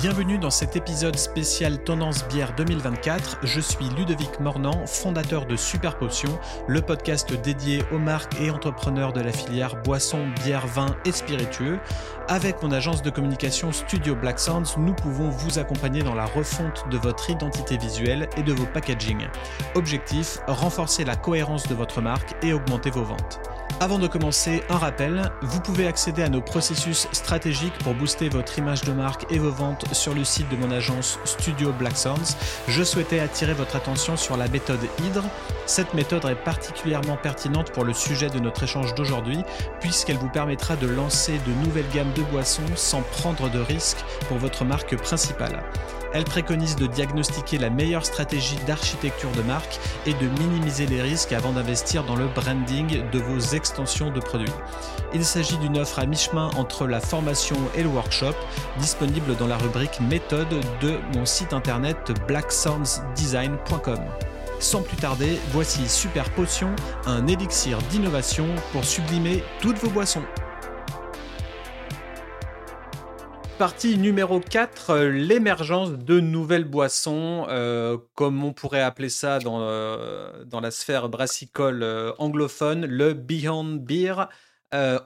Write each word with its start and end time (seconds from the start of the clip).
Bienvenue 0.00 0.38
dans 0.38 0.50
cet 0.50 0.76
épisode 0.76 1.16
spécial 1.16 1.82
Tendance 1.82 2.24
Bière 2.28 2.54
2024. 2.54 3.38
Je 3.42 3.58
suis 3.58 3.88
Ludovic 3.96 4.38
Mornan, 4.38 4.86
fondateur 4.86 5.44
de 5.44 5.56
Super 5.56 5.98
Potion, 5.98 6.38
le 6.68 6.80
podcast 6.82 7.32
dédié 7.42 7.82
aux 7.90 7.98
marques 7.98 8.40
et 8.40 8.48
entrepreneurs 8.52 9.12
de 9.12 9.20
la 9.20 9.32
filière 9.32 9.74
boissons, 9.82 10.28
bière, 10.44 10.68
vin 10.68 10.94
et 11.04 11.10
spiritueux. 11.10 11.80
Avec 12.28 12.62
mon 12.62 12.70
agence 12.70 13.02
de 13.02 13.10
communication 13.10 13.72
Studio 13.72 14.14
Black 14.14 14.38
Sounds, 14.38 14.76
nous 14.78 14.94
pouvons 14.94 15.30
vous 15.30 15.58
accompagner 15.58 16.04
dans 16.04 16.14
la 16.14 16.26
refonte 16.26 16.84
de 16.92 16.96
votre 16.96 17.28
identité 17.28 17.76
visuelle 17.76 18.28
et 18.36 18.44
de 18.44 18.52
vos 18.52 18.66
packaging. 18.66 19.26
Objectif, 19.74 20.38
renforcer 20.46 21.04
la 21.04 21.16
cohérence 21.16 21.66
de 21.66 21.74
votre 21.74 22.00
marque 22.00 22.36
et 22.44 22.52
augmenter 22.52 22.90
vos 22.90 23.02
ventes. 23.02 23.40
Avant 23.80 24.00
de 24.00 24.08
commencer, 24.08 24.64
un 24.70 24.76
rappel, 24.76 25.30
vous 25.40 25.60
pouvez 25.60 25.86
accéder 25.86 26.24
à 26.24 26.28
nos 26.28 26.40
processus 26.40 27.06
stratégiques 27.12 27.78
pour 27.84 27.94
booster 27.94 28.28
votre 28.28 28.58
image 28.58 28.80
de 28.80 28.90
marque 28.90 29.30
et 29.30 29.38
vos 29.38 29.52
ventes 29.52 29.84
sur 29.94 30.14
le 30.14 30.24
site 30.24 30.48
de 30.48 30.56
mon 30.56 30.72
agence 30.72 31.20
Studio 31.24 31.70
Black 31.72 31.96
Sounds. 31.96 32.36
Je 32.66 32.82
souhaitais 32.82 33.20
attirer 33.20 33.52
votre 33.52 33.76
attention 33.76 34.16
sur 34.16 34.36
la 34.36 34.48
méthode 34.48 34.80
Hydre. 34.98 35.22
Cette 35.66 35.94
méthode 35.94 36.24
est 36.24 36.34
particulièrement 36.34 37.16
pertinente 37.16 37.70
pour 37.70 37.84
le 37.84 37.92
sujet 37.92 38.30
de 38.30 38.40
notre 38.40 38.64
échange 38.64 38.96
d'aujourd'hui, 38.96 39.44
puisqu'elle 39.80 40.18
vous 40.18 40.28
permettra 40.28 40.74
de 40.74 40.88
lancer 40.88 41.38
de 41.46 41.52
nouvelles 41.64 41.88
gammes 41.94 42.12
de 42.16 42.22
boissons 42.22 42.62
sans 42.74 43.02
prendre 43.02 43.48
de 43.48 43.60
risques 43.60 44.04
pour 44.26 44.38
votre 44.38 44.64
marque 44.64 44.96
principale. 44.96 45.62
Elle 46.12 46.24
préconise 46.24 46.76
de 46.76 46.86
diagnostiquer 46.86 47.58
la 47.58 47.70
meilleure 47.70 48.04
stratégie 48.04 48.56
d'architecture 48.66 49.30
de 49.32 49.42
marque 49.42 49.78
et 50.06 50.14
de 50.14 50.26
minimiser 50.40 50.86
les 50.86 51.02
risques 51.02 51.32
avant 51.32 51.52
d'investir 51.52 52.04
dans 52.04 52.16
le 52.16 52.28
branding 52.28 53.02
de 53.10 53.18
vos 53.18 53.38
extensions 53.54 54.10
de 54.10 54.20
produits. 54.20 54.52
Il 55.12 55.24
s'agit 55.24 55.58
d'une 55.58 55.78
offre 55.78 55.98
à 55.98 56.06
mi-chemin 56.06 56.50
entre 56.56 56.86
la 56.86 57.00
formation 57.00 57.56
et 57.76 57.82
le 57.82 57.88
workshop, 57.88 58.34
disponible 58.78 59.36
dans 59.36 59.46
la 59.46 59.56
rubrique 59.56 60.00
méthode 60.00 60.48
de 60.80 60.98
mon 61.14 61.26
site 61.26 61.52
internet 61.52 62.12
blacksoundsdesign.com. 62.26 64.00
Sans 64.60 64.82
plus 64.82 64.96
tarder, 64.96 65.38
voici 65.52 65.88
Super 65.88 66.28
Potion, 66.30 66.74
un 67.06 67.26
élixir 67.28 67.78
d'innovation 67.90 68.46
pour 68.72 68.84
sublimer 68.84 69.44
toutes 69.60 69.78
vos 69.78 69.90
boissons. 69.90 70.24
Partie 73.58 73.98
numéro 73.98 74.38
4, 74.38 74.90
euh, 74.90 75.10
l'émergence 75.10 75.90
de 75.90 76.20
nouvelles 76.20 76.64
boissons, 76.64 77.44
euh, 77.48 77.98
comme 78.14 78.44
on 78.44 78.52
pourrait 78.52 78.82
appeler 78.82 79.08
ça 79.08 79.40
dans, 79.40 79.62
euh, 79.62 80.44
dans 80.44 80.60
la 80.60 80.70
sphère 80.70 81.08
brassicole 81.08 81.84
anglophone, 82.18 82.86
le 82.86 83.14
Beyond 83.14 83.80
Beer, 83.80 84.28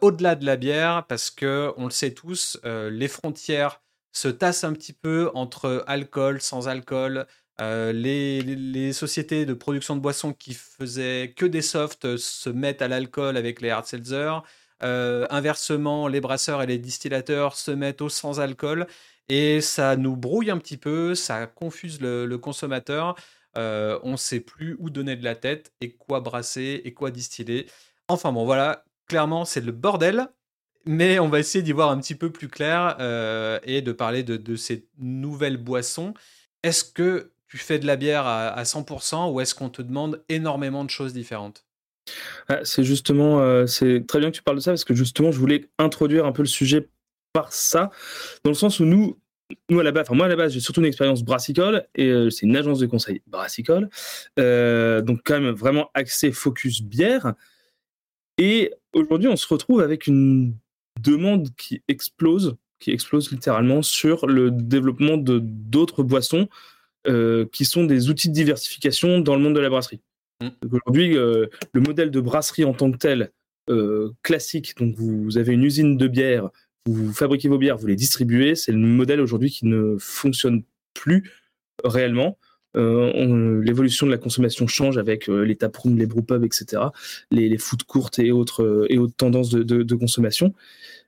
au-delà 0.02 0.34
de 0.34 0.44
la 0.44 0.56
bière, 0.56 1.06
parce 1.08 1.30
que 1.30 1.72
on 1.78 1.84
le 1.86 1.90
sait 1.90 2.12
tous, 2.12 2.60
les 2.64 3.08
frontières 3.08 3.80
se 4.12 4.28
tassent 4.28 4.64
un 4.64 4.74
petit 4.74 4.92
peu 4.92 5.30
entre 5.32 5.82
alcool, 5.86 6.42
sans 6.42 6.68
alcool. 6.68 7.26
Les, 7.58 8.42
les, 8.42 8.92
sociétés 8.92 9.46
de 9.46 9.54
production 9.54 9.96
de 9.96 10.00
boissons 10.00 10.34
qui 10.34 10.52
faisaient 10.52 11.32
que 11.34 11.46
des 11.46 11.62
softs 11.62 12.16
se 12.16 12.50
mettent 12.50 12.82
à 12.82 12.88
l'alcool 12.88 13.36
avec 13.36 13.62
les 13.62 13.70
hard 13.70 13.86
seltzer. 13.86 14.42
Euh, 14.84 15.26
inversement, 15.30 16.08
les 16.08 16.20
brasseurs 16.20 16.62
et 16.62 16.66
les 16.66 16.78
distillateurs 16.78 17.56
se 17.56 17.70
mettent 17.70 18.02
au 18.02 18.08
sans-alcool 18.08 18.86
et 19.28 19.60
ça 19.60 19.96
nous 19.96 20.16
brouille 20.16 20.50
un 20.50 20.58
petit 20.58 20.76
peu, 20.76 21.14
ça 21.14 21.46
confuse 21.46 22.00
le, 22.00 22.36
consommateur. 22.36 23.14
Euh, 23.56 23.98
on 24.02 24.12
ne 24.12 24.16
sait 24.16 24.40
plus 24.40 24.76
où 24.78 24.90
donner 24.90 25.16
de 25.16 25.24
la 25.24 25.36
tête 25.36 25.72
et 25.80 25.92
quoi 25.92 26.20
brasser 26.20 26.82
et 26.84 26.94
quoi 26.94 27.10
distiller. 27.10 27.66
Enfin 28.08 28.32
bon, 28.32 28.44
voilà, 28.44 28.84
clairement, 29.06 29.44
c'est 29.44 29.60
le 29.60 29.72
bordel. 29.72 30.28
Mais 30.84 31.20
on 31.20 31.28
va 31.28 31.38
essayer 31.38 31.62
d'y 31.62 31.70
voir 31.70 31.90
un 31.90 31.98
petit 31.98 32.16
peu 32.16 32.32
plus 32.32 32.48
clair 32.48 32.96
euh, 32.98 33.60
et 33.62 33.82
de 33.82 33.92
parler 33.92 34.24
de, 34.24 34.56
ces 34.56 34.88
nouvelles 34.98 35.56
boissons. 35.56 36.12
Est-ce 36.64 36.82
que 36.84 37.32
tu 37.46 37.56
fais 37.56 37.78
de 37.78 37.86
la 37.86 37.94
bière 37.94 38.26
à 38.26 38.62
100% 38.64 39.30
ou 39.30 39.40
est-ce 39.40 39.54
qu'on 39.54 39.68
te 39.68 39.82
demande 39.82 40.24
énormément 40.28 40.84
de 40.84 40.90
choses 40.90 41.12
différentes? 41.12 41.64
Ah, 42.48 42.60
c'est 42.64 42.84
justement, 42.84 43.40
euh, 43.40 43.66
c'est 43.66 44.06
très 44.06 44.18
bien 44.18 44.30
que 44.30 44.36
tu 44.36 44.42
parles 44.42 44.56
de 44.56 44.62
ça 44.62 44.72
parce 44.72 44.84
que 44.84 44.94
justement, 44.94 45.32
je 45.32 45.38
voulais 45.38 45.68
introduire 45.78 46.26
un 46.26 46.32
peu 46.32 46.42
le 46.42 46.48
sujet 46.48 46.88
par 47.32 47.52
ça, 47.52 47.90
dans 48.44 48.50
le 48.50 48.54
sens 48.54 48.80
où 48.80 48.84
nous, 48.84 49.18
nous 49.70 49.80
à 49.80 49.82
la 49.82 49.92
base, 49.92 50.02
enfin 50.06 50.14
moi 50.14 50.26
à 50.26 50.28
la 50.28 50.36
base, 50.36 50.52
j'ai 50.52 50.60
surtout 50.60 50.80
une 50.80 50.86
expérience 50.86 51.22
brassicole 51.22 51.86
et 51.94 52.08
euh, 52.08 52.30
c'est 52.30 52.46
une 52.46 52.56
agence 52.56 52.78
de 52.78 52.86
conseil 52.86 53.22
brassicole, 53.26 53.88
euh, 54.38 55.00
donc 55.00 55.20
quand 55.24 55.40
même 55.40 55.54
vraiment 55.54 55.90
axé 55.94 56.32
focus 56.32 56.82
bière. 56.82 57.34
Et 58.38 58.72
aujourd'hui, 58.92 59.28
on 59.28 59.36
se 59.36 59.46
retrouve 59.46 59.80
avec 59.80 60.06
une 60.06 60.56
demande 61.00 61.54
qui 61.56 61.82
explose, 61.88 62.56
qui 62.80 62.90
explose 62.90 63.30
littéralement 63.30 63.82
sur 63.82 64.26
le 64.26 64.50
développement 64.50 65.16
de 65.16 65.38
d'autres 65.42 66.02
boissons 66.02 66.48
qui 67.52 67.64
sont 67.64 67.84
des 67.84 68.10
outils 68.10 68.28
de 68.28 68.34
diversification 68.34 69.18
dans 69.18 69.34
le 69.34 69.42
monde 69.42 69.54
de 69.54 69.60
la 69.60 69.68
brasserie. 69.68 70.00
Mm. 70.42 70.48
Aujourd'hui, 70.72 71.16
euh, 71.16 71.46
le 71.72 71.80
modèle 71.80 72.10
de 72.10 72.20
brasserie 72.20 72.64
en 72.64 72.74
tant 72.74 72.90
que 72.90 72.96
tel, 72.96 73.30
euh, 73.70 74.10
classique, 74.22 74.76
donc 74.76 74.94
vous, 74.96 75.38
avez 75.38 75.52
une 75.52 75.64
usine 75.64 75.96
de 75.96 76.08
bière, 76.08 76.50
vous 76.86 77.12
fabriquez 77.12 77.48
vos 77.48 77.58
bières, 77.58 77.78
vous 77.78 77.86
les 77.86 77.96
distribuez, 77.96 78.56
c'est 78.56 78.72
le 78.72 78.78
modèle 78.78 79.20
aujourd'hui 79.20 79.50
qui 79.50 79.66
ne 79.66 79.96
fonctionne 79.98 80.64
plus 80.94 81.30
réellement. 81.84 82.38
Euh, 82.76 83.62
l'évolution 83.62 84.06
de 84.06 84.10
la 84.10 84.18
consommation 84.18 84.66
change 84.66 84.98
avec 84.98 85.28
les 85.28 85.56
taprooms, 85.56 85.96
les 85.96 86.06
brewpubs, 86.06 86.44
etc., 86.44 86.82
les, 87.30 87.48
les 87.48 87.58
courtes 87.86 88.18
et 88.18 88.32
autres, 88.32 88.86
et 88.88 88.98
autres 88.98 89.14
tendances 89.14 89.50
de, 89.50 89.94
consommation, 89.94 90.54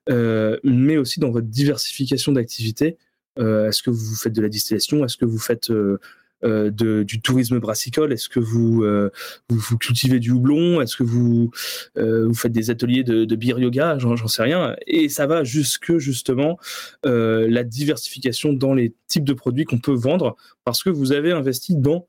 mais 0.09 0.97
aussi 0.97 1.19
dans 1.19 1.31
votre 1.31 1.49
diversification 1.49 2.33
d'activités. 2.33 2.97
Est-ce 3.39 3.83
que 3.83 3.91
vous 3.91 4.15
faites 4.15 4.33
de 4.33 4.43
la 4.43 4.49
distillation? 4.49 5.05
Est-ce 5.05 5.17
que 5.17 5.25
vous 5.25 5.39
faites 5.39 5.71
euh, 5.71 5.99
de, 6.45 7.03
du 7.03 7.21
tourisme 7.21 7.59
brassicole 7.59 8.13
Est-ce 8.13 8.29
que 8.29 8.41
vous, 8.41 8.85
euh, 8.85 9.11
vous, 9.49 9.79
cultivez 9.79 10.21
du 10.21 10.31
houblon? 10.31 10.81
Est-ce 10.81 10.97
que 10.97 11.03
vous, 11.03 11.51
euh, 11.97 12.27
vous 12.27 12.35
faites 12.35 12.53
des 12.53 12.71
ateliers 12.71 13.03
de, 13.03 13.25
de 13.25 13.37
beer 13.37 13.59
yoga? 13.59 13.99
J'en 13.99 14.27
sais 14.27 14.43
rien. 14.43 14.77
Et 14.87 15.09
ça 15.09 15.27
va 15.27 15.45
jusque 15.45 15.97
justement 15.99 16.59
la 17.05 17.65
diversification 17.65 18.53
dans 18.53 18.75
les 18.75 18.95
types 19.09 19.25
de 19.25 19.33
produits 19.33 19.65
qu'on 19.65 19.79
peut 19.79 19.95
vendre 19.95 20.37
parce 20.65 20.83
que 20.83 20.91
vous 20.91 21.13
avez 21.13 21.33
investi 21.33 21.77
dans 21.77 22.09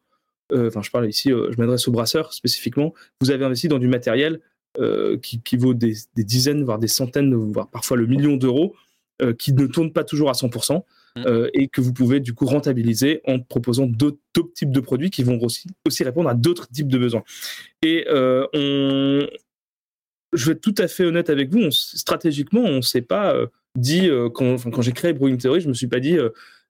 enfin 0.54 0.82
je 0.82 0.92
parle 0.92 1.10
ici, 1.10 1.30
je 1.30 1.58
m'adresse 1.58 1.88
aux 1.88 1.92
brasseurs 1.92 2.34
spécifiquement, 2.34 2.94
vous 3.20 3.32
avez 3.32 3.44
investi 3.46 3.68
dans 3.68 3.80
du 3.80 3.88
matériel 3.88 4.42
qui, 5.22 5.58
vaut 5.58 5.74
des, 5.74 5.96
dizaines, 6.18 6.64
voire 6.64 6.80
des 6.80 6.88
centaines, 6.88 7.34
voire 7.34 7.70
parfois 7.70 7.98
le 7.98 8.06
million 8.06 8.36
d'euros, 8.38 8.76
qui 9.40 9.54
ne 9.54 9.66
tourne 9.66 9.92
pas 9.92 10.04
toujours 10.04 10.30
à 10.30 10.34
100%. 10.34 10.84
Mm. 11.18 11.24
Euh, 11.28 11.50
et 11.54 11.70
que 11.70 11.80
vous 11.80 11.94
pouvez 11.94 12.20
du 12.20 12.34
coup 12.34 12.46
rentabiliser 12.46 13.22
en 13.26 13.40
proposant 13.40 13.86
d'autres 13.86 14.20
types 14.54 14.72
de 14.72 14.80
produits 14.82 15.10
qui 15.10 15.24
vont 15.24 15.40
aussi, 15.42 15.68
aussi 15.86 16.04
répondre 16.04 16.30
à 16.30 16.34
d'autres 16.34 16.68
types 16.68 16.90
de 16.90 16.98
besoins. 16.98 17.24
Et 17.82 18.06
euh, 18.10 18.46
on, 18.54 19.26
je 20.34 20.46
vais 20.46 20.52
être 20.54 20.62
tout 20.62 20.76
à 20.78 20.90
fait 20.90 21.06
honnête 21.06 21.30
avec 21.30 21.52
vous, 21.52 21.72
stratégiquement, 21.72 22.62
on 22.62 22.78
ne 22.78 22.82
s'est 22.82 23.02
pas 23.02 23.34
euh, 23.34 23.48
dit, 23.78 24.10
quand, 24.34 24.82
j'ai 24.82 24.92
créé 24.92 25.14
Brewing 25.14 25.38
Theory, 25.38 25.62
je 25.62 25.68
ne 25.68 25.70
me 25.70 25.74
suis 25.74 25.88
pas 25.88 26.00
dit, 26.00 26.18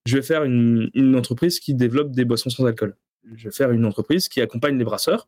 je 0.05 0.15
vais 0.15 0.23
faire 0.23 0.43
une, 0.43 0.91
une, 0.93 1.15
entreprise 1.15 1.59
qui 1.59 1.73
développe 1.73 2.11
des 2.11 2.25
boissons 2.25 2.49
sans 2.49 2.65
alcool. 2.65 2.95
Je 3.35 3.45
vais 3.45 3.51
faire 3.51 3.71
une 3.71 3.85
entreprise 3.85 4.27
qui 4.27 4.41
accompagne 4.41 4.77
les 4.77 4.83
brasseurs 4.83 5.27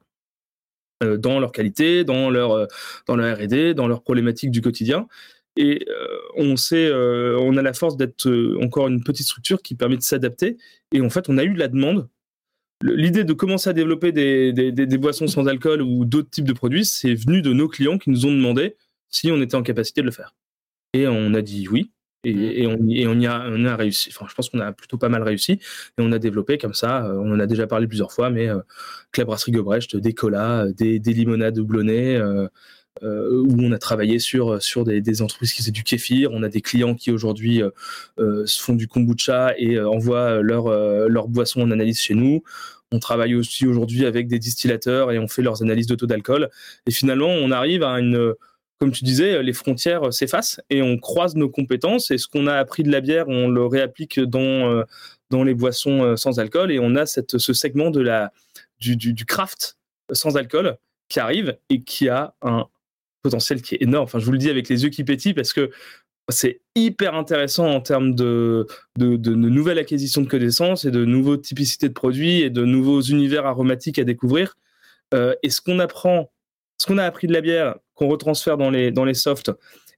dans 1.03 1.39
leur 1.39 1.51
qualité, 1.51 2.03
dans 2.03 2.31
leur, 2.31 2.67
dans 3.05 3.15
leur 3.15 3.37
R&D, 3.37 3.75
dans 3.75 3.87
leurs 3.87 4.01
problématiques 4.01 4.49
du 4.49 4.61
quotidien. 4.61 5.07
Et 5.57 5.85
euh, 5.89 6.19
on 6.35 6.55
sait, 6.55 6.85
euh, 6.85 7.37
on 7.39 7.57
a 7.57 7.61
la 7.63 7.73
force 7.73 7.97
d'être 7.97 8.27
euh, 8.27 8.57
encore 8.61 8.87
une 8.87 9.03
petite 9.03 9.25
structure 9.25 9.61
qui 9.61 9.75
permet 9.75 9.97
de 9.97 10.03
s'adapter. 10.03 10.57
Et 10.93 11.01
en 11.01 11.09
fait, 11.09 11.29
on 11.29 11.37
a 11.37 11.43
eu 11.43 11.53
de 11.53 11.59
la 11.59 11.67
demande. 11.67 12.07
L'idée 12.83 13.23
de 13.23 13.33
commencer 13.33 13.71
à 13.71 13.73
développer 13.73 14.11
des, 14.11 14.53
des, 14.53 14.97
boissons 14.99 15.25
sans 15.25 15.47
alcool 15.47 15.81
ou 15.81 16.05
d'autres 16.05 16.29
types 16.29 16.45
de 16.45 16.53
produits, 16.53 16.85
c'est 16.85 17.15
venu 17.15 17.41
de 17.41 17.51
nos 17.51 17.67
clients 17.67 17.97
qui 17.97 18.11
nous 18.11 18.27
ont 18.27 18.31
demandé 18.31 18.75
si 19.09 19.31
on 19.31 19.41
était 19.41 19.55
en 19.55 19.63
capacité 19.63 20.01
de 20.01 20.05
le 20.05 20.11
faire. 20.11 20.35
Et 20.93 21.07
on 21.07 21.33
a 21.33 21.41
dit 21.41 21.67
oui. 21.67 21.91
Et, 22.23 22.67
on, 22.67 22.77
et 22.89 23.07
on, 23.07 23.19
y 23.19 23.25
a, 23.25 23.47
on 23.49 23.65
a 23.65 23.75
réussi. 23.75 24.09
Enfin, 24.13 24.27
je 24.29 24.35
pense 24.35 24.49
qu'on 24.49 24.59
a 24.59 24.73
plutôt 24.73 24.97
pas 24.97 25.09
mal 25.09 25.23
réussi. 25.23 25.53
Et 25.53 25.59
on 25.99 26.11
a 26.11 26.19
développé 26.19 26.57
comme 26.59 26.73
ça, 26.73 27.09
on 27.15 27.31
en 27.31 27.39
a 27.39 27.47
déjà 27.47 27.65
parlé 27.67 27.87
plusieurs 27.87 28.11
fois, 28.11 28.29
mais 28.29 28.49
euh, 28.49 28.59
la 29.17 29.25
brasserie 29.25 29.53
Gobrecht, 29.53 29.95
des 29.95 30.13
colas, 30.13 30.67
des, 30.71 30.99
des 30.99 31.13
limonades 31.13 31.55
doublonnées, 31.55 32.17
euh, 32.17 32.47
où 33.03 33.55
on 33.59 33.71
a 33.71 33.77
travaillé 33.77 34.19
sur 34.19 34.61
sur 34.61 34.83
des, 34.83 35.21
entreprises 35.21 35.53
qui 35.53 35.61
faisaient 35.61 35.71
du 35.71 35.83
kéfir. 35.83 36.31
On 36.31 36.43
a 36.43 36.49
des 36.49 36.61
clients 36.61 36.95
qui 36.95 37.11
aujourd'hui 37.11 37.61
euh, 37.61 37.69
euh, 38.19 38.45
font 38.47 38.75
du 38.75 38.87
kombucha 38.87 39.53
et 39.57 39.79
envoient 39.79 40.41
leur 40.41 40.69
leur 41.07 41.27
boisson 41.27 41.61
en 41.61 41.71
analyse 41.71 41.99
chez 41.99 42.13
nous. 42.13 42.43
On 42.91 42.99
travaille 42.99 43.35
aussi 43.35 43.67
aujourd'hui 43.67 44.05
avec 44.05 44.27
des 44.27 44.39
distillateurs 44.39 45.11
et 45.11 45.19
on 45.19 45.27
fait 45.27 45.41
leurs 45.41 45.61
analyses 45.61 45.87
de 45.87 45.95
taux 45.95 46.05
d'alcool. 46.05 46.49
Et 46.85 46.91
finalement, 46.91 47.27
on 47.29 47.51
arrive 47.51 47.83
à 47.83 47.99
une 47.99 48.33
comme 48.79 48.91
tu 48.91 49.03
disais, 49.03 49.41
les 49.41 49.53
frontières 49.53 50.13
s'effacent 50.13 50.61
et 50.69 50.83
on 50.83 50.99
croise 50.99 51.35
nos 51.35 51.49
compétences 51.49 52.11
et 52.11 52.19
ce 52.19 52.27
qu'on 52.27 52.45
a 52.45 52.53
appris 52.53 52.83
de 52.83 52.91
la 52.91 53.01
bière, 53.01 53.27
on 53.27 53.47
le 53.47 53.65
réapplique 53.65 54.19
dans 54.19 54.83
dans 55.29 55.43
les 55.43 55.55
boissons 55.55 56.15
sans 56.15 56.39
alcool 56.39 56.71
et 56.71 56.79
on 56.79 56.95
a 56.95 57.05
cette, 57.05 57.37
ce 57.37 57.53
segment 57.53 57.89
de 57.89 58.01
la 58.01 58.31
du, 58.79 58.95
du, 58.95 59.13
du 59.13 59.25
craft 59.25 59.77
sans 60.11 60.37
alcool 60.37 60.77
qui 61.09 61.19
arrive 61.19 61.57
et 61.69 61.81
qui 61.81 62.09
a 62.09 62.33
un 62.41 62.67
potentiel 63.27 63.61
qui 63.61 63.75
est 63.75 63.81
énorme. 63.81 64.05
Enfin, 64.05 64.19
je 64.19 64.25
vous 64.25 64.31
le 64.31 64.37
dis 64.37 64.49
avec 64.49 64.69
les 64.69 64.83
yeux 64.83 64.89
qui 64.89 65.03
pétillent 65.03 65.33
parce 65.33 65.53
que 65.53 65.69
c'est 66.29 66.61
hyper 66.75 67.13
intéressant 67.15 67.67
en 67.67 67.81
termes 67.81 68.13
de, 68.13 68.67
de, 68.97 69.15
de, 69.15 69.33
nouvelles 69.33 69.79
acquisitions 69.79 70.21
de 70.21 70.27
connaissances 70.27 70.85
et 70.85 70.91
de 70.91 71.05
nouveaux 71.05 71.37
typicités 71.37 71.87
de 71.87 71.93
produits 71.93 72.41
et 72.41 72.49
de 72.49 72.63
nouveaux 72.65 73.01
univers 73.01 73.45
aromatiques 73.45 73.99
à 73.99 74.03
découvrir. 74.03 74.57
Euh, 75.13 75.35
et 75.43 75.49
ce 75.49 75.61
qu'on 75.61 75.79
apprend, 75.79 76.31
ce 76.77 76.85
qu'on 76.85 76.97
a 76.97 77.03
appris 77.03 77.27
de 77.27 77.33
la 77.33 77.41
bière, 77.41 77.75
qu'on 77.95 78.07
retransfère 78.07 78.57
dans 78.57 78.69
les, 78.69 78.91
dans 78.91 79.05
les 79.05 79.13
softs, 79.13 79.51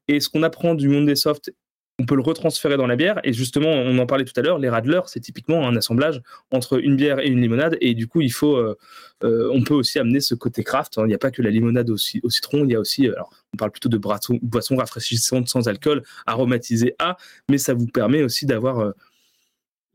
et 0.07 0.19
ce 0.19 0.29
qu'on 0.29 0.43
apprend 0.43 0.75
du 0.75 0.87
monde 0.87 1.05
des 1.05 1.15
softs 1.15 1.51
on 1.99 2.05
peut 2.05 2.15
le 2.15 2.21
retransférer 2.21 2.77
dans 2.77 2.87
la 2.87 2.95
bière. 2.95 3.19
Et 3.23 3.33
justement, 3.33 3.69
on 3.69 3.97
en 3.99 4.05
parlait 4.05 4.23
tout 4.23 4.37
à 4.39 4.41
l'heure, 4.41 4.57
les 4.57 4.69
radlers, 4.69 5.01
c'est 5.07 5.19
typiquement 5.19 5.67
un 5.67 5.75
assemblage 5.75 6.21
entre 6.49 6.81
une 6.81 6.95
bière 6.95 7.19
et 7.19 7.27
une 7.27 7.41
limonade. 7.41 7.77
Et 7.81 7.93
du 7.93 8.07
coup, 8.07 8.21
euh, 8.21 8.75
euh, 9.23 9.49
on 9.53 9.61
peut 9.63 9.73
aussi 9.73 9.99
amener 9.99 10.21
ce 10.21 10.33
côté 10.33 10.63
craft. 10.63 10.95
Il 10.97 11.05
n'y 11.05 11.13
a 11.13 11.17
pas 11.17 11.29
que 11.29 11.41
la 11.41 11.49
limonade 11.49 11.89
au, 11.89 11.97
citron, 11.97 12.63
il 12.63 12.71
y 12.71 12.75
a 12.75 12.79
aussi, 12.79 13.07
euh, 13.07 13.13
alors, 13.13 13.33
on 13.53 13.57
parle 13.57 13.71
plutôt 13.71 13.89
de 13.89 13.97
boissons 13.97 14.75
rafraîchissantes 14.77 15.49
sans 15.49 15.67
alcool, 15.67 16.03
aromatisées 16.25 16.95
à, 16.99 17.17
mais 17.49 17.57
ça 17.57 17.73
vous 17.73 17.87
permet 17.87 18.23
aussi 18.23 18.45
d'avoir. 18.45 18.93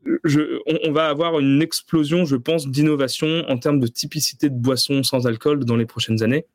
on, 0.05 0.91
va 0.91 1.07
avoir 1.07 1.39
une 1.39 1.61
explosion, 1.61 2.25
je 2.25 2.35
pense, 2.35 2.67
d'innovation 2.67 3.43
en 3.49 3.57
termes 3.57 3.79
de 3.79 3.87
typicité 3.87 4.49
de 4.49 4.55
boissons 4.55 5.01
sans 5.01 5.25
alcool 5.25 5.65
dans 5.65 5.75
les 5.75 5.87
prochaines 5.87 6.21
années. 6.21 6.45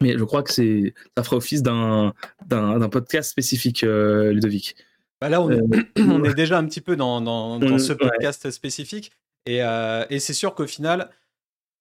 Mais 0.00 0.18
je 0.18 0.24
crois 0.24 0.42
que 0.42 0.52
c'est, 0.52 0.94
ça 1.16 1.24
fera 1.24 1.36
office 1.36 1.62
d'un, 1.62 2.12
podcast 2.90 3.30
spécifique, 3.30 3.84
euh, 3.84 4.32
Ludovic. 4.32 4.76
Bah 5.20 5.28
là, 5.28 5.40
on 5.40 5.50
est, 5.50 5.58
euh, 5.58 5.82
on 5.96 6.22
est, 6.24 6.34
déjà 6.34 6.58
un 6.58 6.66
petit 6.66 6.82
peu 6.82 6.96
dans, 6.96 7.20
dans, 7.20 7.78
ce 7.78 7.92
podcast 7.92 8.50
spécifique. 8.50 9.12
Et, 9.46 9.62
euh, 9.62 10.04
et, 10.10 10.18
c'est 10.18 10.34
sûr 10.34 10.54
qu'au 10.54 10.66
final, 10.66 11.10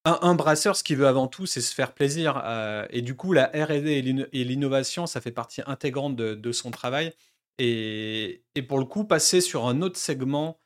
un, 0.05 0.35
brasseur, 0.35 0.75
ce 0.75 0.83
qu'il 0.83 0.97
veut 0.97 1.07
avant 1.07 1.27
tout, 1.27 1.45
c'est 1.45 1.61
se 1.61 1.73
faire 1.73 1.93
plaisir. 1.93 2.41
et 2.89 3.01
du 3.01 3.15
coup, 3.15 3.33
la 3.33 3.47
RD 3.47 3.87
et 3.87 4.43
l'innovation, 4.43 5.07
ça 5.07 5.19
fait 5.19 5.31
partie 5.31 5.61
intégrante 5.65 6.15
de, 6.15 6.35
de 6.35 6.51
son 6.51 6.71
travail. 6.71 7.11
Et, 7.57 8.43
et, 8.53 8.61
pour 8.61 8.79
le 8.79 8.85
coup, 8.85 9.03
passer 9.03 9.41
sur 9.41 9.67
un 9.67 9.81
autre 9.81 9.97
segment 9.97 10.59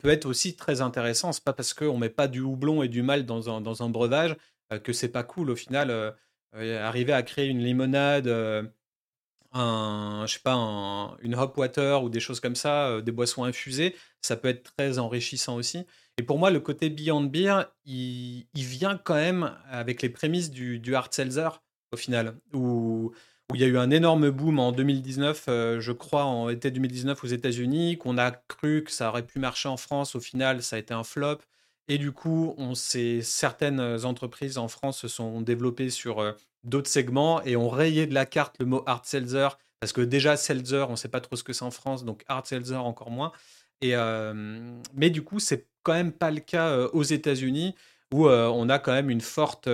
peut 0.00 0.08
être 0.10 0.26
aussi 0.26 0.56
très 0.56 0.82
intéressant. 0.82 1.32
C'est 1.32 1.44
pas 1.44 1.54
parce 1.54 1.72
qu'on 1.72 1.96
met 1.96 2.10
pas 2.10 2.28
du 2.28 2.40
houblon 2.40 2.82
et 2.82 2.88
du 2.88 3.02
malt 3.02 3.24
dans 3.24 3.48
un, 3.48 3.62
dans 3.62 3.82
un 3.82 3.88
breuvage 3.88 4.36
que 4.78 4.92
c'est 4.92 5.08
pas 5.08 5.24
cool. 5.24 5.50
Au 5.50 5.56
final, 5.56 5.90
euh, 5.90 6.10
arriver 6.54 7.12
à 7.12 7.22
créer 7.22 7.46
une 7.46 7.62
limonade, 7.62 8.26
euh, 8.26 8.62
un, 9.52 10.24
je 10.26 10.34
sais 10.34 10.40
pas, 10.40 10.54
une 11.22 11.34
hop 11.34 11.56
water 11.56 12.02
ou 12.02 12.08
des 12.08 12.20
choses 12.20 12.40
comme 12.40 12.56
ça, 12.56 12.88
euh, 12.88 13.00
des 13.00 13.12
boissons 13.12 13.44
infusées, 13.44 13.96
ça 14.22 14.36
peut 14.36 14.48
être 14.48 14.74
très 14.76 14.98
enrichissant 14.98 15.56
aussi. 15.56 15.86
Et 16.18 16.22
pour 16.22 16.38
moi, 16.38 16.50
le 16.50 16.60
côté 16.60 16.90
Beyond 16.90 17.24
Beer, 17.24 17.62
il, 17.84 18.46
vient 18.54 18.96
quand 18.96 19.14
même 19.14 19.56
avec 19.68 20.02
les 20.02 20.10
prémices 20.10 20.50
du, 20.50 20.78
du 20.78 20.94
hard 20.94 21.12
seltzer 21.12 21.48
au 21.92 21.96
final, 21.96 22.36
où, 22.52 23.12
où 23.50 23.54
il 23.54 23.60
y 23.60 23.64
a 23.64 23.66
eu 23.66 23.78
un 23.78 23.90
énorme 23.90 24.30
boom 24.30 24.58
en 24.60 24.70
2019, 24.70 25.44
je 25.46 25.92
crois, 25.92 26.24
en 26.24 26.48
été 26.48 26.70
2019 26.70 27.24
aux 27.24 27.26
États-Unis, 27.26 27.98
qu'on 27.98 28.18
a 28.18 28.30
cru 28.30 28.84
que 28.84 28.92
ça 28.92 29.08
aurait 29.08 29.26
pu 29.26 29.38
marcher 29.38 29.68
en 29.68 29.76
France. 29.76 30.14
Au 30.14 30.20
final, 30.20 30.62
ça 30.62 30.76
a 30.76 30.78
été 30.78 30.94
un 30.94 31.04
flop. 31.04 31.38
Et 31.90 31.98
du 31.98 32.12
coup, 32.12 32.54
on 32.56 32.76
sait, 32.76 33.20
certaines 33.20 33.80
entreprises 34.04 34.58
en 34.58 34.68
France 34.68 35.00
se 35.00 35.08
sont 35.08 35.40
développées 35.40 35.90
sur 35.90 36.20
euh, 36.20 36.34
d'autres 36.62 36.88
segments 36.88 37.42
et 37.42 37.56
ont 37.56 37.68
rayé 37.68 38.06
de 38.06 38.14
la 38.14 38.26
carte 38.26 38.54
le 38.60 38.66
mot 38.66 38.84
hard 38.86 39.04
seltzer 39.04 39.48
parce 39.80 39.92
que 39.92 40.00
déjà 40.00 40.36
seltzer, 40.36 40.86
on 40.88 40.92
ne 40.92 40.96
sait 40.96 41.08
pas 41.08 41.20
trop 41.20 41.34
ce 41.34 41.42
que 41.42 41.52
c'est 41.52 41.64
en 41.64 41.72
France, 41.72 42.04
donc 42.04 42.22
hard 42.28 42.46
seltzer 42.46 42.76
encore 42.76 43.10
moins. 43.10 43.32
Euh, 43.82 44.78
mais 44.94 45.10
du 45.10 45.22
coup, 45.22 45.40
c'est 45.40 45.66
quand 45.82 45.94
même 45.94 46.12
pas 46.12 46.30
le 46.30 46.38
cas 46.38 46.68
euh, 46.68 46.88
aux 46.92 47.02
États-Unis 47.02 47.74
où 48.12 48.28
on 48.28 48.68
a 48.68 48.78
quand 48.78 48.92
même 48.92 49.10
une 49.10 49.20
forte 49.20 49.68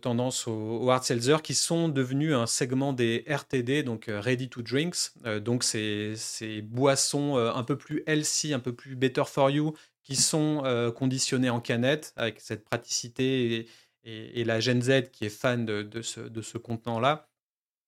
tendance 0.00 0.46
aux, 0.46 0.90
hard 0.90 1.02
seltzer 1.02 1.42
qui 1.42 1.54
sont 1.54 1.88
devenus 1.88 2.34
un 2.34 2.46
segment 2.46 2.92
des 2.92 3.24
RTD, 3.28 3.82
donc 3.82 4.04
ready 4.08 4.48
to 4.48 4.62
drinks. 4.62 5.12
donc 5.40 5.62
c'est 5.62 6.14
ces 6.16 6.62
boissons 6.62 7.36
un 7.36 7.62
peu 7.62 7.78
plus 7.78 8.02
healthy, 8.08 8.52
un 8.52 8.58
peu 8.58 8.72
plus 8.72 8.96
better 8.96 9.22
for 9.26 9.48
you, 9.48 9.74
qui 10.06 10.14
sont 10.14 10.62
euh, 10.64 10.92
conditionnés 10.92 11.50
en 11.50 11.60
canette 11.60 12.12
avec 12.16 12.40
cette 12.40 12.64
praticité 12.64 13.66
et, 14.04 14.44
la 14.44 14.60
Gen 14.60 14.80
Z 14.80 15.10
qui 15.10 15.24
est 15.24 15.30
fan 15.30 15.66
de, 15.66 16.02
ce, 16.02 16.20
de 16.20 16.40
ce 16.40 16.58
contenant-là. 16.58 17.26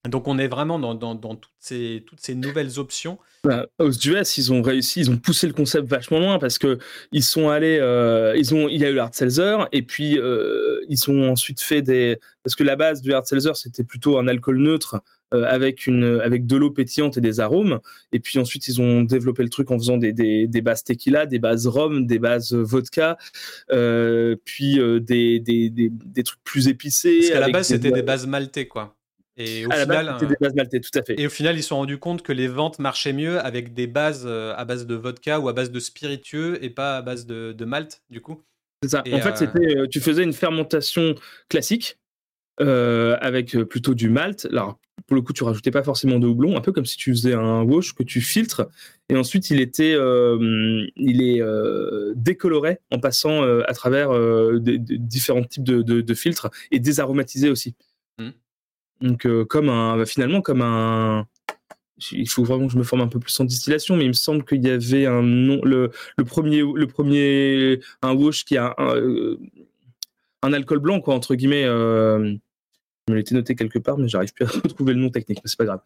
Donc 0.08 0.26
on 0.26 0.36
est 0.36 0.48
vraiment 0.48 0.80
dans, 0.80 1.16
toutes, 1.36 1.52
ces, 1.60 2.04
nouvelles 2.34 2.80
options. 2.80 3.18
Bah, 3.44 3.66
aux 3.78 3.92
US, 3.92 4.36
ils 4.36 4.52
ont 4.52 4.62
réussi, 4.62 5.00
ils 5.00 5.10
ont 5.10 5.16
poussé 5.16 5.46
le 5.46 5.52
concept 5.52 5.86
vachement 5.86 6.18
loin 6.18 6.40
parce 6.40 6.58
que 6.58 6.78
ils 7.12 7.22
sont 7.22 7.50
allés, 7.50 7.78
euh, 7.80 8.34
ils 8.36 8.52
ont, 8.52 8.68
il 8.68 8.80
y 8.80 8.84
a 8.84 8.90
eu 8.90 8.94
l'Hard 8.94 9.14
Seltzer 9.14 9.68
et 9.70 9.82
puis 9.82 10.18
euh, 10.18 10.84
ils 10.88 11.08
ont 11.08 11.30
ensuite 11.30 11.60
fait 11.60 11.82
des, 11.82 12.18
parce 12.42 12.56
que 12.56 12.64
la 12.64 12.74
base 12.74 13.00
du 13.00 13.12
Hard 13.12 13.26
Seltzer 13.26 13.54
c'était 13.54 13.84
plutôt 13.84 14.18
un 14.18 14.26
alcool 14.26 14.58
neutre 14.58 15.00
avec, 15.32 15.86
une, 15.86 16.20
avec 16.22 16.46
de 16.46 16.56
l'eau 16.56 16.70
pétillante 16.70 17.16
et 17.16 17.20
des 17.20 17.40
arômes. 17.40 17.80
Et 18.12 18.20
puis 18.20 18.38
ensuite, 18.38 18.68
ils 18.68 18.80
ont 18.80 19.02
développé 19.02 19.42
le 19.42 19.48
truc 19.48 19.70
en 19.70 19.78
faisant 19.78 19.96
des, 19.96 20.12
des, 20.12 20.46
des 20.46 20.62
bases 20.62 20.84
tequila, 20.84 21.26
des 21.26 21.38
bases 21.38 21.66
rhum, 21.66 22.06
des 22.06 22.18
bases 22.18 22.54
vodka, 22.54 23.18
euh, 23.70 24.36
puis 24.44 24.78
euh, 24.80 25.00
des, 25.00 25.40
des, 25.40 25.70
des, 25.70 26.22
trucs 26.22 26.42
plus 26.44 26.68
épicés. 26.68 27.18
Parce 27.18 27.30
qu'à 27.30 27.40
la 27.40 27.48
base, 27.50 27.68
c'était 27.68 27.90
des 27.90 28.02
bases 28.02 28.26
maltais, 28.26 28.66
quoi. 28.66 28.94
Et 29.36 29.66
au 29.66 29.70
final, 29.70 30.16
des 30.18 30.34
bases 30.40 30.54
maltais, 30.54 30.80
tout 30.80 30.98
à 30.98 31.02
fait. 31.02 31.20
Et 31.20 31.26
au 31.26 31.30
final, 31.30 31.56
ils 31.56 31.62
se 31.62 31.68
sont 31.68 31.76
rendus 31.76 31.98
compte 31.98 32.22
que 32.22 32.32
les 32.32 32.48
ventes 32.48 32.80
marchaient 32.80 33.12
mieux 33.12 33.38
avec 33.38 33.72
des 33.72 33.86
bases 33.86 34.26
à 34.26 34.64
base 34.64 34.86
de 34.86 34.94
vodka 34.94 35.38
ou 35.38 35.48
à 35.48 35.52
base 35.52 35.70
de 35.70 35.78
spiritueux 35.78 36.58
et 36.62 36.70
pas 36.70 36.96
à 36.96 37.02
base 37.02 37.26
de, 37.26 37.52
de 37.52 37.64
malt, 37.64 38.02
du 38.10 38.20
coup. 38.20 38.42
C'est 38.82 38.90
ça. 38.90 39.02
en 39.12 39.20
fait, 39.20 39.36
c'était, 39.36 39.88
tu 39.90 40.00
faisais 40.00 40.24
une 40.24 40.32
fermentation 40.32 41.14
classique 41.48 41.98
avec 42.58 43.56
plutôt 43.68 43.94
du 43.94 44.10
malt. 44.10 44.48
Alors, 44.50 44.80
pour 45.08 45.14
le 45.14 45.22
coup, 45.22 45.32
tu 45.32 45.42
rajoutais 45.42 45.70
pas 45.70 45.82
forcément 45.82 46.18
de 46.18 46.26
houblon, 46.26 46.58
un 46.58 46.60
peu 46.60 46.70
comme 46.70 46.84
si 46.84 46.98
tu 46.98 47.10
faisais 47.12 47.32
un 47.32 47.62
wash 47.62 47.94
que 47.94 48.02
tu 48.02 48.20
filtres, 48.20 48.68
et 49.08 49.16
ensuite 49.16 49.48
il 49.48 49.58
était, 49.58 49.94
euh, 49.94 50.86
il 50.96 51.22
est 51.22 51.40
euh, 51.40 52.12
décoloré 52.14 52.78
en 52.92 53.00
passant 53.00 53.42
euh, 53.42 53.62
à 53.66 53.72
travers 53.72 54.10
différents 54.60 55.42
types 55.42 55.64
de, 55.64 56.14
filtres 56.14 56.50
et 56.70 56.78
désaromatisé 56.78 57.48
aussi. 57.48 57.74
Mmh. 58.18 58.28
Donc 59.00 59.26
comme 59.46 59.70
un, 59.70 59.96
bah, 59.96 60.04
finalement 60.04 60.42
comme 60.42 60.60
un, 60.60 61.26
il 62.12 62.28
faut 62.28 62.44
vraiment 62.44 62.66
que 62.66 62.74
je 62.74 62.78
me 62.78 62.84
forme 62.84 63.00
un 63.00 63.08
peu 63.08 63.18
plus 63.18 63.40
en 63.40 63.44
distillation, 63.44 63.96
mais 63.96 64.04
il 64.04 64.08
me 64.08 64.12
semble 64.12 64.44
qu'il 64.44 64.62
y 64.62 64.68
avait 64.68 65.06
un 65.06 65.22
nom, 65.22 65.58
le, 65.64 65.90
le, 66.18 66.24
premier, 66.24 66.60
le 66.60 66.86
premier, 66.86 67.80
un 68.02 68.12
wash 68.12 68.44
qui 68.44 68.58
a 68.58 68.74
un, 68.76 69.36
un 70.42 70.52
alcool 70.52 70.80
blanc 70.80 71.00
quoi 71.00 71.14
entre 71.14 71.34
guillemets 71.34 71.64
je 73.08 73.12
me 73.12 73.16
l'étais 73.16 73.34
noté 73.34 73.54
quelque 73.54 73.78
part, 73.78 73.98
mais 73.98 74.08
j'arrive 74.08 74.32
plus 74.32 74.44
à 74.44 74.48
retrouver 74.64 74.94
le 74.94 75.00
nom 75.00 75.10
technique, 75.10 75.40
mais 75.42 75.48
c'est 75.48 75.58
pas 75.58 75.64
grave. 75.64 75.80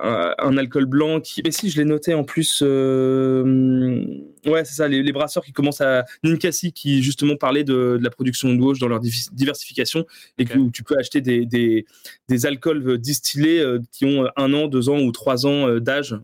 Euh, 0.00 0.32
un 0.38 0.56
alcool 0.56 0.86
blanc 0.86 1.20
qui. 1.20 1.42
Mais 1.44 1.50
si, 1.50 1.70
je 1.70 1.78
l'ai 1.78 1.84
noté 1.84 2.14
en 2.14 2.22
plus. 2.22 2.60
Euh, 2.62 4.04
ouais, 4.46 4.64
c'est 4.64 4.74
ça, 4.74 4.86
les, 4.86 5.12
brasseurs 5.12 5.44
qui 5.44 5.52
commencent 5.52 5.80
à. 5.80 6.04
Ninkasi 6.22 6.72
qui 6.72 7.02
justement 7.02 7.34
parlait 7.34 7.64
de, 7.64 7.98
la 8.00 8.10
production 8.10 8.48
de 8.48 8.56
gauche 8.56 8.78
dans 8.78 8.86
leur 8.86 9.00
diversification 9.00 10.06
et 10.38 10.44
que, 10.44 10.56
où 10.56 10.70
tu 10.70 10.84
peux 10.84 10.96
acheter 10.96 11.20
des, 11.20 11.46
des, 11.46 11.84
des 12.28 12.46
alcools 12.46 12.98
distillés 12.98 13.58
euh, 13.60 13.80
qui 13.90 14.04
ont 14.04 14.28
un 14.36 14.54
an, 14.54 14.68
deux 14.68 14.88
ans 14.88 15.00
ou 15.00 15.10
trois 15.10 15.46
ans 15.46 15.78
d'âge 15.80 16.14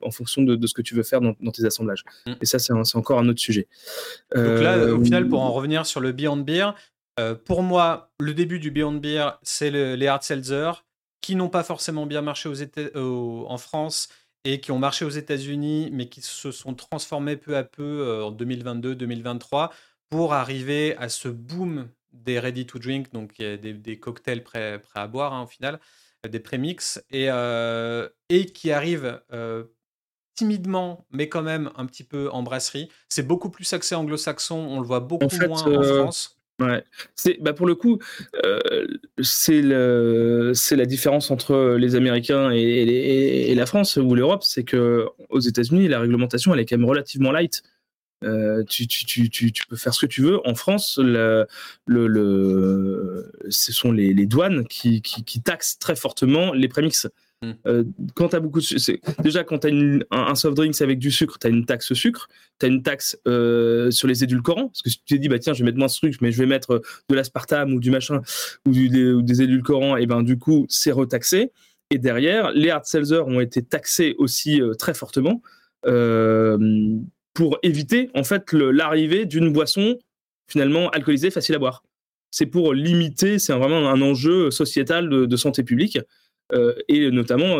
en 0.00 0.10
fonction 0.12 0.42
de, 0.42 0.54
de, 0.54 0.66
ce 0.68 0.74
que 0.74 0.82
tu 0.82 0.94
veux 0.94 1.02
faire 1.02 1.20
dans, 1.20 1.34
tes 1.50 1.64
assemblages. 1.64 2.04
Mm. 2.26 2.32
Et 2.40 2.46
ça, 2.46 2.60
c'est 2.60 2.72
encore 2.72 3.18
un 3.18 3.28
autre 3.28 3.40
sujet. 3.40 3.66
Donc 4.34 4.60
là, 4.60 4.94
au 4.94 5.02
final, 5.02 5.28
pour 5.28 5.42
en 5.42 5.52
revenir 5.52 5.86
sur 5.86 6.00
le 6.00 6.12
Beyond 6.12 6.36
Beer, 6.36 6.74
euh, 7.20 7.34
pour 7.34 7.62
moi, 7.62 8.10
le 8.18 8.34
début 8.34 8.58
du 8.58 8.70
Beyond 8.70 8.94
Beer, 8.94 9.38
c'est 9.42 9.70
les 9.70 10.06
hard 10.06 10.22
seltzer 10.22 10.84
qui 11.20 11.36
n'ont 11.36 11.48
pas 11.48 11.62
forcément 11.62 12.06
bien 12.06 12.20
marché 12.20 12.50
en 12.94 13.58
France 13.58 14.08
et 14.44 14.60
qui 14.60 14.72
ont 14.72 14.78
marché 14.78 15.04
aux 15.04 15.10
États-Unis, 15.10 15.88
mais 15.92 16.08
qui 16.08 16.20
se 16.20 16.50
sont 16.50 16.74
transformés 16.74 17.36
peu 17.36 17.56
à 17.56 17.64
peu 17.64 17.82
euh, 17.82 18.24
en 18.24 18.32
2022-2023 18.32 19.70
pour 20.10 20.34
arriver 20.34 20.96
à 20.98 21.08
ce 21.08 21.28
boom 21.28 21.88
des 22.12 22.38
ready 22.38 22.66
to 22.66 22.78
drink, 22.78 23.12
donc 23.12 23.38
des, 23.38 23.98
cocktails 23.98 24.44
prêts, 24.44 24.80
à 24.94 25.06
boire 25.08 25.32
hein, 25.32 25.44
au 25.44 25.46
final, 25.46 25.80
euh, 26.24 26.28
des 26.28 26.40
prémix, 26.40 27.02
et, 27.10 27.28
et 28.28 28.46
qui 28.46 28.70
arrivent 28.70 29.20
timidement, 30.34 31.06
mais 31.10 31.28
quand 31.28 31.42
même 31.42 31.70
un 31.76 31.86
petit 31.86 32.04
peu 32.04 32.28
en 32.30 32.42
brasserie. 32.42 32.88
C'est 33.08 33.26
beaucoup 33.26 33.50
plus 33.50 33.72
axé 33.72 33.94
anglo-saxon, 33.94 34.56
on 34.56 34.80
le 34.80 34.86
voit 34.86 35.00
beaucoup 35.00 35.34
moins 35.46 35.62
en 35.62 35.82
France. 35.82 36.43
Ouais, 36.60 36.84
c'est 37.16 37.36
bah 37.40 37.52
pour 37.52 37.66
le 37.66 37.74
coup, 37.74 37.98
euh, 38.44 38.86
c'est 39.20 39.60
le 39.60 40.52
c'est 40.54 40.76
la 40.76 40.86
différence 40.86 41.32
entre 41.32 41.76
les 41.76 41.96
Américains 41.96 42.52
et, 42.52 43.52
la 43.56 43.66
France 43.66 43.96
ou 43.96 44.14
l'Europe, 44.14 44.44
c'est 44.44 44.62
que 44.62 45.08
aux 45.30 45.40
États-Unis 45.40 45.88
la 45.88 45.98
réglementation 45.98 46.54
elle 46.54 46.60
est 46.60 46.64
quand 46.64 46.76
même 46.76 46.88
relativement 46.88 47.32
light. 47.32 47.62
Euh, 48.22 48.62
tu, 48.64 48.86
tu, 48.86 49.04
tu, 49.04 49.52
tu, 49.52 49.66
peux 49.66 49.76
faire 49.76 49.92
ce 49.92 50.06
que 50.06 50.10
tu 50.10 50.22
veux. 50.22 50.46
En 50.46 50.54
France, 50.54 50.98
le, 51.02 51.46
le, 51.86 53.30
ce 53.50 53.72
sont 53.72 53.92
les, 53.92 54.14
les 54.14 54.26
douanes 54.26 54.66
qui, 54.66 55.02
qui, 55.02 55.24
qui, 55.24 55.42
taxent 55.42 55.78
très 55.78 55.94
fortement 55.96 56.52
les 56.54 56.68
prémix. 56.68 57.06
Mm. 57.44 57.52
Euh, 57.66 57.84
quand 58.14 58.28
tu 58.28 58.36
as 58.36 58.40
beaucoup 58.40 58.60
de 58.60 59.22
déjà 59.22 59.44
quand 59.44 59.60
tu 59.60 59.68
as 60.10 60.30
un, 60.30 60.34
soft 60.34 60.56
drinks 60.56 60.80
avec 60.80 60.98
du 60.98 61.10
sucre, 61.10 61.38
tu 61.38 61.46
as 61.46 61.50
une 61.50 61.66
taxe 61.66 61.92
sucre, 61.92 62.28
tu 62.58 62.66
as 62.66 62.68
une 62.68 62.82
taxe 62.82 63.18
euh, 63.26 63.90
sur 63.90 64.08
les 64.08 64.24
édulcorants 64.24 64.68
parce 64.68 64.82
que 64.82 64.90
si 64.90 65.00
tu 65.04 65.16
te 65.16 65.20
dis 65.20 65.28
bah 65.28 65.38
tiens, 65.38 65.52
je 65.52 65.60
vais 65.60 65.66
mettre 65.66 65.78
moins 65.78 65.86
de 65.86 65.92
sucre 65.92 66.18
mais 66.20 66.32
je 66.32 66.38
vais 66.38 66.46
mettre 66.46 66.82
de 67.08 67.14
l'aspartame 67.14 67.72
ou 67.74 67.80
du 67.80 67.90
machin 67.90 68.20
ou, 68.66 68.72
des, 68.72 69.42
édulcorants 69.42 69.96
et 69.96 70.06
ben 70.06 70.22
du 70.22 70.38
coup, 70.38 70.66
c'est 70.68 70.92
retaxé. 70.92 71.52
Et 71.90 71.98
derrière, 71.98 72.50
les 72.52 72.70
hard 72.70 72.86
seltzers 72.86 73.26
ont 73.26 73.40
été 73.40 73.62
taxés 73.62 74.14
aussi 74.18 74.60
très 74.78 74.94
fortement 74.94 75.42
pour 77.34 77.58
éviter 77.62 78.10
en 78.14 78.24
fait 78.24 78.52
l'arrivée 78.52 79.26
d'une 79.26 79.52
boisson 79.52 79.98
finalement 80.46 80.88
alcoolisée 80.90 81.30
facile 81.30 81.56
à 81.56 81.58
boire. 81.58 81.82
C'est 82.30 82.46
pour 82.46 82.74
limiter, 82.74 83.38
c'est 83.38 83.52
vraiment 83.52 83.88
un 83.88 84.02
enjeu 84.02 84.50
sociétal 84.50 85.08
de, 85.08 85.36
santé 85.36 85.62
publique 85.62 85.98
et 86.88 87.10
notamment 87.10 87.58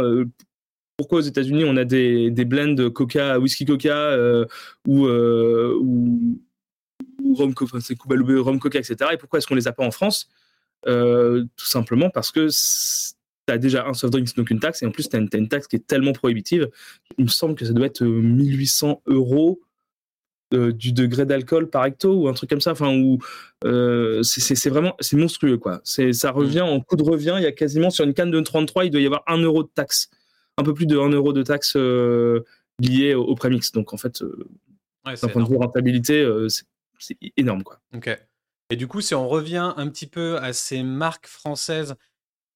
pourquoi 0.96 1.18
aux 1.18 1.22
États-Unis 1.22 1.64
on 1.64 1.76
a 1.76 1.84
des, 1.84 2.30
blends 2.44 2.90
Coca, 2.90 3.38
whisky 3.38 3.64
Coca 3.64 4.16
ou, 4.86 5.06
ou 5.08 6.38
rhum, 7.34 7.54
Coca, 7.54 8.78
etc. 8.78 8.96
Et 9.12 9.16
pourquoi 9.16 9.38
est-ce 9.38 9.46
qu'on 9.46 9.54
les 9.54 9.68
a 9.68 9.72
pas 9.72 9.84
en 9.84 9.90
France? 9.90 10.30
Tout 10.84 11.66
simplement 11.66 12.10
parce 12.10 12.30
que 12.30 12.48
tu 13.46 13.52
as 13.52 13.58
déjà 13.58 13.86
un 13.86 13.94
soft 13.94 14.12
drink, 14.12 14.34
donc 14.36 14.50
une 14.50 14.60
taxe, 14.60 14.82
et 14.82 14.86
en 14.86 14.90
plus, 14.90 15.08
tu 15.08 15.16
as, 15.16 15.20
une 15.20 15.48
taxe 15.48 15.66
qui 15.66 15.76
est 15.76 15.86
tellement 15.86 16.12
prohibitive. 16.12 16.70
Il 17.18 17.24
me 17.24 17.30
semble 17.30 17.54
que 17.54 17.64
ça 17.64 17.72
doit 17.72 17.86
être 17.86 18.04
1800 18.04 19.02
euh, 19.08 19.14
euros 19.14 19.60
euh, 20.54 20.73
du 20.73 20.92
degré 20.92 21.26
d'alcool 21.26 21.68
par 21.68 21.84
hecto 21.84 22.14
ou 22.14 22.28
un 22.28 22.32
truc 22.32 22.50
comme 22.50 22.61
ça. 22.61 22.73
Enfin, 22.73 22.96
où 22.96 23.18
euh, 23.64 24.23
c'est 24.23 24.70
vraiment 24.70 24.94
c'est 25.00 25.16
monstrueux, 25.16 25.58
quoi. 25.58 25.80
Ça 25.84 26.04
mm. 26.04 26.34
revient 26.34 26.61
en 26.61 26.80
coup 26.80 26.96
de 26.96 27.02
revient. 27.02 27.34
Il 27.38 27.42
y 27.42 27.46
a 27.46 27.52
quasiment 27.52 27.90
sur 27.90 28.04
une 28.04 28.14
canne 28.14 28.30
de 28.30 28.40
33, 28.40 28.87
il 28.87 28.90
doit 28.90 29.00
y 29.00 29.06
avoir 29.06 29.23
1 29.26 29.38
euro 29.38 29.62
de 29.62 29.70
taxe. 29.75 30.11
Un 30.56 30.62
peu 30.62 30.75
plus 30.75 30.87
de 30.87 30.99
1 30.99 31.11
euro 31.11 31.32
de 31.32 31.42
taxe 31.42 31.76
liée 31.76 33.14
au, 33.14 33.34
prémix. 33.34 33.73
Donc, 33.73 33.92
en 33.92 33.96
fait, 33.96 34.23
d'un 35.04 35.28
point 35.28 35.42
de 35.42 35.49
vue 35.49 35.56
rentabilité, 35.56 36.26
c'est 36.99 37.16
énorme, 37.37 37.62
quoi. 37.62 37.80
Ok. 37.94 38.16
Et 38.70 38.76
du 38.76 38.87
coup, 38.87 39.00
si 39.00 39.14
on 39.14 39.28
revient 39.28 39.75
un 39.76 39.88
petit 39.88 40.06
peu 40.06 40.38
à 40.38 40.52
ces 40.52 40.82
marques 40.82 41.26
françaises 41.26 41.96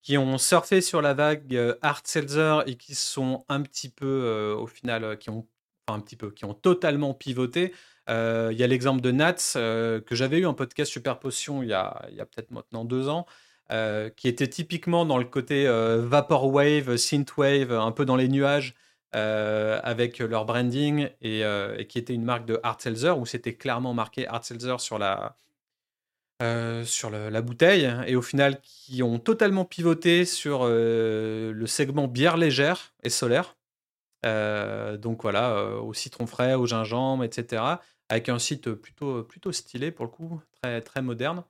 qui 0.01 0.17
ont 0.17 0.37
surfé 0.37 0.81
sur 0.81 1.01
la 1.01 1.13
vague 1.13 1.55
euh, 1.55 1.75
Art 1.81 2.01
Seltzer 2.03 2.63
et 2.65 2.75
qui 2.75 2.95
sont 2.95 3.45
un 3.49 3.61
petit 3.61 3.89
peu, 3.89 4.05
euh, 4.05 4.55
au 4.55 4.67
final, 4.67 5.03
euh, 5.03 5.15
qui 5.15 5.29
ont, 5.29 5.47
un 5.87 5.99
petit 5.99 6.15
peu, 6.15 6.31
qui 6.31 6.45
ont 6.45 6.53
totalement 6.53 7.13
pivoté. 7.13 7.73
Il 8.07 8.55
y 8.57 8.63
a 8.63 8.67
l'exemple 8.67 9.01
de 9.01 9.11
Nats 9.11 9.53
que 9.53 10.01
j'avais 10.11 10.39
eu 10.39 10.45
en 10.45 10.53
podcast 10.53 10.91
Super 10.91 11.19
Potion 11.19 11.61
il 11.61 11.69
y 11.69 11.73
a, 11.73 12.01
peut-être 12.17 12.51
maintenant 12.51 12.85
deux 12.85 13.07
ans. 13.09 13.25
qui 14.15 14.27
était 14.27 14.47
typiquement 14.47 15.05
dans 15.05 15.17
le 15.17 15.25
côté 15.25 15.65
Vaporwave, 15.67 16.97
Synthwave, 16.97 17.71
un 17.71 17.91
peu 17.91 18.05
dans 18.05 18.15
les 18.15 18.27
nuages, 18.27 18.73
avec 19.13 20.19
leur 20.19 20.45
branding, 20.45 21.09
et, 21.21 21.43
qui 21.87 21.99
était 21.99 22.13
une 22.13 22.25
marque 22.25 22.45
de 22.45 22.59
Art 22.63 22.81
Seltzer, 22.81 23.11
où 23.17 23.25
c'était 23.25 23.53
clairement 23.53 23.93
marqué 23.93 24.27
Art 24.27 24.43
Seltzer 24.43 24.79
sur 24.79 24.97
la, 24.97 25.35
euh, 26.41 26.85
la 27.29 27.41
bouteille 27.41 27.93
et 28.07 28.15
au 28.15 28.21
final 28.21 28.61
qui 28.61 29.03
ont 29.03 29.19
totalement 29.19 29.65
pivoté 29.65 30.23
sur 30.23 30.61
euh, 30.63 31.51
le 31.51 31.67
segment 31.67 32.07
bière 32.07 32.37
légère 32.37 32.93
et 33.03 33.09
solaire. 33.09 33.57
Euh, 34.25 34.97
donc 34.97 35.21
voilà, 35.21 35.75
au 35.81 35.93
citron 35.93 36.27
frais, 36.27 36.55
au 36.55 36.65
gingembre, 36.65 37.23
etc. 37.23 37.63
Avec 38.09 38.29
un 38.29 38.39
site 38.39 38.71
plutôt, 38.73 39.23
plutôt 39.23 39.51
stylé 39.51 39.91
pour 39.91 40.05
le 40.05 40.11
coup, 40.11 40.41
très, 40.61 40.81
très 40.81 41.01
moderne. 41.01 41.43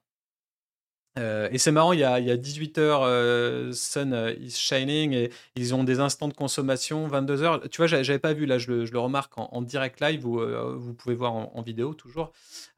Euh, 1.18 1.50
et 1.52 1.58
c'est 1.58 1.72
marrant, 1.72 1.92
il 1.94 2.00
y 2.00 2.04
a, 2.04 2.38
18 2.38 2.78
heures, 2.78 3.02
euh, 3.04 3.72
Sun 3.74 4.14
euh, 4.14 4.34
is 4.40 4.52
Shining, 4.52 5.14
et 5.14 5.32
ils 5.56 5.74
ont 5.74 5.84
des 5.84 6.00
instants 6.00 6.28
de 6.28 6.34
consommation, 6.34 7.08
22 7.08 7.42
heures. 7.44 7.70
Tu 7.70 7.78
vois, 7.78 7.88
j'avais 7.88 8.20
pas 8.20 8.34
vu, 8.34 8.46
là, 8.46 8.58
je 8.58 8.72
le, 8.72 9.00
remarque 9.00 9.34
en, 9.38 9.62
direct 9.62 10.00
live, 10.02 10.26
ou 10.26 10.40
vous 10.78 10.94
pouvez 10.94 11.16
voir 11.16 11.34
en, 11.34 11.62
vidéo 11.62 11.94
toujours. 11.94 12.32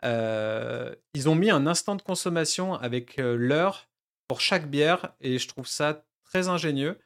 ils 0.03 1.29
ont 1.29 1.35
mis 1.35 1.51
un 1.51 1.67
instant 1.67 1.95
de 1.95 2.01
consommation 2.01 2.73
avec 2.75 3.17
l'heure 3.17 3.87
pour 4.27 4.41
chaque 4.41 4.69
bière, 4.69 5.13
et 5.21 5.37
je 5.37 5.47
trouve 5.47 5.67
ça 5.67 6.03
très 6.23 6.47
ingénieux. 6.47 6.97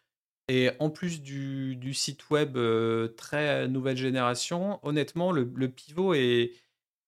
Et 0.47 0.69
en 0.79 0.89
plus 0.89 1.21
du, 1.21 1.93
site 1.93 2.29
web 2.29 2.57
très 3.17 3.67
nouvelle 3.67 3.97
génération, 3.97 4.79
honnêtement, 4.83 5.31
le, 5.31 5.67
pivot 5.67 6.13
est, 6.13 6.51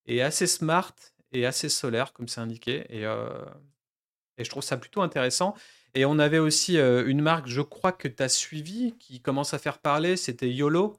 est, 0.07 0.21
assez 0.21 0.47
smart 0.47 0.95
et 1.31 1.45
assez 1.45 1.69
solaire, 1.69 2.13
comme 2.13 2.27
c'est 2.27 2.41
indiqué. 2.41 2.85
Et 2.89 3.05
et 4.37 4.43
je 4.43 4.49
trouve 4.49 4.63
ça 4.63 4.77
plutôt 4.77 5.01
intéressant. 5.01 5.55
Et 5.93 6.05
on 6.05 6.19
avait 6.19 6.39
aussi 6.39 6.77
euh, 6.77 7.07
une 7.07 7.21
marque, 7.21 7.47
je 7.47 7.61
crois 7.61 7.91
que 7.91 8.07
tu 8.07 8.21
as 8.21 8.29
suivi, 8.29 8.95
qui 8.99 9.19
commence 9.19 9.53
à 9.53 9.59
faire 9.59 9.79
parler, 9.79 10.15
c'était 10.15 10.49
YOLO. 10.49 10.95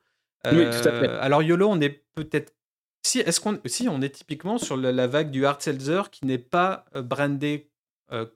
oui, 0.47 0.65
tout 0.65 0.89
à 0.89 1.01
fait. 1.01 1.09
Euh, 1.09 1.21
alors 1.21 1.43
YOLO, 1.43 1.69
on 1.69 1.81
est 1.81 2.05
peut-être... 2.15 2.55
Si, 3.03 3.21
est-ce 3.21 3.41
qu'on... 3.41 3.61
si, 3.65 3.89
on 3.89 4.03
est 4.03 4.11
typiquement 4.11 4.59
sur 4.59 4.77
la, 4.77 5.07
vague 5.07 5.31
du 5.31 5.47
hard 5.47 5.63
seltzer 5.63 6.11
qui 6.11 6.27
n'est 6.27 6.39
pas 6.39 6.85
euh, 6.95 7.03
brandé 7.03 7.71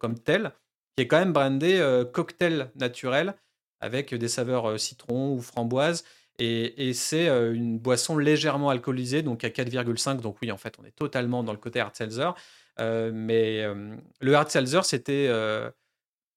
comme 0.01 0.19
tel, 0.19 0.53
qui 0.95 1.03
est 1.03 1.07
quand 1.07 1.19
même 1.19 1.33
brandé 1.33 1.81
cocktail 2.13 2.71
naturel 2.75 3.35
avec 3.83 4.15
des 4.15 4.29
saveurs 4.29 4.81
citron 4.81 5.35
ou 5.35 5.41
framboise. 5.41 6.05
Et, 6.39 6.89
et 6.89 6.95
c'est 6.95 7.29
une 7.29 7.79
boisson 7.79 8.17
légèrement 8.17 8.71
alcoolisée, 8.71 9.23
donc 9.23 9.45
à 9.45 9.49
4,5. 9.49 10.21
Donc 10.21 10.39
oui, 10.41 10.51
en 10.51 10.57
fait, 10.57 10.75
on 10.81 10.85
est 10.85 10.97
totalement 10.97 11.45
dans 11.45 11.53
le 11.53 11.59
côté 11.59 11.81
hard 11.81 11.95
seltzer. 11.95 12.31
Euh, 12.81 13.11
mais 13.13 13.63
le 14.21 14.35
hard 14.35 14.49
seltzer, 14.49 14.81
c'était 14.85 15.31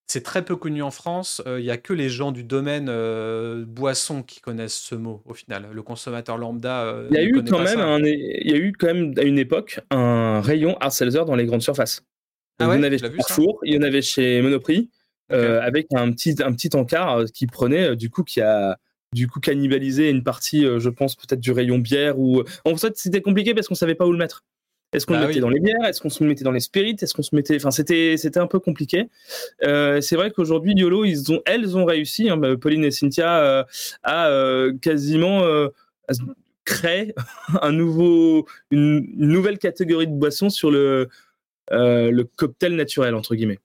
c'est 0.08 0.22
très 0.22 0.44
peu 0.44 0.56
connu 0.56 0.84
en 0.84 0.92
France. 0.92 1.42
Il 1.46 1.64
n'y 1.64 1.72
a 1.72 1.78
que 1.78 1.94
les 1.94 2.10
gens 2.10 2.32
du 2.32 2.44
domaine 2.44 2.88
boisson 3.64 4.22
qui 4.22 4.42
connaissent 4.42 4.78
ce 4.78 4.96
mot 4.96 5.22
au 5.26 5.34
final. 5.34 5.70
Le 5.72 5.82
consommateur 5.82 6.38
lambda. 6.38 7.04
il 7.10 7.16
y 7.16 7.20
a 7.20 7.24
eu 7.24 7.42
quand 7.44 7.64
même, 7.64 8.06
il 8.06 8.52
y 8.52 8.54
a 8.54 8.58
eu 8.58 8.74
quand 8.74 8.88
même 8.88 9.14
à 9.18 9.24
une 9.24 9.40
époque 9.40 9.80
un 9.92 10.42
rayon 10.42 10.78
hard 10.82 10.92
seltzer 10.92 11.24
dans 11.26 11.36
les 11.36 11.46
grandes 11.46 11.64
surfaces. 11.64 12.04
Ah 12.60 12.68
il 12.72 12.78
y 12.78 12.80
en 12.80 12.84
avait 12.84 12.98
chez 12.98 13.10
Carrefour, 13.10 13.60
il 13.64 13.74
y 13.74 13.78
en 13.78 13.82
avait 13.82 14.02
chez 14.02 14.42
Monoprix, 14.42 14.90
avec 15.30 15.88
un 15.94 16.12
petit 16.12 16.36
un 16.44 16.54
petit 16.54 16.76
encart 16.76 17.26
qui 17.34 17.48
prenait 17.48 17.96
du 17.96 18.10
coup 18.10 18.24
qui 18.24 18.42
a 18.42 18.78
du 19.14 19.28
coup 19.28 19.40
cannibalisé 19.40 20.10
une 20.10 20.24
partie, 20.24 20.64
je 20.64 20.90
pense 20.90 21.16
peut-être 21.16 21.40
du 21.40 21.52
rayon 21.52 21.80
bière 21.80 22.20
ou 22.20 22.44
en 22.66 22.76
fait 22.76 22.98
c'était 22.98 23.22
compliqué 23.22 23.54
parce 23.54 23.68
qu'on 23.68 23.76
savait 23.76 23.96
pas 23.96 24.06
où 24.06 24.12
le 24.12 24.18
mettre. 24.18 24.44
Est-ce 24.96 25.06
qu'on 25.06 25.14
le 25.14 25.20
bah 25.20 25.28
mettait 25.28 25.40
dans 25.40 25.50
les 25.50 25.60
bières? 25.60 25.84
Est-ce 25.86 26.02
qu'on 26.02 26.10
se 26.10 26.24
le 26.24 26.30
mettait 26.30 26.44
dans 26.44 26.52
les 26.52 26.60
spirits? 26.60 26.96
Est-ce 27.02 27.14
qu'on 27.14 27.22
se 27.22 27.36
mettait 27.36 27.56
Enfin, 27.56 27.72
c'était 27.72 28.16
c'était 28.18 28.40
un 28.40 28.48
peu 28.48 28.60
compliqué. 28.60 29.10
Euh, 29.64 30.02
c'est 30.02 30.16
vrai 30.16 30.32
qu'aujourd'hui, 30.32 30.74
YOLO, 30.76 31.06
ils 31.06 31.32
ont 31.32 31.42
elles 31.46 31.78
ont 31.78 31.86
réussi. 31.86 32.30
Hein, 32.30 32.38
bah, 32.38 32.56
Pauline 32.58 32.86
et 32.86 32.92
Cynthia 32.92 33.40
euh, 33.40 33.64
à 34.04 34.28
euh, 34.28 34.74
quasiment 34.82 35.42
créer 36.64 37.14
un 37.62 37.72
nouveau 37.72 38.48
une, 38.72 39.06
nouvelle 39.16 39.60
catégorie 39.60 40.08
de 40.08 40.14
boissons 40.14 40.50
sur 40.50 40.72
le 40.72 41.10
le 41.72 42.24
cocktail 42.24 42.76
naturel 42.76 43.16
entre 43.16 43.36
guillemets. 43.36 43.60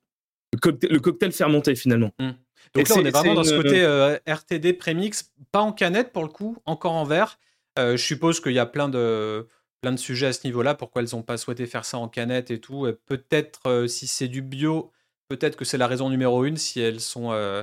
Le 0.53 0.99
cocktail, 0.99 1.33
fermenté 1.33 1.75
finalement. 1.75 2.11
Mmh. 2.19 2.31
Donc 2.75 2.89
là, 2.89 2.95
on 2.99 3.05
est 3.05 3.11
vraiment 3.11 3.35
dans 3.35 3.45
ce 3.45 3.55
côté 3.55 4.21
RTD 4.27 4.75
premix, 4.75 5.33
pas 5.53 5.61
en 5.61 5.73
canette 5.73 6.13
pour 6.13 6.23
le 6.23 6.29
coup, 6.29 6.57
encore 6.67 6.93
en 6.93 7.05
verre. 7.05 7.39
je 7.77 7.97
suppose 7.97 8.41
qu'il 8.41 8.53
y 8.53 8.59
a 8.59 8.67
plein 8.67 8.89
de 8.89 9.47
plein 9.81 9.93
de 9.93 9.99
sujets 9.99 10.27
à 10.27 10.33
ce 10.33 10.47
niveau-là, 10.47 10.75
pourquoi 10.75 11.03
elles 11.03 11.09
n'ont 11.13 11.23
pas 11.23 11.37
souhaité 11.37 11.67
faire 11.67 11.85
ça 11.85 11.99
en 11.99 12.09
canette 12.09 12.51
et 12.51 12.61
tout. 12.61 12.87
Peut-être 13.07 13.69
euh, 13.69 13.87
si 13.87 14.07
c'est 14.07 14.29
du 14.29 14.43
bio, 14.43 14.93
peut-être 15.29 15.57
que 15.57 15.65
c'est 15.65 15.79
la 15.79 15.87
raison 15.87 16.11
numéro 16.11 16.45
une, 16.45 16.57
si 16.57 16.81
elles 16.81 17.01
sont 17.01 17.33
euh, 17.33 17.63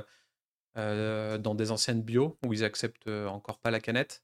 euh, 0.76 1.38
dans 1.38 1.54
des 1.54 1.70
anciennes 1.70 2.02
bio, 2.02 2.36
où 2.44 2.52
ils 2.52 2.64
acceptent 2.64 3.08
encore 3.08 3.58
pas 3.58 3.70
la 3.70 3.80
canette. 3.80 4.22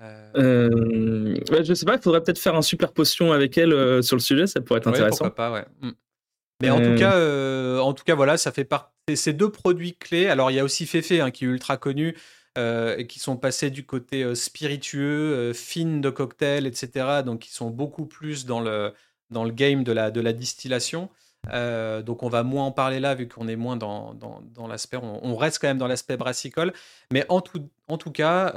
Euh... 0.00 1.34
je 1.64 1.74
sais 1.74 1.84
pas, 1.84 1.96
il 1.96 2.00
faudrait 2.00 2.22
peut-être 2.22 2.38
faire 2.38 2.54
un 2.54 2.62
super 2.62 2.92
potion 2.92 3.32
avec 3.32 3.58
elles 3.58 4.02
sur 4.02 4.16
le 4.16 4.20
sujet, 4.20 4.46
ça 4.46 4.60
pourrait 4.60 4.78
être 4.78 4.86
intéressant. 4.86 5.28
Pourquoi 5.28 5.34
pas, 5.34 5.52
ouais. 5.52 5.90
Mais 6.60 6.70
en 6.70 6.80
tout 6.80 6.94
cas, 6.96 7.16
en 7.80 7.92
tout 7.94 8.04
cas, 8.04 8.14
voilà, 8.14 8.36
ça 8.36 8.52
fait 8.52 8.64
partie. 8.64 8.92
Ces 9.14 9.32
deux 9.32 9.50
produits 9.50 9.96
clés. 9.96 10.26
Alors, 10.26 10.50
il 10.50 10.54
y 10.54 10.58
a 10.58 10.64
aussi 10.64 10.84
Fefe 10.84 11.12
hein, 11.12 11.30
qui 11.30 11.44
est 11.44 11.48
ultra 11.48 11.76
connu. 11.76 12.14
Euh, 12.58 12.96
et 12.96 13.06
qui 13.06 13.20
sont 13.20 13.36
passés 13.36 13.70
du 13.70 13.86
côté 13.86 14.24
euh, 14.24 14.34
spiritueux, 14.34 15.34
euh, 15.34 15.52
fine 15.54 16.00
de 16.00 16.10
cocktail, 16.10 16.66
etc. 16.66 17.22
Donc, 17.24 17.46
ils 17.46 17.52
sont 17.52 17.70
beaucoup 17.70 18.04
plus 18.04 18.46
dans 18.46 18.60
le, 18.60 18.92
dans 19.30 19.44
le 19.44 19.52
game 19.52 19.84
de 19.84 19.92
la, 19.92 20.10
de 20.10 20.20
la 20.20 20.32
distillation. 20.32 21.08
donc 21.52 22.22
on 22.22 22.28
va 22.28 22.42
moins 22.42 22.64
en 22.66 22.72
parler 22.72 23.00
là 23.00 23.14
vu 23.14 23.28
qu'on 23.28 23.46
est 23.48 23.56
moins 23.56 23.76
dans, 23.76 24.12
dans, 24.14 24.42
dans 24.54 24.66
l'aspect, 24.66 24.98
on, 25.00 25.36
reste 25.36 25.60
quand 25.60 25.68
même 25.68 25.78
dans 25.78 25.86
l'aspect 25.86 26.16
brassicole. 26.16 26.72
Mais 27.12 27.24
en 27.28 27.40
tout, 27.40 27.68
en 27.86 27.96
tout 27.96 28.10
cas, 28.10 28.52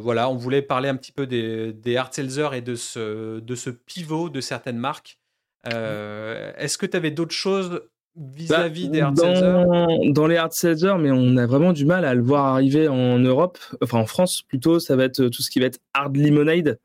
voilà, 0.00 0.28
on 0.28 0.36
voulait 0.36 0.62
parler 0.62 0.90
un 0.90 0.96
petit 0.96 1.12
peu 1.12 1.26
des, 1.26 1.72
des 1.72 1.96
hard 1.96 2.12
et 2.52 2.60
de 2.60 2.74
ce, 2.74 3.40
de 3.40 3.54
ce 3.54 3.70
pivot 3.70 4.28
de 4.28 4.40
certaines 4.42 4.78
marques. 4.78 5.18
Est-ce 5.66 6.78
que 6.78 6.86
tu 6.86 6.96
avais 6.96 7.10
d'autres 7.10 7.34
choses 7.34 7.82
vis-à-vis 8.16 8.88
des 8.88 9.00
hard 9.00 9.16
dans, 9.16 10.12
dans, 10.12 10.26
les 10.26 10.36
hard 10.36 10.52
seltzer, 10.52 10.94
mais 10.98 11.10
on 11.10 11.36
a 11.36 11.46
vraiment 11.46 11.72
du 11.72 11.84
mal 11.84 12.04
à 12.04 12.14
le 12.14 12.22
voir 12.22 12.46
arriver 12.46 12.88
en 12.88 13.18
Europe, 13.18 13.58
enfin 13.82 13.98
en 13.98 14.06
France 14.06 14.42
plutôt, 14.42 14.78
ça 14.78 14.94
va 14.96 15.04
être 15.04 15.28
tout 15.28 15.42
ce 15.42 15.50
qui 15.50 15.60
va 15.60 15.66
être 15.66 15.80
hard 15.94 16.16
lemonade. 16.16 16.78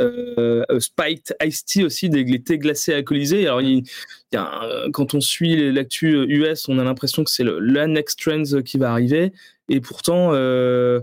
Euh, 0.00 0.64
euh 0.70 0.80
spiked 0.80 1.36
iced 1.40 1.66
tea 1.66 1.84
aussi, 1.84 2.10
des 2.10 2.42
thés 2.42 2.58
glacés 2.58 2.92
alcoolisés. 2.94 3.46
Alors, 3.46 3.62
il, 3.62 3.84
y 4.32 4.36
a 4.36 4.88
quand 4.92 5.14
on 5.14 5.20
suit 5.20 5.72
l'actu 5.72 6.26
US, 6.28 6.68
on 6.68 6.78
a 6.78 6.84
l'impression 6.84 7.22
que 7.22 7.30
c'est 7.30 7.44
le, 7.44 7.86
next 7.86 8.18
trend 8.18 8.62
qui 8.62 8.76
va 8.76 8.90
arriver. 8.90 9.32
Et 9.68 9.80
pourtant, 9.80 10.30
euh, 10.32 11.00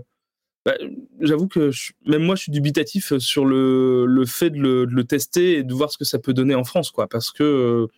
bah, 0.64 0.74
j'avoue 1.20 1.48
que 1.48 1.70
même 2.06 2.22
moi, 2.22 2.36
je 2.36 2.42
suis 2.42 2.52
dubitatif 2.52 3.16
sur 3.18 3.44
le, 3.44 4.06
le 4.06 4.26
fait 4.26 4.50
de 4.50 4.60
le, 4.60 4.86
de 4.86 4.92
le, 4.92 5.04
tester 5.04 5.58
et 5.58 5.62
de 5.64 5.74
voir 5.74 5.90
ce 5.90 5.98
que 5.98 6.04
ça 6.04 6.18
peut 6.18 6.32
donner 6.32 6.54
en 6.54 6.62
France, 6.62 6.90
quoi. 6.90 7.08
Parce 7.08 7.32
que 7.32 7.88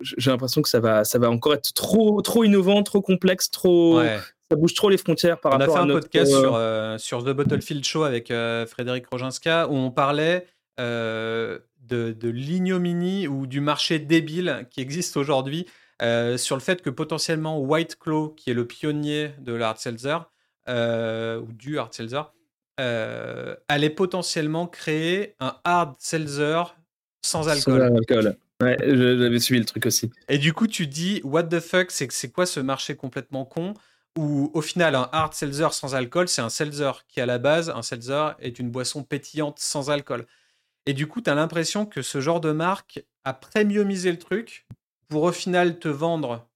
j'ai 0.00 0.30
l'impression 0.30 0.62
que 0.62 0.68
ça 0.68 0.80
va, 0.80 1.04
ça 1.04 1.18
va 1.18 1.30
encore 1.30 1.54
être 1.54 1.72
trop, 1.72 2.22
trop 2.22 2.44
innovant, 2.44 2.82
trop 2.82 3.02
complexe, 3.02 3.50
trop. 3.50 4.00
ça 4.48 4.56
bouge 4.56 4.74
trop 4.74 4.90
les 4.90 4.96
frontières 4.96 5.40
par 5.40 5.54
on 5.54 5.58
rapport 5.58 5.76
a 5.76 5.80
fait 5.80 5.90
un 5.90 5.92
podcast 5.92 6.30
sur, 6.30 6.60
sur 6.98 7.24
The 7.24 7.30
Bottlefield 7.34 7.84
Show 7.84 8.02
avec 8.02 8.32
Frédéric 8.66 9.06
Roginska 9.06 9.68
où 9.68 9.74
on 9.74 9.90
parlait 9.90 10.46
de, 10.78 11.62
de 11.88 12.28
l'ignominie 12.28 13.28
ou 13.28 13.46
du 13.46 13.60
marché 13.60 14.00
débile 14.00 14.66
qui 14.70 14.80
existe 14.80 15.16
aujourd'hui 15.16 15.66
sur 16.36 16.56
le 16.56 16.60
fait 16.60 16.82
que 16.82 16.90
potentiellement 16.90 17.60
White 17.60 17.96
Claw, 18.00 18.30
qui 18.30 18.50
est 18.50 18.54
le 18.54 18.66
pionnier 18.66 19.30
de 19.38 19.52
l'Hard 19.52 19.78
Seltzer, 19.78 20.18
ou 20.68 21.52
du 21.52 21.78
Hard 21.78 21.92
Seltzer, 21.92 22.22
allait 22.78 23.90
potentiellement 23.90 24.66
créer 24.66 25.34
un 25.40 25.56
Hard 25.64 25.94
Seltzer 25.98 26.62
sans 27.24 27.48
alcool. 27.48 27.80
Sans 27.80 27.96
alcool. 27.96 28.36
Ouais, 28.62 28.76
j'avais 28.80 29.40
suivi 29.40 29.58
le 29.58 29.66
truc 29.66 29.86
aussi. 29.86 30.10
Et 30.28 30.38
du 30.38 30.52
coup, 30.52 30.68
tu 30.68 30.86
dis, 30.86 31.20
what 31.24 31.44
the 31.44 31.58
fuck, 31.58 31.90
c'est 31.90 32.10
c'est 32.12 32.30
quoi 32.30 32.46
ce 32.46 32.60
marché 32.60 32.94
complètement 32.94 33.44
con 33.44 33.74
où 34.16 34.50
au 34.54 34.60
final, 34.60 34.94
un 34.94 35.08
hard 35.10 35.32
seltzer 35.32 35.68
sans 35.72 35.94
alcool, 35.94 36.28
c'est 36.28 36.42
un 36.42 36.50
seltzer 36.50 36.92
qui, 37.08 37.20
à 37.20 37.26
la 37.26 37.38
base, 37.38 37.70
un 37.70 37.82
seltzer 37.82 38.34
est 38.40 38.58
une 38.58 38.70
boisson 38.70 39.02
pétillante 39.02 39.58
sans 39.58 39.90
alcool. 39.90 40.26
Et 40.86 40.92
du 40.92 41.06
coup, 41.06 41.22
tu 41.22 41.30
as 41.30 41.34
l'impression 41.34 41.86
que 41.86 42.02
ce 42.02 42.20
genre 42.20 42.40
de 42.40 42.52
marque 42.52 43.02
a 43.24 43.38
mieux 43.64 43.84
le 43.84 44.18
truc 44.18 44.66
pour 45.08 45.22
au 45.22 45.32
final 45.32 45.78
te 45.78 45.88
vendre 45.88 46.46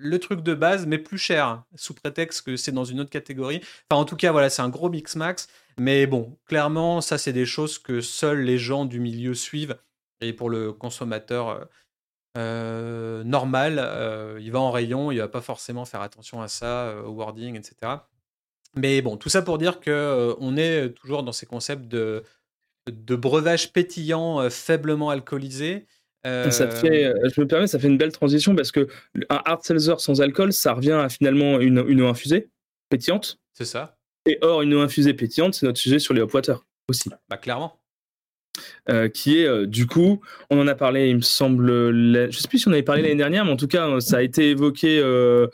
le 0.00 0.18
truc 0.18 0.42
de 0.42 0.54
base, 0.54 0.86
mais 0.86 0.98
plus 0.98 1.18
cher, 1.18 1.64
sous 1.74 1.94
prétexte 1.94 2.42
que 2.42 2.56
c'est 2.56 2.72
dans 2.72 2.84
une 2.84 3.00
autre 3.00 3.10
catégorie. 3.10 3.60
Enfin, 3.90 4.00
en 4.00 4.04
tout 4.04 4.16
cas, 4.16 4.32
voilà, 4.32 4.50
c'est 4.50 4.62
un 4.62 4.68
gros 4.68 4.88
mix 4.88 5.16
max. 5.16 5.48
Mais 5.78 6.06
bon, 6.06 6.36
clairement, 6.46 7.00
ça, 7.00 7.18
c'est 7.18 7.32
des 7.32 7.46
choses 7.46 7.78
que 7.78 8.00
seuls 8.00 8.42
les 8.42 8.58
gens 8.58 8.84
du 8.84 9.00
milieu 9.00 9.34
suivent. 9.34 9.76
Et 10.20 10.32
pour 10.32 10.50
le 10.50 10.72
consommateur 10.72 11.48
euh, 11.48 11.64
euh, 12.36 13.24
normal, 13.24 13.78
euh, 13.78 14.38
il 14.40 14.50
va 14.50 14.60
en 14.60 14.70
rayon, 14.70 15.12
il 15.12 15.18
va 15.18 15.28
pas 15.28 15.40
forcément 15.40 15.84
faire 15.84 16.02
attention 16.02 16.42
à 16.42 16.48
ça, 16.48 16.94
au 17.04 17.10
wording, 17.10 17.56
etc. 17.56 17.92
Mais 18.74 19.02
bon, 19.02 19.16
tout 19.16 19.28
ça 19.28 19.42
pour 19.42 19.58
dire 19.58 19.80
que 19.80 20.36
on 20.40 20.56
est 20.56 20.90
toujours 20.90 21.22
dans 21.22 21.32
ces 21.32 21.46
concepts 21.46 21.86
de, 21.86 22.22
de 22.90 23.16
breuvage 23.16 23.72
pétillant 23.72 24.50
faiblement 24.50 25.10
alcoolisé. 25.10 25.86
Ça 26.50 26.70
fait, 26.70 27.12
je 27.34 27.40
me 27.40 27.46
permets, 27.46 27.66
ça 27.66 27.78
fait 27.78 27.88
une 27.88 27.98
belle 27.98 28.12
transition 28.12 28.54
parce 28.54 28.72
que 28.72 28.88
un 29.30 29.40
hard 29.44 29.62
seltzer 29.62 29.94
sans 29.98 30.20
alcool, 30.20 30.52
ça 30.52 30.72
revient 30.72 30.92
à 30.92 31.08
finalement 31.08 31.60
une, 31.60 31.84
une 31.88 32.02
eau 32.02 32.06
infusée 32.06 32.50
pétillante. 32.88 33.38
C'est 33.52 33.64
ça. 33.64 33.96
Et 34.26 34.38
or, 34.42 34.62
une 34.62 34.74
eau 34.74 34.80
infusée 34.80 35.14
pétillante, 35.14 35.54
c'est 35.54 35.66
notre 35.66 35.78
sujet 35.78 35.98
sur 35.98 36.14
les 36.14 36.20
hop 36.20 36.32
water 36.34 36.64
aussi. 36.88 37.10
Bah 37.28 37.36
clairement. 37.36 37.78
Euh, 38.88 39.08
qui 39.08 39.38
est 39.38 39.46
euh, 39.46 39.66
du 39.66 39.86
coup, 39.86 40.20
on 40.50 40.60
en 40.60 40.66
a 40.66 40.74
parlé, 40.74 41.08
il 41.08 41.16
me 41.16 41.20
semble, 41.20 41.68
je 41.68 42.36
sais 42.36 42.48
plus 42.48 42.58
si 42.58 42.68
on 42.68 42.72
avait 42.72 42.82
parlé 42.82 43.02
l'année 43.02 43.14
dernière, 43.14 43.44
mais 43.44 43.52
en 43.52 43.56
tout 43.56 43.68
cas, 43.68 44.00
ça 44.00 44.18
a 44.18 44.22
été 44.22 44.50
évoqué. 44.50 44.98
Euh, 44.98 45.46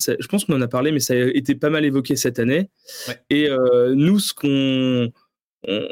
je 0.00 0.26
pense 0.26 0.44
qu'on 0.44 0.54
en 0.54 0.62
a 0.62 0.68
parlé, 0.68 0.92
mais 0.92 1.00
ça 1.00 1.14
a 1.14 1.16
été 1.16 1.54
pas 1.54 1.70
mal 1.70 1.84
évoqué 1.84 2.16
cette 2.16 2.38
année. 2.38 2.70
Et 3.30 3.48
nous, 3.94 4.18
ce 4.18 4.34
qu'on 4.34 5.12
on, 5.68 5.88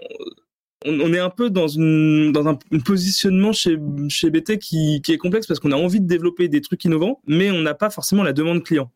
est 0.84 1.18
un 1.18 1.30
peu 1.30 1.50
dans, 1.50 1.68
une, 1.68 2.32
dans 2.32 2.48
un, 2.48 2.58
positionnement 2.84 3.52
chez, 3.52 3.78
chez 4.08 4.30
BT 4.30 4.58
qui, 4.58 5.00
qui 5.02 5.12
est 5.12 5.18
complexe 5.18 5.46
parce 5.46 5.60
qu'on 5.60 5.72
a 5.72 5.76
envie 5.76 6.00
de 6.00 6.06
développer 6.06 6.48
des 6.48 6.60
trucs 6.60 6.84
innovants, 6.84 7.20
mais 7.26 7.50
on 7.50 7.60
n'a 7.60 7.74
pas 7.74 7.90
forcément 7.90 8.22
la 8.22 8.32
demande 8.32 8.62
client. 8.62 8.90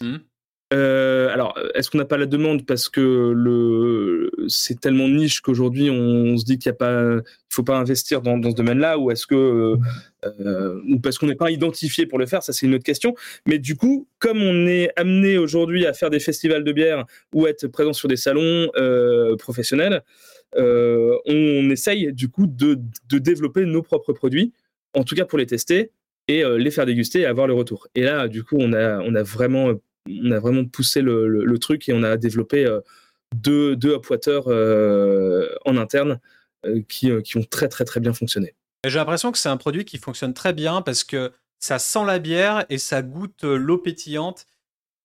Mmh. 0.00 0.16
Euh, 0.74 1.32
alors, 1.32 1.58
est-ce 1.74 1.90
qu'on 1.90 1.96
n'a 1.96 2.04
pas 2.04 2.18
la 2.18 2.26
demande 2.26 2.66
parce 2.66 2.90
que 2.90 3.32
le 3.34 4.30
c'est 4.48 4.78
tellement 4.80 5.08
niche 5.08 5.40
qu'aujourd'hui 5.40 5.88
on, 5.88 6.36
se 6.36 6.44
dit 6.44 6.58
qu'il 6.58 6.68
y 6.68 6.74
a 6.74 6.74
pas, 6.74 7.14
il 7.14 7.22
faut 7.54 7.62
pas 7.62 7.78
investir 7.78 8.20
dans, 8.20 8.36
dans 8.36 8.50
ce 8.50 8.54
domaine-là, 8.54 8.98
ou 8.98 9.10
est-ce 9.10 9.26
que 9.26 9.76
euh, 10.26 10.80
ou 10.86 10.98
parce 11.00 11.16
qu'on 11.16 11.26
n'est 11.26 11.36
pas 11.36 11.50
identifié 11.50 12.04
pour 12.04 12.18
le 12.18 12.26
faire, 12.26 12.42
ça 12.42 12.52
c'est 12.52 12.66
une 12.66 12.74
autre 12.74 12.84
question. 12.84 13.14
Mais 13.46 13.58
du 13.58 13.76
coup, 13.76 14.08
comme 14.18 14.42
on 14.42 14.66
est 14.66 14.90
amené 14.96 15.38
aujourd'hui 15.38 15.86
à 15.86 15.94
faire 15.94 16.10
des 16.10 16.20
festivals 16.20 16.64
de 16.64 16.72
bière 16.72 17.06
ou 17.32 17.46
être 17.46 17.66
présent 17.68 17.94
sur 17.94 18.08
des 18.08 18.16
salons 18.16 18.70
euh, 18.76 19.36
professionnels, 19.36 20.02
on, 20.56 21.70
essaye 21.70 22.12
du 22.12 22.28
coup 22.28 22.46
de, 22.46 22.78
développer 23.10 23.64
nos 23.64 23.82
propres 23.82 24.12
produits, 24.12 24.52
en 24.94 25.04
tout 25.04 25.14
cas 25.14 25.24
pour 25.24 25.38
les 25.38 25.46
tester 25.46 25.92
et 26.28 26.44
euh, 26.44 26.58
les 26.58 26.70
faire 26.70 26.86
déguster 26.86 27.20
et 27.20 27.26
avoir 27.26 27.46
le 27.46 27.54
retour. 27.54 27.88
Et 27.94 28.02
là, 28.02 28.28
du 28.28 28.44
coup, 28.44 28.56
on 28.58 28.72
a, 28.72 29.22
vraiment 29.22 29.74
on 30.08 30.30
a 30.30 30.38
vraiment 30.38 30.64
poussé 30.64 31.00
le, 31.02 31.56
truc 31.58 31.88
et 31.88 31.92
on 31.92 32.02
a 32.02 32.16
développé 32.16 32.64
euh, 32.64 32.80
deux, 33.34 33.76
deux 33.76 33.98
euh, 34.26 35.48
en 35.64 35.76
interne 35.76 36.20
euh, 36.66 36.82
qui, 36.88 37.10
qui, 37.22 37.36
ont 37.36 37.44
très 37.44 37.68
très 37.68 37.84
très 37.84 38.00
bien 38.00 38.12
fonctionné. 38.12 38.54
J'ai 38.86 38.98
l'impression 38.98 39.32
que 39.32 39.38
c'est 39.38 39.48
un 39.48 39.56
produit 39.56 39.84
qui 39.84 39.98
fonctionne 39.98 40.34
très 40.34 40.52
bien 40.52 40.82
parce 40.82 41.04
que 41.04 41.32
ça 41.58 41.78
sent 41.78 42.04
la 42.06 42.18
bière 42.18 42.64
et 42.70 42.78
ça 42.78 43.02
goûte 43.02 43.42
l'eau 43.42 43.78
pétillante. 43.78 44.46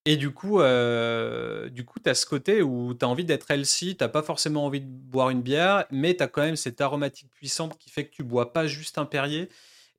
Et 0.06 0.18
du 0.18 0.32
coup, 0.32 0.60
du 0.60 1.86
coup, 1.86 2.00
tu 2.04 2.10
as 2.10 2.16
ce 2.16 2.26
côté 2.26 2.62
où 2.62 2.94
tu 2.94 3.06
as 3.06 3.08
envie 3.08 3.24
d'être 3.24 3.50
healthy, 3.50 3.96
tu 3.96 4.08
pas 4.10 4.22
forcément 4.22 4.66
envie 4.66 4.82
de 4.82 4.86
boire 4.86 5.30
une 5.30 5.42
bière, 5.42 5.86
mais 5.92 6.16
tu 6.16 6.24
as 6.24 6.28
quand 6.28 6.42
même 6.42 6.58
cette 6.58 6.82
aromatique 6.82 7.30
puissante 7.32 7.78
qui 7.78 7.90
fait 7.90 8.06
que 8.06 8.12
tu 8.12 8.24
bois 8.24 8.52
pas 8.52 8.68
juste 8.68 8.98
un 8.98 9.06
Perrier 9.06 9.50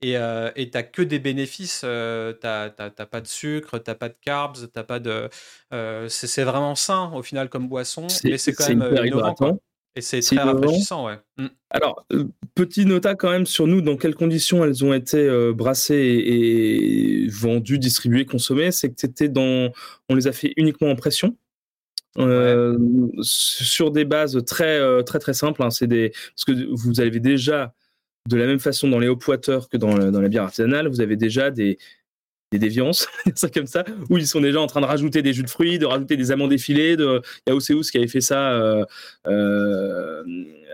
et 0.04 0.18
euh, 0.18 0.50
tu 0.54 0.70
n'as 0.74 0.82
que 0.82 1.02
des 1.02 1.18
bénéfices. 1.18 1.82
Euh, 1.84 2.34
tu 2.34 2.46
n'as 2.46 3.06
pas 3.06 3.20
de 3.20 3.26
sucre, 3.26 3.78
tu 3.78 3.90
n'as 3.90 3.94
pas 3.94 4.08
de 4.08 4.16
carbs, 4.20 4.68
t'as 4.72 4.82
pas 4.82 4.98
de. 4.98 5.30
Euh, 5.72 6.08
c'est 6.08 6.44
vraiment 6.44 6.74
sain 6.74 7.10
au 7.14 7.22
final 7.22 7.48
comme 7.48 7.68
boisson, 7.68 8.06
mais 8.24 8.38
c'est 8.38 8.52
quand 8.52 8.68
même 8.68 9.06
innovant. 9.06 9.34
Et 9.96 10.00
c'est 10.00 10.20
très 10.20 10.38
rafraîchissant, 10.38 11.06
ouais. 11.06 11.18
Mmh. 11.36 11.46
Alors, 11.70 12.06
petit 12.54 12.84
nota 12.84 13.14
quand 13.14 13.30
même 13.30 13.46
sur 13.46 13.66
nous, 13.66 13.80
dans 13.80 13.96
quelles 13.96 14.14
conditions 14.14 14.64
elles 14.64 14.84
ont 14.84 14.92
été 14.92 15.28
brassées 15.52 15.94
et, 15.94 17.28
vendues, 17.28 17.78
distribuées, 17.78 18.26
consommées, 18.26 18.72
c'est 18.72 18.88
que 18.88 18.96
c'était 18.98 19.28
dans, 19.28 19.70
on 20.08 20.14
les 20.14 20.26
a 20.26 20.32
fait 20.32 20.52
uniquement 20.56 20.90
en 20.90 20.96
pression. 20.96 21.36
sur 23.22 23.90
des 23.92 24.04
bases 24.04 24.42
très 24.44 25.04
très 25.04 25.18
très 25.20 25.34
simples. 25.34 25.62
Hein. 25.62 25.70
c'est 25.70 25.86
des 25.86 26.10
parce 26.10 26.44
que 26.44 26.74
vous 26.74 27.00
avez 27.00 27.20
déjà 27.20 27.72
de 28.28 28.36
la 28.36 28.46
même 28.46 28.60
façon, 28.60 28.88
dans 28.88 28.98
les 28.98 29.08
hop 29.08 29.26
water 29.28 29.68
que 29.68 29.76
dans, 29.76 30.10
dans 30.10 30.20
la 30.20 30.28
bière 30.28 30.44
artisanale, 30.44 30.88
vous 30.88 31.00
avez 31.00 31.16
déjà 31.16 31.50
des, 31.50 31.78
des 32.54 32.66
déviances, 32.68 33.08
ça 33.34 33.48
comme 33.48 33.66
ça, 33.66 33.84
où 34.08 34.16
ils 34.16 34.26
sont 34.26 34.40
déjà 34.40 34.60
en 34.60 34.66
train 34.66 34.80
de 34.80 34.86
rajouter 34.86 35.22
des 35.22 35.32
jus 35.32 35.42
de 35.42 35.50
fruits, 35.50 35.78
de 35.78 35.86
rajouter 35.86 36.16
des 36.16 36.30
amandes 36.30 36.52
effilées. 36.52 36.96
De... 36.96 37.20
Il 37.46 37.50
y 37.50 37.52
a 37.52 37.56
Oceus 37.56 37.90
qui 37.90 37.98
avait 37.98 38.08
fait 38.08 38.20
ça 38.20 38.52
euh, 38.52 38.84
euh, 39.26 40.22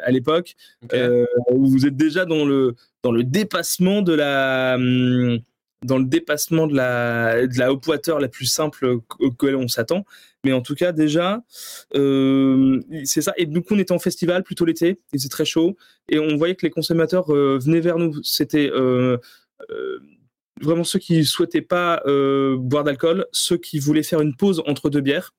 à 0.04 0.10
l'époque, 0.10 0.56
euh, 0.92 1.24
où 1.50 1.66
vous 1.66 1.86
êtes 1.86 1.96
déjà 1.96 2.26
dans 2.26 2.44
le, 2.44 2.74
dans 3.02 3.12
le 3.12 3.24
dépassement 3.24 4.02
de 4.02 4.14
la. 4.14 4.74
Hum, 4.74 5.40
dans 5.82 5.96
le 5.96 6.04
dépassement 6.04 6.66
de 6.66 6.76
la, 6.76 7.46
de 7.46 7.58
la 7.58 7.72
hop 7.72 7.86
water 7.86 8.20
la 8.20 8.28
plus 8.28 8.44
simple 8.44 8.98
auquel 9.18 9.56
on 9.56 9.66
s'attend. 9.66 10.04
Mais 10.44 10.52
en 10.52 10.60
tout 10.60 10.74
cas, 10.74 10.92
déjà, 10.92 11.42
c'est 11.94 13.22
ça. 13.22 13.32
Et 13.38 13.46
donc, 13.46 13.64
on 13.70 13.78
était 13.78 13.92
en 13.92 13.98
festival 13.98 14.42
plutôt 14.42 14.66
l'été, 14.66 15.00
il 15.14 15.18
faisait 15.18 15.30
très 15.30 15.46
chaud, 15.46 15.78
et 16.10 16.18
on 16.18 16.36
voyait 16.36 16.54
que 16.54 16.66
les 16.66 16.70
consommateurs 16.70 17.28
venaient 17.28 17.80
vers 17.80 17.96
nous. 17.96 18.22
C'était 18.22 18.70
vraiment 20.60 20.84
ceux 20.84 20.98
qui 20.98 21.24
souhaitaient 21.24 21.62
pas 21.62 22.02
boire 22.56 22.84
d'alcool, 22.84 23.26
ceux 23.32 23.56
qui 23.56 23.78
voulaient 23.78 24.02
faire 24.02 24.20
une 24.20 24.36
pause 24.36 24.62
entre 24.66 24.90
deux 24.90 25.00
bières, 25.00 25.32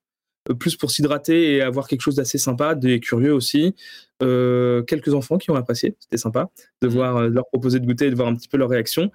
plus 0.60 0.76
pour 0.76 0.92
s'hydrater 0.92 1.56
et 1.56 1.62
avoir 1.62 1.88
quelque 1.88 2.02
chose 2.02 2.16
d'assez 2.16 2.38
sympa, 2.38 2.76
des 2.76 3.00
curieux 3.00 3.34
aussi. 3.34 3.76
Euh, 4.24 4.84
quelques 4.84 5.14
enfants 5.14 5.38
qui 5.38 5.52
ont 5.52 5.56
apprécié, 5.56 5.96
c'était 6.00 6.18
sympa 6.18 6.50
de 6.82 6.88
mmh. 6.88 6.92
voir, 6.92 7.22
leur 7.30 7.48
proposer 7.48 7.80
de 7.80 7.86
goûter 7.86 8.08
et 8.08 8.10
de 8.10 8.16
voir 8.16 8.28
un 8.28 8.36
petit 8.36 8.48
peu 8.48 8.58
leur 8.58 8.70
réaction. 8.70 9.12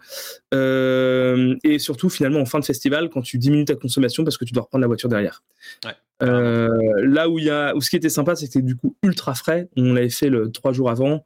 Euh, 0.55 1.55
et 1.65 1.79
surtout, 1.79 2.09
finalement, 2.09 2.41
en 2.41 2.47
fin 2.47 2.59
de 2.59 2.65
festival, 2.65 3.09
quand 3.11 3.23
tu 3.23 3.39
diminues 3.39 3.65
ta 3.65 3.75
consommation 3.75 4.25
parce 4.25 4.37
que 4.37 4.45
tu 4.45 4.53
dois 4.53 4.65
reprendre 4.65 4.83
la 4.83 4.89
voiture 4.89 5.09
derrière. 5.09 5.43
Euh, 6.23 6.69
là 7.05 7.29
où 7.29 7.39
il 7.39 7.45
y 7.45 7.51
a, 7.51 7.75
où 7.75 7.81
ce 7.81 7.91
qui 7.91 7.97
était 7.97 8.09
sympa, 8.09 8.37
c'était 8.37 8.63
du 8.63 8.77
coup 8.77 8.97
ultra 9.03 9.35
frais. 9.35 9.69
On 9.77 9.95
l'avait 9.95 10.09
fait 10.09 10.29
le 10.29 10.51
trois 10.51 10.73
jours 10.73 10.91
avant, 10.91 11.25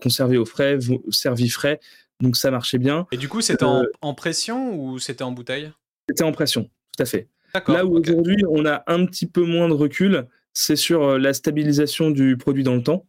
conservé 0.00 0.38
au 0.38 0.44
frais, 0.44 0.78
servi 1.10 1.48
frais, 1.48 1.80
donc 2.20 2.36
ça 2.36 2.50
marchait 2.50 2.78
bien. 2.78 3.06
Et 3.12 3.16
du 3.16 3.28
coup, 3.28 3.40
c'était 3.40 3.64
en, 3.64 3.82
en 4.00 4.14
pression 4.14 4.74
ou 4.74 4.98
c'était 4.98 5.24
en 5.24 5.32
bouteille? 5.32 5.70
C'était 6.08 6.24
en 6.24 6.32
pression, 6.32 6.64
tout 6.96 7.02
à 7.02 7.06
fait. 7.06 7.28
Là 7.68 7.84
où 7.84 7.98
aujourd'hui 7.98 8.44
on 8.48 8.64
a 8.64 8.82
un 8.86 9.06
petit 9.06 9.26
peu 9.26 9.44
moins 9.44 9.68
de 9.68 9.74
recul, 9.74 10.26
c'est 10.52 10.76
sur 10.76 11.04
euh, 11.04 11.18
la 11.18 11.32
stabilisation 11.32 12.10
du 12.10 12.36
produit 12.36 12.62
dans 12.62 12.74
le 12.74 12.82
temps. 12.82 13.06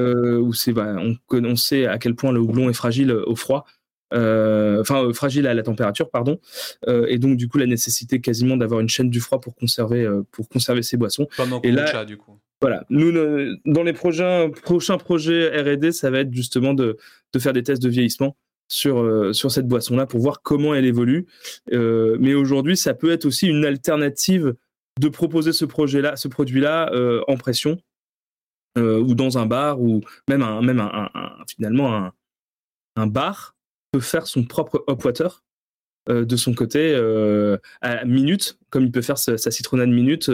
Euh, 0.00 0.38
où 0.38 0.52
c'est, 0.52 0.72
bah, 0.72 0.96
on, 1.30 1.54
sait 1.54 1.86
à 1.86 1.98
quel 1.98 2.16
point 2.16 2.32
le 2.32 2.40
houblon 2.40 2.68
est 2.68 2.74
fragile 2.74 3.12
au 3.12 3.36
froid, 3.36 3.64
euh, 4.12 4.80
enfin 4.80 5.12
fragile 5.12 5.46
à 5.46 5.54
la 5.54 5.62
température, 5.62 6.10
pardon. 6.10 6.40
et 6.88 7.18
donc 7.18 7.36
du 7.36 7.46
coup 7.46 7.58
la 7.58 7.66
nécessité 7.66 8.20
quasiment 8.20 8.56
d'avoir 8.56 8.80
une 8.80 8.88
chaîne 8.88 9.10
du 9.10 9.20
froid 9.20 9.40
pour 9.40 9.54
conserver, 9.54 10.10
pour 10.32 10.48
conserver 10.48 10.82
ces 10.82 10.96
boissons. 10.96 11.28
et 11.62 11.70
là, 11.70 12.04
du 12.04 12.16
coup. 12.16 12.40
Voilà, 12.60 12.84
nous 12.90 13.10
dans 13.64 13.82
les 13.82 13.94
prochains, 13.94 14.50
projets 14.98 15.48
R&D, 15.62 15.92
ça 15.92 16.10
va 16.10 16.20
être 16.20 16.32
justement 16.32 16.74
de, 16.74 16.98
faire 17.38 17.54
des 17.54 17.62
tests 17.62 17.82
de 17.82 17.88
vieillissement 17.88 18.36
sur, 18.68 18.98
euh, 18.98 19.32
sur 19.32 19.50
cette 19.50 19.66
boisson-là 19.66 20.06
pour 20.06 20.20
voir 20.20 20.42
comment 20.42 20.74
elle 20.74 20.84
évolue. 20.84 21.26
Euh, 21.72 22.18
mais 22.20 22.34
aujourd'hui, 22.34 22.76
ça 22.76 22.92
peut 22.92 23.10
être 23.10 23.24
aussi 23.24 23.48
une 23.48 23.64
alternative 23.64 24.54
de 25.00 25.08
proposer 25.08 25.52
ce 25.52 25.64
projet-là, 25.64 26.16
ce 26.16 26.28
produit-là 26.28 26.92
euh, 26.92 27.22
en 27.28 27.36
pression 27.36 27.80
ou 28.76 29.14
dans 29.14 29.36
un 29.36 29.46
bar 29.46 29.80
ou 29.82 30.00
même 30.28 30.42
finalement 31.48 32.12
un, 32.96 33.06
bar 33.08 33.56
peut 33.92 34.00
faire 34.00 34.26
son 34.26 34.44
propre 34.44 34.84
hop 34.86 35.04
water 35.04 35.42
de 36.08 36.36
son 36.36 36.54
côté 36.54 36.94
à 37.82 38.04
minute, 38.06 38.58
comme 38.70 38.84
il 38.84 38.92
peut 38.92 39.02
faire 39.02 39.18
sa, 39.18 39.36
citronnade 39.36 39.90
minute. 39.90 40.30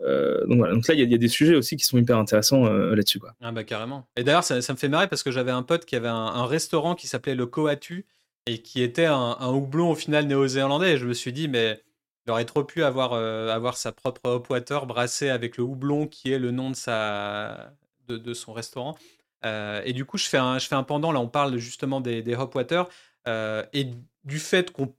Donc, 0.00 0.58
voilà. 0.58 0.74
donc 0.74 0.88
là, 0.88 0.94
il 0.94 1.10
y, 1.10 1.14
a 1.14 1.18
des 1.18 1.28
sujets 1.28 1.54
aussi 1.54 1.76
qui 1.76 1.84
sont 1.84 1.98
hyper 1.98 2.18
intéressants 2.18 2.64
là-dessus. 2.64 3.20
Quoi. 3.20 3.34
Ah 3.40 3.52
bah 3.52 3.62
carrément. 3.62 4.08
Et 4.16 4.24
d'ailleurs, 4.24 4.44
ça, 4.44 4.56
me 4.56 4.76
fait 4.76 4.88
marrer 4.88 5.06
parce 5.06 5.22
que 5.22 5.30
j'avais 5.30 5.50
un 5.50 5.62
pote 5.62 5.84
qui 5.84 5.96
avait 5.96 6.08
un, 6.08 6.46
restaurant 6.46 6.94
qui 6.94 7.06
s'appelait 7.06 7.34
le 7.34 7.46
Coatu 7.46 8.06
et 8.46 8.62
qui 8.62 8.82
était 8.82 9.06
un, 9.06 9.36
houblon 9.48 9.90
au 9.90 9.94
final 9.94 10.26
néo-zélandais. 10.26 10.94
Et 10.94 10.96
je 10.96 11.06
me 11.06 11.14
suis 11.14 11.32
dit, 11.32 11.48
mais 11.48 11.80
il 12.26 12.30
aurait 12.30 12.44
trop 12.44 12.64
pu 12.64 12.82
avoir, 12.84 13.12
euh, 13.12 13.48
avoir 13.48 13.76
sa 13.76 13.92
propre 13.92 14.20
hop 14.24 14.50
water 14.50 14.86
brassée 14.86 15.28
avec 15.28 15.56
le 15.56 15.64
houblon 15.64 16.06
qui 16.06 16.32
est 16.32 16.38
le 16.38 16.50
nom 16.50 16.70
de, 16.70 16.76
sa, 16.76 17.72
de, 18.08 18.34
son 18.34 18.52
restaurant. 18.52 18.96
Euh, 19.44 19.82
et 19.84 19.92
du 19.92 20.04
coup, 20.04 20.18
je 20.18 20.26
fais, 20.26 20.38
un, 20.38 20.58
je 20.58 20.68
fais 20.68 20.76
un 20.76 20.84
pendant. 20.84 21.12
Là, 21.12 21.20
on 21.20 21.28
parle 21.28 21.56
justement 21.58 22.00
des, 22.00 22.22
des 22.22 22.34
hop 22.34 22.54
water 22.54 22.88
euh, 23.26 23.64
et 23.72 23.88
du 24.24 24.38
fait 24.38 24.70
qu'on 24.70 24.94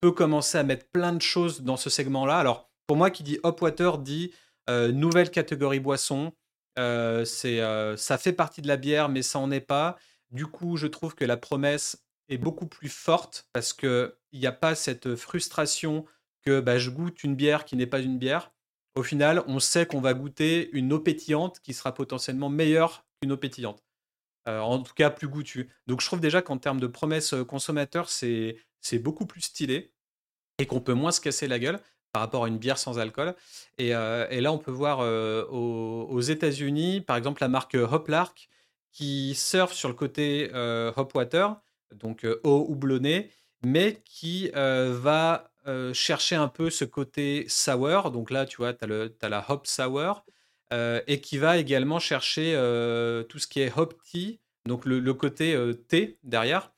peut 0.00 0.12
commencer 0.12 0.58
à 0.58 0.62
mettre 0.62 0.86
plein 0.86 1.12
de 1.12 1.22
choses 1.22 1.62
dans 1.62 1.76
ce 1.76 1.90
segment-là. 1.90 2.38
Alors, 2.38 2.67
pour 2.88 2.96
moi, 2.96 3.10
qui 3.12 3.22
dit 3.22 3.38
hop 3.44 3.62
water 3.62 3.98
dit 3.98 4.32
nouvelle 4.68 5.30
catégorie 5.30 5.78
boisson. 5.78 6.32
c'est, 6.76 7.96
ça 7.96 8.18
fait 8.18 8.32
partie 8.32 8.62
de 8.62 8.68
la 8.68 8.76
bière, 8.76 9.08
mais 9.08 9.22
ça 9.22 9.38
n'en 9.38 9.52
est 9.52 9.60
pas. 9.60 9.96
Du 10.30 10.46
coup, 10.46 10.76
je 10.76 10.88
trouve 10.88 11.14
que 11.14 11.24
la 11.24 11.36
promesse 11.36 12.04
est 12.28 12.38
beaucoup 12.38 12.66
plus 12.66 12.88
forte 12.88 13.46
parce 13.52 13.72
qu'il 13.72 14.12
n'y 14.32 14.46
a 14.46 14.52
pas 14.52 14.74
cette 14.74 15.14
frustration 15.14 16.04
que 16.42 16.60
bah, 16.60 16.78
je 16.78 16.90
goûte 16.90 17.24
une 17.24 17.34
bière 17.34 17.64
qui 17.64 17.76
n'est 17.76 17.86
pas 17.86 18.00
une 18.00 18.18
bière. 18.18 18.52
Au 18.94 19.02
final, 19.02 19.42
on 19.46 19.60
sait 19.60 19.86
qu'on 19.86 20.00
va 20.00 20.14
goûter 20.14 20.70
une 20.72 20.92
eau 20.92 20.98
pétillante 20.98 21.60
qui 21.60 21.72
sera 21.72 21.94
potentiellement 21.94 22.48
meilleure 22.48 23.06
qu'une 23.20 23.32
eau 23.32 23.36
pétillante. 23.36 23.82
Euh, 24.48 24.60
en 24.60 24.82
tout 24.82 24.94
cas, 24.94 25.10
plus 25.10 25.28
goûtue. 25.28 25.70
Donc 25.86 26.00
je 26.00 26.06
trouve 26.06 26.20
déjà 26.20 26.42
qu'en 26.42 26.58
termes 26.58 26.80
de 26.80 26.86
promesses 26.86 27.34
euh, 27.34 27.44
consommateurs, 27.44 28.08
c'est 28.08 28.56
beaucoup 28.94 29.26
plus 29.26 29.42
stylé 29.42 29.92
et 30.58 30.66
qu'on 30.66 30.80
peut 30.80 30.94
moins 30.94 31.12
se 31.12 31.20
casser 31.20 31.46
la 31.46 31.58
gueule 31.58 31.80
par 32.12 32.22
rapport 32.22 32.44
à 32.44 32.48
une 32.48 32.58
bière 32.58 32.78
sans 32.78 32.98
alcool. 32.98 33.34
Et, 33.78 33.94
euh, 33.94 34.26
là, 34.40 34.52
on 34.52 34.58
peut 34.58 34.70
voir 34.70 35.00
aux, 35.50 36.20
États-Unis, 36.20 37.00
par 37.00 37.16
exemple, 37.16 37.42
la 37.42 37.48
marque 37.48 37.74
Hoplark 37.74 38.48
qui 38.92 39.34
surfe 39.34 39.72
sur 39.72 39.88
le 39.88 39.94
côté 39.94 40.50
Hopwater, 40.96 41.56
donc 41.94 42.26
eau 42.44 42.66
houblonnée, 42.68 43.30
mais 43.62 44.02
qui 44.04 44.50
va 44.54 45.48
euh, 45.68 45.92
chercher 45.92 46.34
un 46.34 46.48
peu 46.48 46.70
ce 46.70 46.86
côté 46.86 47.44
sour. 47.48 48.10
Donc 48.10 48.30
là, 48.30 48.46
tu 48.46 48.56
vois, 48.56 48.72
tu 48.72 48.84
as, 48.86 49.28
la 49.28 49.44
hop 49.50 49.66
sour. 49.66 50.24
Euh, 50.72 51.00
et 51.06 51.20
qui 51.20 51.38
va 51.38 51.56
également 51.56 51.98
chercher 51.98 52.54
euh, 52.54 53.22
tout 53.22 53.38
ce 53.38 53.46
qui 53.46 53.60
est 53.60 53.72
hop 53.78 53.94
tea, 54.02 54.38
donc 54.66 54.84
le, 54.84 55.14
côté 55.14 55.56
thé 55.88 56.18
derrière. 56.22 56.72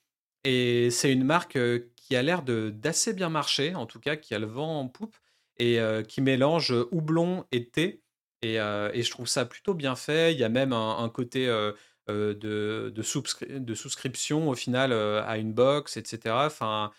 Et 0.45 0.90
c'est 0.90 1.12
une 1.12 1.25
marque 1.25 1.59
qui 2.11 2.16
a 2.16 2.23
l'air 2.23 2.42
d'assez 2.42 3.12
bien 3.12 3.29
marcher, 3.29 3.77
en 3.77 3.87
tout 3.87 4.01
cas, 4.01 4.16
qui 4.16 4.35
a 4.35 4.40
le 4.40 4.46
vent 4.46 4.81
en 4.81 4.88
poupe 4.88 5.16
et 5.61 5.79
qui 6.09 6.20
mélange 6.20 6.75
houblon 6.90 7.44
et 7.53 7.68
thé. 7.68 8.03
Et, 8.42 8.55
je 8.57 9.11
trouve 9.11 9.29
ça 9.29 9.44
plutôt 9.44 9.75
bien 9.75 9.94
fait. 9.94 10.33
Il 10.33 10.38
y 10.40 10.42
a 10.42 10.49
même 10.49 10.73
un, 10.73 11.09
côté 11.09 11.46
de, 11.46 11.77
de, 12.09 12.92
de, 12.92 13.75
souscription 13.75 14.49
au 14.49 14.55
final 14.55 14.92
à 14.92 15.38
une 15.38 15.53
box, 15.53 15.96
etc. 15.96 16.35
Enfin, 16.46 16.90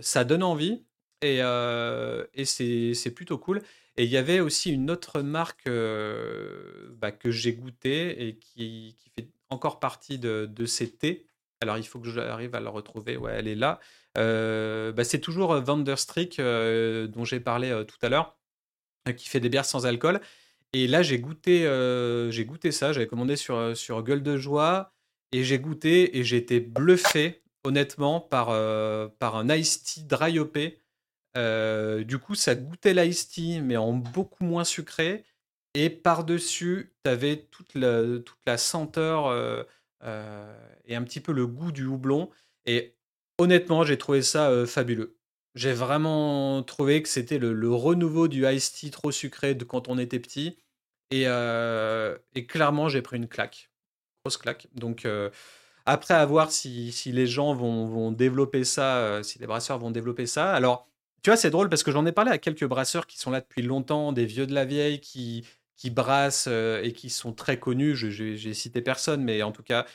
ça 0.00 0.24
donne 0.24 0.42
envie. 0.42 0.84
Et, 1.22 1.38
et 1.38 2.44
c'est 2.44 3.14
plutôt 3.14 3.38
cool. 3.38 3.62
Et 3.96 4.04
il 4.04 4.10
y 4.10 4.18
avait 4.18 4.40
aussi 4.40 4.70
une 4.70 4.90
autre 4.90 5.22
marque 5.22 5.64
bah, 5.64 7.12
que 7.12 7.30
j'ai 7.30 7.54
goûté 7.54 8.28
et 8.28 8.36
qui, 8.36 8.94
qui, 8.98 9.10
fait 9.16 9.30
encore 9.48 9.80
partie 9.80 10.18
de, 10.18 10.46
de 10.52 10.66
ces 10.66 10.90
thés. 10.90 11.24
Alors 11.62 11.78
il 11.78 11.86
faut 11.86 11.98
que 11.98 12.10
j'arrive 12.10 12.54
à 12.54 12.60
la 12.60 12.68
retrouver. 12.68 13.16
Ouais, 13.16 13.32
elle 13.32 13.48
est 13.48 13.54
là. 13.54 13.80
Bah, 14.16 15.04
c'est 15.04 15.20
toujours 15.20 15.54
Vanderstreak 15.54 16.40
dont 16.40 17.24
j'ai 17.24 17.40
parlé 17.40 17.84
tout 17.86 17.98
à 18.02 18.08
l'heure, 18.08 18.38
qui 19.16 19.28
fait 19.28 19.40
des 19.40 19.48
bières 19.48 19.64
sans 19.64 19.86
alcool. 19.86 20.20
Et 20.72 20.86
là, 20.86 21.02
j'ai 21.02 21.18
goûté, 21.18 21.62
j'ai 22.30 22.44
goûté 22.44 22.72
ça. 22.72 22.92
J'avais 22.92 23.06
commandé 23.06 23.36
sur, 23.36 23.76
sur 23.76 24.02
Gueule 24.02 24.22
de 24.22 24.36
Joie 24.36 24.92
et 25.32 25.44
j'ai 25.44 25.58
goûté 25.58 26.18
et 26.18 26.24
j'ai 26.24 26.36
été 26.36 26.60
bluffé, 26.60 27.42
honnêtement, 27.64 28.20
par, 28.20 28.46
par 29.18 29.36
un 29.36 29.48
iced 29.48 29.84
tea 29.84 30.02
dry 30.04 30.38
euh, 31.36 32.04
du 32.04 32.18
coup, 32.18 32.34
ça 32.34 32.54
goûtait 32.54 32.94
l'ice 32.94 33.28
tea, 33.28 33.60
mais 33.60 33.76
en 33.76 33.92
beaucoup 33.92 34.44
moins 34.44 34.64
sucré. 34.64 35.24
Et 35.74 35.90
par-dessus, 35.90 36.92
tu 37.04 37.10
avais 37.10 37.46
toute 37.50 37.74
la, 37.74 38.18
toute 38.18 38.40
la 38.46 38.58
senteur 38.58 39.26
euh, 39.26 39.62
euh, 40.02 40.70
et 40.84 40.96
un 40.96 41.02
petit 41.04 41.20
peu 41.20 41.32
le 41.32 41.46
goût 41.46 41.72
du 41.72 41.86
houblon. 41.86 42.30
Et 42.66 42.96
honnêtement, 43.40 43.84
j'ai 43.84 43.98
trouvé 43.98 44.22
ça 44.22 44.64
fabuleux. 44.66 45.16
J'ai 45.54 45.72
vraiment 45.72 46.62
trouvé 46.62 47.02
que 47.02 47.08
c'était 47.08 47.38
le, 47.38 47.74
renouveau 47.74 48.28
du 48.28 48.46
ice 48.46 48.72
tea 48.72 48.90
trop 48.90 49.10
sucré 49.10 49.54
de 49.54 49.64
quand 49.64 49.88
on 49.88 49.98
était 49.98 50.20
petit. 50.20 50.56
Et, 51.10 51.24
et 51.24 52.46
clairement, 52.46 52.88
j'ai 52.88 53.02
pris 53.02 53.16
une 53.16 53.28
claque. 53.28 53.70
Grosse 54.24 54.36
claque. 54.36 54.68
Donc, 54.74 55.06
après, 55.86 56.14
à 56.14 56.24
voir 56.24 56.52
si, 56.52 56.92
si 56.92 57.10
les 57.10 57.26
gens 57.26 57.54
vont, 57.54 57.86
vont 57.86 58.12
développer 58.12 58.62
ça, 58.64 59.22
si 59.24 59.38
les 59.40 59.46
brasseurs 59.46 59.78
vont 59.78 59.90
développer 59.90 60.26
ça. 60.26 60.52
Alors, 60.52 60.86
tu 61.22 61.30
vois, 61.30 61.36
c'est 61.36 61.50
drôle 61.50 61.68
parce 61.68 61.82
que 61.82 61.90
j'en 61.90 62.06
ai 62.06 62.12
parlé 62.12 62.30
à 62.30 62.38
quelques 62.38 62.66
brasseurs 62.66 63.06
qui 63.06 63.18
sont 63.18 63.30
là 63.30 63.40
depuis 63.40 63.62
longtemps, 63.62 64.12
des 64.12 64.24
vieux 64.26 64.46
de 64.46 64.54
la 64.54 64.64
vieille 64.64 65.00
qui, 65.00 65.44
qui 65.76 65.90
brassent 65.90 66.46
et 66.46 66.92
qui 66.94 67.10
sont 67.10 67.32
très 67.32 67.58
connus. 67.58 67.96
J'ai 67.96 68.54
cité 68.54 68.82
personne, 68.82 69.24
mais 69.24 69.42
en 69.42 69.52
tout 69.52 69.62
cas, 69.62 69.86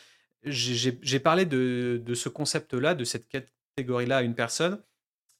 j'ai 0.45 1.19
parlé 1.19 1.45
de, 1.45 2.13
ce 2.13 2.29
concept-là, 2.29 2.95
de 2.95 3.03
cette 3.03 3.27
catégorie-là 3.27 4.17
à 4.17 4.21
une 4.21 4.35
personne. 4.35 4.81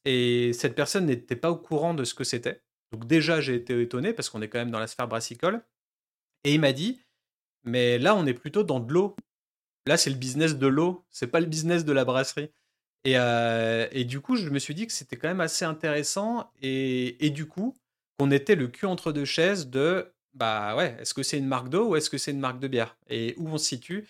Et 0.04 0.52
cette 0.52 0.74
personne 0.74 1.06
n'était 1.06 1.36
pas 1.36 1.50
au 1.50 1.56
courant 1.56 1.94
de 1.94 2.04
ce 2.04 2.14
que 2.14 2.24
c'était. 2.24 2.62
Donc 2.92 3.06
déjà, 3.06 3.40
j'ai 3.40 3.54
été 3.54 3.80
étonné 3.80 4.12
parce 4.12 4.30
qu'on 4.30 4.42
est 4.42 4.48
quand 4.48 4.58
même 4.58 4.70
dans 4.70 4.78
la 4.78 4.86
sphère 4.86 5.08
brassicole. 5.08 5.62
Et 6.44 6.54
il 6.54 6.60
m'a 6.60 6.72
dit, 6.72 7.00
mais 7.64 7.98
là, 7.98 8.14
on 8.14 8.26
est 8.26 8.34
plutôt 8.34 8.62
dans 8.62 8.80
de 8.80 8.92
l'eau. 8.92 9.16
Là, 9.86 9.96
c'est 9.96 10.10
le 10.10 10.16
business 10.16 10.56
de 10.56 10.66
l'eau, 10.66 11.04
c'est 11.10 11.26
pas 11.26 11.40
le 11.40 11.46
business 11.46 11.84
de 11.84 11.92
la 11.92 12.04
brasserie. 12.04 12.50
Euh, 13.06 13.86
et, 13.92 14.04
du 14.04 14.20
coup, 14.20 14.36
je 14.36 14.50
me 14.50 14.58
suis 14.58 14.74
dit 14.74 14.86
que 14.86 14.92
c'était 14.92 15.16
quand 15.16 15.28
même 15.28 15.40
assez 15.40 15.64
intéressant 15.64 16.50
et, 16.60 17.30
du 17.30 17.46
coup, 17.46 17.76
qu'on 18.18 18.30
était 18.30 18.56
le 18.56 18.68
cul 18.68 18.86
entre 18.86 19.12
deux 19.12 19.24
chaises 19.24 19.68
de 19.68 20.12
bah 20.34 20.76
ouais, 20.76 20.96
est-ce 21.00 21.14
que 21.14 21.22
c'est 21.22 21.38
une 21.38 21.46
marque 21.46 21.70
d'eau 21.70 21.88
ou 21.88 21.96
est-ce 21.96 22.10
que 22.10 22.18
c'est 22.18 22.30
une 22.30 22.40
marque 22.40 22.60
de 22.60 22.68
bière? 22.68 22.98
Et 23.08 23.34
où 23.38 23.48
on 23.48 23.56
se 23.56 23.66
situe 23.66 24.06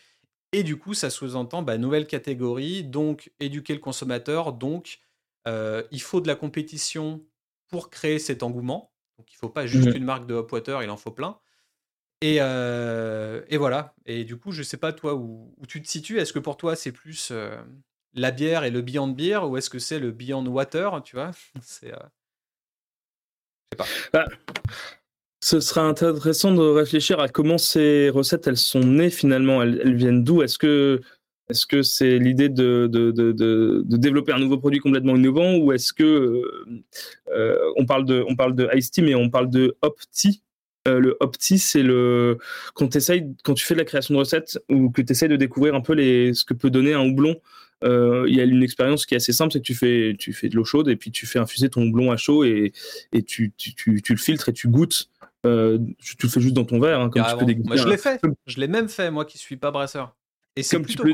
Et 0.52 0.62
du 0.62 0.76
coup, 0.76 0.94
ça 0.94 1.10
sous-entend 1.10 1.62
bah, 1.62 1.78
nouvelle 1.78 2.06
catégorie, 2.06 2.84
donc 2.84 3.32
éduquer 3.40 3.74
le 3.74 3.80
consommateur, 3.80 4.52
donc 4.52 5.00
euh, 5.48 5.82
il 5.90 6.00
faut 6.00 6.20
de 6.20 6.28
la 6.28 6.34
compétition 6.34 7.24
pour 7.68 7.90
créer 7.90 8.18
cet 8.18 8.42
engouement. 8.42 8.92
Donc 9.18 9.32
il 9.32 9.36
ne 9.36 9.38
faut 9.38 9.48
pas 9.48 9.66
juste 9.66 9.88
mmh 9.88 9.96
une 9.96 10.04
marque 10.04 10.26
de 10.26 10.34
hop 10.34 10.52
water, 10.52 10.82
il 10.82 10.90
en 10.90 10.96
faut 10.96 11.10
plein. 11.10 11.38
Et, 12.22 12.38
euh, 12.40 13.42
et, 13.48 13.58
voilà. 13.58 13.94
Et 14.06 14.24
du 14.24 14.38
coup, 14.38 14.52
je 14.52 14.60
ne 14.60 14.64
sais 14.64 14.78
pas 14.78 14.92
toi 14.92 15.14
où, 15.14 15.54
tu 15.68 15.82
te 15.82 15.88
situes. 15.88 16.18
Est-ce 16.18 16.32
que 16.32 16.38
pour 16.38 16.56
toi 16.56 16.76
c'est 16.76 16.92
plus 16.92 17.32
la 18.16 18.30
bière 18.30 18.64
et 18.64 18.70
le 18.70 18.80
Beyond 18.80 19.08
Beer 19.08 19.48
ou 19.48 19.56
est-ce 19.56 19.70
que 19.70 19.78
c'est 19.78 19.98
le 19.98 20.10
Beyond 20.10 20.46
Water, 20.46 21.02
tu 21.02 21.16
vois? 21.16 21.30
C'est. 21.60 21.92
Euh... 21.92 21.98
Je 23.72 23.76
sais 23.76 23.76
pas. 23.76 23.86
Bah, 24.12 24.26
ce 25.40 25.60
sera 25.60 25.82
intéressant 25.82 26.52
de 26.52 26.60
réfléchir 26.60 27.20
à 27.20 27.28
comment 27.28 27.58
ces 27.58 28.10
recettes 28.10 28.46
elles 28.46 28.56
sont 28.56 28.80
nées 28.80 29.10
finalement. 29.10 29.62
Elles, 29.62 29.94
viennent 29.94 30.24
d'où? 30.24 30.42
Est-ce 30.42 30.58
que 30.58 31.00
est-ce 31.48 31.66
que 31.66 31.82
c'est 31.82 32.18
l'idée 32.18 32.48
de 32.48 32.88
de, 32.90 33.12
de, 33.12 33.32
de, 33.32 33.96
développer 33.96 34.32
un 34.32 34.38
nouveau 34.38 34.58
produit 34.58 34.80
complètement 34.80 35.14
innovant 35.14 35.56
ou 35.56 35.72
est-ce 35.72 35.92
que 35.92 36.02
euh, 36.02 36.82
euh, 37.32 37.56
on 37.76 37.86
parle 37.86 38.04
de 38.04 38.24
on 38.28 38.34
parle 38.34 38.54
de 38.56 38.68
Ice 38.74 38.90
mais 38.98 39.14
on 39.14 39.30
parle 39.30 39.50
de 39.50 39.76
Hop 39.82 39.98
Tea? 40.12 40.42
Euh, 40.86 41.00
le 41.00 41.16
opti, 41.18 41.58
c'est 41.58 41.82
le 41.82 42.38
quand, 42.74 42.88
quand 43.42 43.54
tu 43.54 43.64
fais 43.64 43.74
de 43.74 43.78
la 43.80 43.84
création 43.84 44.14
de 44.14 44.20
recettes 44.20 44.58
ou 44.68 44.90
que 44.90 45.02
tu 45.02 45.12
essayes 45.12 45.28
de 45.28 45.36
découvrir 45.36 45.74
un 45.74 45.80
peu 45.80 45.94
les, 45.94 46.32
ce 46.32 46.44
que 46.44 46.54
peut 46.54 46.70
donner 46.70 46.94
un 46.94 47.00
houblon. 47.00 47.36
Il 47.82 48.34
y 48.34 48.40
a 48.40 48.44
une 48.44 48.62
expérience 48.62 49.04
qui 49.04 49.14
est 49.14 49.18
assez 49.18 49.32
simple, 49.32 49.52
c'est 49.52 49.58
que 49.58 49.64
tu 49.64 49.74
fais, 49.74 50.14
tu 50.18 50.32
fais 50.32 50.48
de 50.48 50.56
l'eau 50.56 50.64
chaude 50.64 50.88
et 50.88 50.96
puis 50.96 51.10
tu 51.10 51.26
fais 51.26 51.38
infuser 51.38 51.68
ton 51.68 51.82
houblon 51.82 52.10
à 52.10 52.16
chaud 52.16 52.44
et, 52.44 52.72
et 53.12 53.22
tu, 53.22 53.52
tu, 53.56 53.74
tu, 53.74 54.12
le 54.12 54.18
filtres 54.18 54.48
et 54.48 54.52
tu 54.52 54.68
goûtes. 54.68 55.10
Euh, 55.46 55.78
tu, 55.98 56.16
le 56.22 56.28
fais 56.28 56.40
juste 56.40 56.54
dans 56.54 56.64
ton 56.64 56.80
verre, 56.80 57.00
hein, 57.00 57.10
comme 57.10 57.22
tu 57.22 57.44
peux 57.44 57.62
Moi, 57.64 57.76
je 57.76 57.88
l'ai 57.88 57.96
fait. 57.96 58.20
Je 58.46 58.60
l'ai 58.60 58.68
même 58.68 58.88
fait, 58.88 59.10
moi 59.10 59.24
qui 59.24 59.38
suis 59.38 59.56
pas 59.56 59.70
brasseur. 59.70 60.14
Et 60.58 60.62
c'est 60.62 60.76
Comme 60.76 60.86
tu 60.86 60.96
peux 60.96 61.12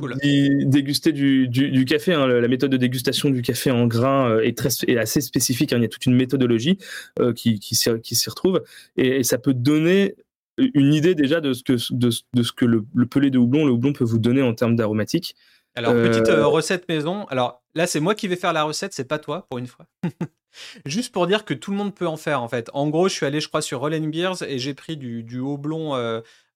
déguster 0.66 1.10
du, 1.10 1.48
du, 1.48 1.84
café, 1.84 2.14
hein, 2.14 2.28
la 2.28 2.46
méthode 2.46 2.70
de 2.70 2.76
dégustation 2.76 3.28
du 3.28 3.42
café 3.42 3.72
en 3.72 3.88
grains 3.88 4.30
euh, 4.30 4.40
est, 4.40 4.56
très, 4.56 4.68
est 4.86 4.96
assez 4.96 5.20
spécifique. 5.20 5.72
Hein, 5.72 5.78
il 5.78 5.82
y 5.82 5.84
a 5.84 5.88
toute 5.88 6.06
une 6.06 6.14
méthodologie 6.14 6.78
euh, 7.18 7.32
qui, 7.32 7.58
qui 7.58 7.74
s'y 7.74 8.30
retrouve. 8.30 8.62
Et, 8.96 9.24
ça 9.24 9.38
peut 9.38 9.52
donner 9.52 10.14
une 10.58 10.94
idée 10.94 11.16
déjà 11.16 11.40
de 11.40 11.54
ce 11.54 11.64
que, 11.64 11.72
de, 11.92 12.10
de 12.34 12.42
ce 12.44 12.52
que 12.52 12.64
le, 12.64 12.84
pelé 13.06 13.30
de 13.30 13.38
houblon, 13.38 13.64
le 13.66 13.72
houblon 13.72 13.92
peut 13.92 14.04
vous 14.04 14.18
donner 14.18 14.42
en 14.42 14.54
termes 14.54 14.76
d'aromatique. 14.76 15.34
Alors, 15.74 15.92
petite 15.94 16.28
recette 16.28 16.88
maison. 16.88 17.24
Alors 17.24 17.64
là, 17.74 17.88
c'est 17.88 18.00
moi 18.00 18.14
qui 18.14 18.28
vais 18.28 18.36
faire 18.36 18.52
la 18.52 18.62
recette, 18.62 18.92
c'est 18.92 19.08
pas 19.08 19.18
toi, 19.18 19.46
pour 19.50 19.58
une 19.58 19.66
fois. 19.66 19.86
Juste 20.84 21.12
pour 21.12 21.26
dire 21.26 21.44
que 21.44 21.54
tout 21.54 21.70
le 21.70 21.76
monde 21.76 21.94
peut 21.94 22.06
en 22.06 22.16
faire, 22.16 22.42
en 22.42 22.48
fait. 22.48 22.70
En 22.74 22.88
gros, 22.88 23.08
je 23.08 23.14
suis 23.14 23.26
allé, 23.26 23.40
je 23.40 23.48
crois, 23.48 23.62
sur 23.62 23.80
Roll 23.80 23.98
Beers 24.10 24.42
et 24.46 24.58
j'ai 24.58 24.74
pris 24.74 24.96
du, 24.96 25.22
du 25.22 25.38
houblon 25.38 25.94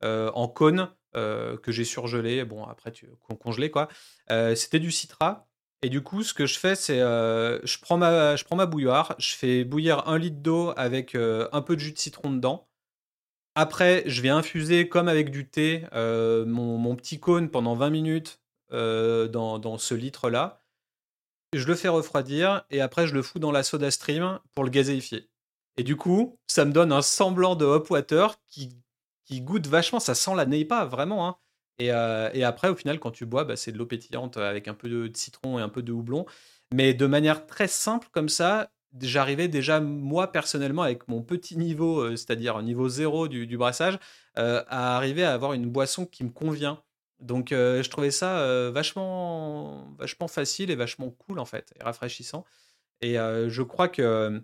en 0.03 0.49
cône 0.49 0.89
euh, 1.17 1.57
que 1.57 1.73
j'ai 1.73 1.85
surgelé, 1.85 2.45
bon 2.45 2.65
après 2.65 2.93
tu, 2.93 3.09
congelé 3.41 3.71
quoi. 3.71 3.89
Euh, 4.31 4.55
c'était 4.55 4.79
du 4.79 4.91
citra 4.91 5.49
Et 5.83 5.89
du 5.89 6.03
coup, 6.03 6.23
ce 6.23 6.35
que 6.35 6.45
je 6.47 6.59
fais, 6.59 6.75
c'est 6.75 7.01
euh, 7.01 7.59
je, 7.65 7.79
prends 7.79 7.97
ma, 7.97 8.37
je 8.37 8.45
prends 8.45 8.57
ma 8.57 8.67
bouilloire, 8.67 9.15
je 9.19 9.35
fais 9.35 9.65
bouillir 9.65 10.09
un 10.09 10.19
litre 10.19 10.43
d'eau 10.43 10.75
avec 10.77 11.15
euh, 11.15 11.49
un 11.53 11.63
peu 11.63 11.75
de 11.75 11.81
jus 11.81 11.93
de 11.93 11.99
citron 11.99 12.31
dedans. 12.31 12.69
Après, 13.55 14.03
je 14.07 14.21
vais 14.21 14.29
infuser 14.29 14.89
comme 14.89 15.09
avec 15.09 15.31
du 15.31 15.49
thé 15.49 15.85
euh, 15.95 16.45
mon, 16.45 16.95
petit 16.97 17.19
cône 17.19 17.49
pendant 17.51 17.75
20 17.75 17.91
minutes 17.91 18.41
dans, 18.71 19.59
dans, 19.59 19.79
ce 19.79 19.95
litre-là. 19.95 20.63
Je 21.57 21.67
le 21.67 21.75
fais 21.75 21.89
refroidir 21.89 22.65
et 22.71 22.81
après, 22.81 23.07
je 23.07 23.15
le 23.15 23.23
fous 23.23 23.39
dans 23.39 23.53
la 23.53 23.63
soda 23.63 23.91
stream 23.91 24.39
pour 24.55 24.65
le 24.65 24.71
gazéifier. 24.71 25.29
Et 25.77 25.83
du 25.83 25.97
coup, 25.97 26.39
ça 26.47 26.65
me 26.65 26.73
donne 26.73 26.93
un 26.93 27.03
semblant 27.03 27.55
de 27.55 27.65
hop 27.65 27.91
water 27.91 28.37
qui, 28.47 28.71
qui 29.25 29.41
goûte 29.41 29.67
vachement. 29.67 30.01
Ça 30.01 30.15
sent 30.15 30.35
la 30.35 30.47
pas 30.65 30.85
vraiment. 30.85 31.29
Hein. 31.29 31.37
Euh, 31.83 32.31
et, 32.33 32.45
après, 32.45 32.69
au 32.69 32.75
final, 32.75 32.99
quand 32.99 33.11
tu 33.11 33.27
bois, 33.27 33.45
bah, 33.45 33.57
c'est 33.57 33.73
de 33.73 33.79
l'eau 33.79 33.87
pétillante 33.87 34.37
avec 34.37 34.69
un 34.69 34.75
peu 34.75 34.89
de, 34.89 35.11
citron 35.15 35.59
et 35.59 35.63
un 35.63 35.69
peu 35.69 35.83
de 35.83 35.93
houblon. 35.93 36.27
Mais 36.73 36.95
de 36.95 37.07
manière 37.07 37.47
très 37.47 37.69
simple 37.69 38.09
comme 38.11 38.29
ça, 38.29 38.71
j'arrivais 39.01 39.49
déjà, 39.49 39.81
moi, 39.81 40.33
personnellement, 40.33 40.83
avec 40.83 41.07
mon 41.09 41.23
petit 41.23 41.57
niveau, 41.57 42.01
euh, 42.01 42.17
c'est-à-dire 42.17 42.63
niveau 42.63 42.89
zéro 42.89 43.29
du, 43.29 43.57
brassage, 43.57 43.99
euh, 44.39 44.63
à 44.69 44.97
arriver 44.97 45.25
à 45.25 45.33
avoir 45.33 45.53
une 45.53 45.69
boisson 45.69 46.07
qui 46.07 46.25
me 46.25 46.31
convient. 46.31 46.83
Donc, 47.27 47.49
je 47.51 47.89
trouvais 47.89 48.11
ça 48.11 48.71
vachement, 48.71 49.95
vachement 49.99 50.29
facile 50.29 50.71
et 50.71 50.77
vachement 50.77 51.11
cool, 51.11 51.39
en 51.39 51.45
fait, 51.45 51.73
et 51.79 51.83
rafraîchissant. 51.83 52.45
Et 53.03 53.15
je 53.15 53.63
crois 53.63 53.89
que 53.89 54.43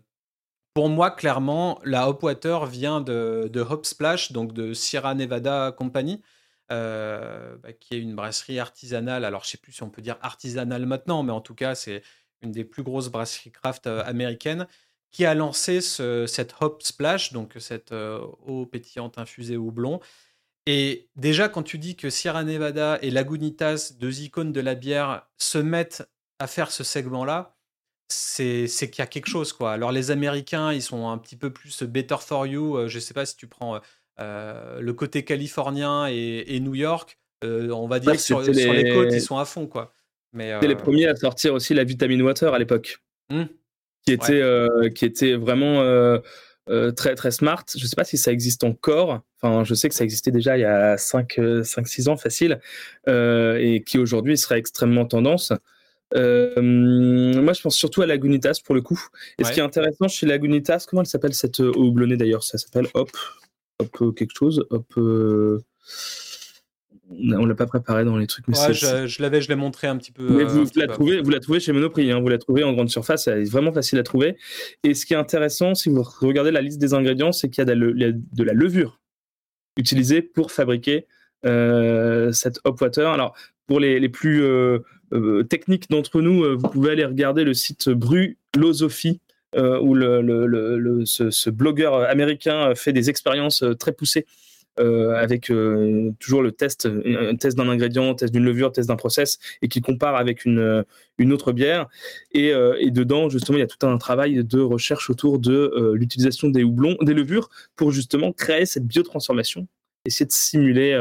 pour 0.75 0.88
moi, 0.88 1.11
clairement, 1.11 1.81
la 1.85 2.09
Hop 2.09 2.23
Water 2.23 2.66
vient 2.66 3.01
de, 3.01 3.61
Hop 3.61 3.85
Splash, 3.85 4.33
donc 4.33 4.53
de 4.53 4.73
Sierra 4.73 5.14
Nevada 5.14 5.73
Company. 5.77 6.23
Euh, 6.71 7.57
bah, 7.59 7.73
qui 7.75 7.95
est 7.95 7.99
une 7.99 8.14
brasserie 8.14 8.59
artisanale. 8.59 9.27
Alors, 9.27 9.45
je 9.45 9.51
sais 9.51 9.59
plus 9.59 9.73
si 9.73 9.83
on 9.83 9.90
peut 9.90 10.01
dire 10.01 10.16
artisanale 10.23 10.87
maintenant, 10.87 11.23
mais 11.23 11.33
en 11.33 11.42
tout 11.42 11.55
cas, 11.55 11.75
c'est 11.75 12.03
une 12.40 12.51
des 12.51 12.64
plus 12.64 12.83
grosses 12.83 13.09
brasseries 13.09 13.53
craft 13.53 13.87
euh, 13.87 14.03
américaines 14.07 14.66
qui 15.11 15.27
a 15.27 15.35
lancé 15.35 15.83
cette 15.83 16.55
Hop 16.61 16.83
Splash, 16.83 17.35
donc 17.35 17.57
cette 17.59 17.92
euh, 17.92 18.21
eau 18.47 18.64
pétillante 18.64 19.18
infusée 19.18 19.59
au 19.59 19.71
blond. 19.71 20.01
Et 20.66 21.09
déjà, 21.16 21.48
quand 21.48 21.62
tu 21.62 21.79
dis 21.79 21.96
que 21.96 22.09
Sierra 22.09 22.44
Nevada 22.44 22.98
et 23.03 23.11
Lagunitas, 23.11 23.92
deux 23.98 24.20
icônes 24.20 24.53
de 24.53 24.61
la 24.61 24.75
bière, 24.75 25.27
se 25.38 25.59
mettent 25.59 26.09
à 26.38 26.46
faire 26.46 26.70
ce 26.70 26.85
segment-là, 26.85 27.57
c'est 28.09 28.68
qu'il 28.68 28.98
y 28.98 29.03
a 29.03 29.07
quelque 29.07 29.29
chose. 29.29 29.53
quoi. 29.53 29.72
Alors, 29.72 29.92
les 29.92 30.11
Américains, 30.11 30.72
ils 30.72 30.83
sont 30.83 31.09
un 31.09 31.18
petit 31.18 31.37
peu 31.37 31.51
plus 31.51 31.83
better 31.83 32.16
for 32.20 32.46
you. 32.46 32.88
Je 32.88 32.94
ne 32.94 33.01
sais 33.01 33.14
pas 33.14 33.27
si 33.27 33.37
tu 33.37 33.46
prends 33.46 33.81
euh, 34.20 34.81
le 34.81 34.92
côté 34.92 35.25
californien 35.25 36.07
et, 36.07 36.61
New 36.61 36.75
York, 36.75 37.18
euh, 37.44 37.70
on 37.70 37.88
va 37.88 37.98
dire 37.98 38.20
sur, 38.20 38.40
les... 38.42 38.92
côtes, 38.92 39.12
ils 39.12 39.20
sont 39.20 39.38
à 39.38 39.44
fond. 39.44 39.66
quoi. 39.66 39.92
Mais, 40.33 40.59
les 40.61 40.75
euh, 40.75 40.77
premiers 40.77 41.07
à 41.07 41.16
sortir 41.16 41.55
aussi 41.55 41.75
la 41.75 41.85
vitamine 41.85 42.22
water 42.22 42.55
à 42.55 42.59
l'époque, 42.59 43.03
mmh. 43.31 43.44
qui, 44.07 44.12
était, 44.12 44.42
qui 44.94 45.05
était 45.05 45.35
vraiment 45.35 45.83
très, 46.96 47.14
très 47.14 47.31
smart. 47.31 47.64
Je 47.75 47.83
ne 47.83 47.88
sais 47.88 47.96
pas 47.96 48.05
si 48.05 48.18
ça 48.18 48.33
existe 48.33 48.64
encore. 48.64 49.22
Enfin, 49.42 49.64
je 49.64 49.74
sais 49.74 49.88
que 49.88 49.94
ça 49.94 50.05
existait 50.05 50.31
déjà 50.31 50.57
il 50.57 50.61
y 50.61 50.64
a 50.64 50.96
5-6 50.96 52.09
ans 52.09 52.16
facile, 52.16 52.61
et 53.07 53.83
qui 53.85 53.98
aujourd'hui 53.98 54.38
serait 54.38 54.59
extrêmement 54.59 55.05
tendance. 55.05 55.52
moi, 56.14 57.52
je 57.52 57.61
pense 57.61 57.76
surtout 57.76 58.02
à 58.02 58.07
Lagunitas 58.07 58.61
pour 58.64 58.74
le 58.74 58.83
coup. 58.83 59.00
Et 59.38 59.44
ce 59.44 59.52
qui 59.52 59.61
est 59.61 59.64
intéressant 59.64 60.09
chez 60.09 60.26
Lagunitas, 60.26 60.87
comment 60.88 61.02
elle 61.02 61.09
s'appelle 61.09 61.35
cette 61.35 61.61
eau 61.61 61.72
houblonnée 61.76 62.16
d'ailleurs? 62.16 62.44
Ça 62.44 62.59
s'appelle 62.59 62.87
Hop 62.94 63.11
hop 63.83 64.14
quelque 64.14 64.33
chose, 64.37 64.64
hop. 64.70 64.87
Euh, 64.96 65.62
on 67.11 67.44
l'a 67.44 67.55
pas 67.55 67.66
préparé 67.66 68.05
dans 68.05 68.16
les 68.16 68.26
trucs. 68.26 68.48
Mais 68.48 68.55
je, 68.72 69.20
l'avais, 69.20 69.42
je 69.42 69.48
l'ai 69.48 69.55
montré 69.55 69.87
un 69.87 69.98
petit 69.98 70.12
peu. 70.12 70.26
Mais 70.31 70.44
vous, 70.44 70.64
la 70.76 70.87
trouvez, 70.87 71.20
vous 71.20 71.31
la 71.31 71.40
trouvez 71.40 71.61
chez 71.61 71.72
Monoprix, 71.72 72.11
hein, 72.11 72.20
vous 72.20 72.28
la 72.28 72.38
trouvez 72.38 72.64
en 72.64 72.72
grande 72.72 72.88
surface, 72.88 73.28
elle 73.28 73.40
est 73.40 73.50
vraiment 73.50 73.72
facile 73.72 73.98
à 73.98 74.02
trouver. 74.02 74.37
Et 74.83 74.94
ce 74.94 75.05
qui 75.05 75.12
est 75.12 75.16
intéressant, 75.16 75.74
si 75.74 75.90
vous 75.90 76.02
regardez 76.02 76.50
la 76.50 76.62
liste 76.62 76.81
des 76.81 76.94
ingrédients, 76.94 77.33
c'est 77.33 77.50
qu'il 77.50 77.61
y 77.66 77.70
a 77.70 77.74
de 77.74 78.42
la, 78.44 78.52
levure 78.55 78.98
utilisée 79.77 80.23
pour 80.23 80.53
fabriquer 80.53 81.07
euh, 81.45 82.33
cette 82.33 82.61
hop 82.65 82.81
water. 82.81 83.11
Alors, 83.11 83.35
pour 83.67 83.81
les, 83.81 84.09
plus 84.09 84.43
euh, 84.43 84.81
techniques 85.49 85.89
d'entre 85.91 86.21
nous, 86.21 86.59
vous 86.59 86.69
pouvez 86.69 86.91
aller 86.91 87.05
regarder 87.05 87.45
le 87.45 87.55
site 87.55 87.89
Brulosophie 87.89 89.21
euh, 89.55 89.79
où 89.81 89.95
le, 89.95 91.05
ce, 91.05 91.51
blogueur 91.51 92.09
américain 92.09 92.75
fait 92.75 92.95
des 92.95 93.11
expériences 93.11 93.63
euh, 93.63 93.75
très 93.75 93.93
poussées 93.93 94.25
euh, 94.81 95.15
avec 95.15 95.53
toujours 96.19 96.43
le 96.43 96.53
test, 96.53 96.87
un 96.87 97.37
test 97.37 97.57
d'un 97.57 97.69
ingrédient, 97.69 98.15
test 98.15 98.33
d'une 98.33 98.45
levure, 98.45 98.73
test 98.73 98.89
d'un 98.89 98.97
process, 98.97 99.39
et 99.61 99.69
qui 99.69 99.81
compare 99.81 100.17
avec 100.17 100.45
une, 100.45 100.85
une 101.19 101.33
autre 101.33 101.53
bière. 101.53 101.89
Et, 102.33 102.53
et, 102.79 102.91
dedans, 102.91 103.29
justement, 103.29 103.59
il 103.59 103.61
y 103.61 103.65
a 103.65 103.67
tout 103.67 103.87
un 103.87 103.99
travail 103.99 104.45
de 104.45 104.61
recherche 104.61 105.11
autour 105.11 105.39
de 105.39 105.93
l'utilisation 105.95 106.49
des 106.49 106.65
houblons, 106.65 106.97
des 107.03 107.15
levures, 107.15 107.51
pour 107.77 107.91
justement 107.91 108.33
créer 108.33 108.67
cette 108.67 108.87
biotransformation, 108.87 109.67
essayer 110.07 110.27
de 110.27 110.33
simuler. 110.33 110.93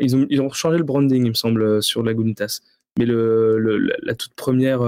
ils, 0.00 0.40
ont, 0.40 0.50
changé 0.52 0.78
le 0.78 0.84
branding, 0.84 1.24
il 1.24 1.30
me 1.30 1.34
semble, 1.34 1.82
sur 1.82 2.02
Lagunitas. 2.02 2.60
Mais 2.98 3.06
la 3.06 4.14
toute 4.14 4.34
première 4.34 4.82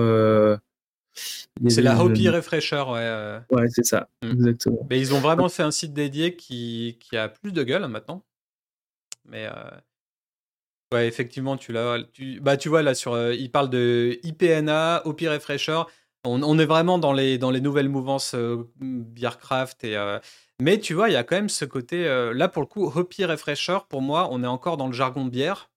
c'est 1.68 1.82
la 1.82 2.02
Hopi 2.02 2.28
Refresher, 2.28 2.82
ouais. 2.88 2.98
Euh. 2.98 3.40
Ouais, 3.50 3.68
c'est 3.68 3.84
ça, 3.84 4.08
mm. 4.22 4.30
exactement. 4.30 4.86
Mais 4.90 4.98
ils 4.98 5.14
ont 5.14 5.20
vraiment 5.20 5.48
fait 5.48 5.62
un 5.62 5.70
site 5.70 5.92
dédié 5.92 6.36
qui, 6.36 6.98
qui 7.00 7.16
a 7.16 7.28
plus 7.28 7.52
de 7.52 7.62
gueule 7.62 7.86
maintenant. 7.86 8.24
Mais 9.26 9.46
euh, 9.46 9.70
ouais, 10.92 11.06
effectivement, 11.06 11.56
tu 11.56 11.72
l'as. 11.72 11.98
Tu... 12.12 12.40
Bah, 12.40 12.56
tu 12.56 12.68
vois, 12.68 12.82
là, 12.82 12.94
sur, 12.94 13.14
euh, 13.14 13.34
il 13.34 13.50
parle 13.50 13.70
de 13.70 14.18
IPNA, 14.22 15.02
Hopi 15.04 15.28
Refresher. 15.28 15.82
On, 16.24 16.42
on, 16.42 16.58
est 16.58 16.66
vraiment 16.66 16.98
dans 16.98 17.12
les, 17.12 17.38
dans 17.38 17.50
les 17.50 17.60
nouvelles 17.60 17.88
mouvances 17.88 18.34
Beercraft. 18.80 19.84
Et, 19.84 20.18
Mais 20.58 20.78
tu 20.78 20.94
vois, 20.94 21.10
il 21.10 21.12
y 21.12 21.16
a 21.16 21.22
quand 21.22 21.36
même 21.36 21.50
ce 21.50 21.66
côté. 21.66 22.04
là, 22.32 22.48
pour 22.48 22.62
le 22.62 22.66
coup, 22.66 22.90
Hopi 22.94 23.26
Refresher, 23.26 23.78
pour 23.90 24.00
moi, 24.00 24.28
on 24.30 24.42
est 24.42 24.46
encore 24.46 24.78
dans 24.78 24.86
le 24.86 24.94
jargon 24.94 25.26
de 25.26 25.30
bière. 25.30 25.70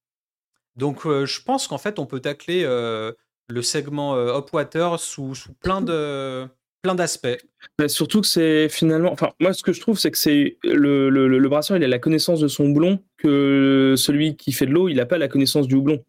Donc, 0.77 1.03
je 1.03 1.41
pense 1.41 1.67
qu'en 1.67 1.77
fait, 1.77 1.99
on 1.99 2.05
peut 2.05 2.21
tacler 2.21 2.63
le 3.49 3.61
segment 3.61 4.15
euh, 4.15 4.37
Upwater 4.37 4.99
sous, 4.99 5.35
sous 5.35 5.53
plein 5.53 5.81
de 5.81 6.47
plein 6.81 6.95
d'aspects. 6.95 7.37
surtout 7.87 8.21
que 8.21 8.27
c'est 8.27 8.69
finalement, 8.69 9.11
enfin 9.11 9.31
moi 9.39 9.51
ce 9.53 9.63
que 9.63 9.73
je 9.73 9.81
trouve 9.81 9.97
c'est 9.97 10.11
que 10.11 10.17
c'est 10.17 10.57
le, 10.63 11.09
le, 11.09 11.27
le, 11.27 11.49
brasseur 11.49 11.75
il 11.75 11.83
a 11.83 11.87
la 11.87 11.99
connaissance 11.99 12.39
de 12.39 12.47
son 12.47 12.65
houblon 12.65 12.99
que 13.17 13.95
celui 13.97 14.37
qui 14.37 14.51
fait 14.51 14.67
de 14.67 14.71
l'eau 14.71 14.87
il 14.87 14.97
n'a 14.97 15.05
pas 15.05 15.17
la 15.17 15.27
connaissance 15.27 15.67
du 15.67 15.75
houblon. 15.75 16.03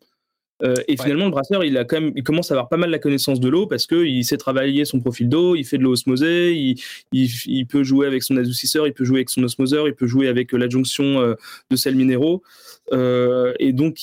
Euh, 0.62 0.74
et 0.88 0.96
finalement, 0.96 1.26
le 1.26 1.30
brasseur, 1.30 1.64
il 1.64 1.76
a 1.76 1.84
quand 1.84 2.00
même, 2.00 2.12
il 2.16 2.22
commence 2.22 2.50
à 2.50 2.54
avoir 2.54 2.68
pas 2.68 2.76
mal 2.76 2.90
la 2.90 2.98
connaissance 2.98 3.38
de 3.38 3.48
l'eau 3.48 3.66
parce 3.66 3.86
que 3.86 4.04
il 4.04 4.24
sait 4.24 4.36
travailler 4.36 4.84
son 4.84 5.00
profil 5.00 5.28
d'eau, 5.28 5.54
il 5.54 5.64
fait 5.64 5.78
de 5.78 5.84
l'eau 5.84 5.92
osmosée, 5.92 6.54
il, 6.54 6.80
il, 7.12 7.30
il, 7.46 7.66
peut 7.66 7.84
jouer 7.84 8.06
avec 8.06 8.22
son 8.22 8.36
adoucisseur, 8.36 8.86
il 8.86 8.92
peut 8.92 9.04
jouer 9.04 9.18
avec 9.18 9.30
son 9.30 9.42
osmoseur, 9.44 9.86
il 9.86 9.94
peut 9.94 10.06
jouer 10.06 10.28
avec 10.28 10.52
l'adjonction 10.52 11.20
euh, 11.20 11.34
de 11.70 11.76
sels 11.76 11.94
minéraux. 11.94 12.42
Euh, 12.92 13.54
et 13.60 13.72
donc, 13.72 13.98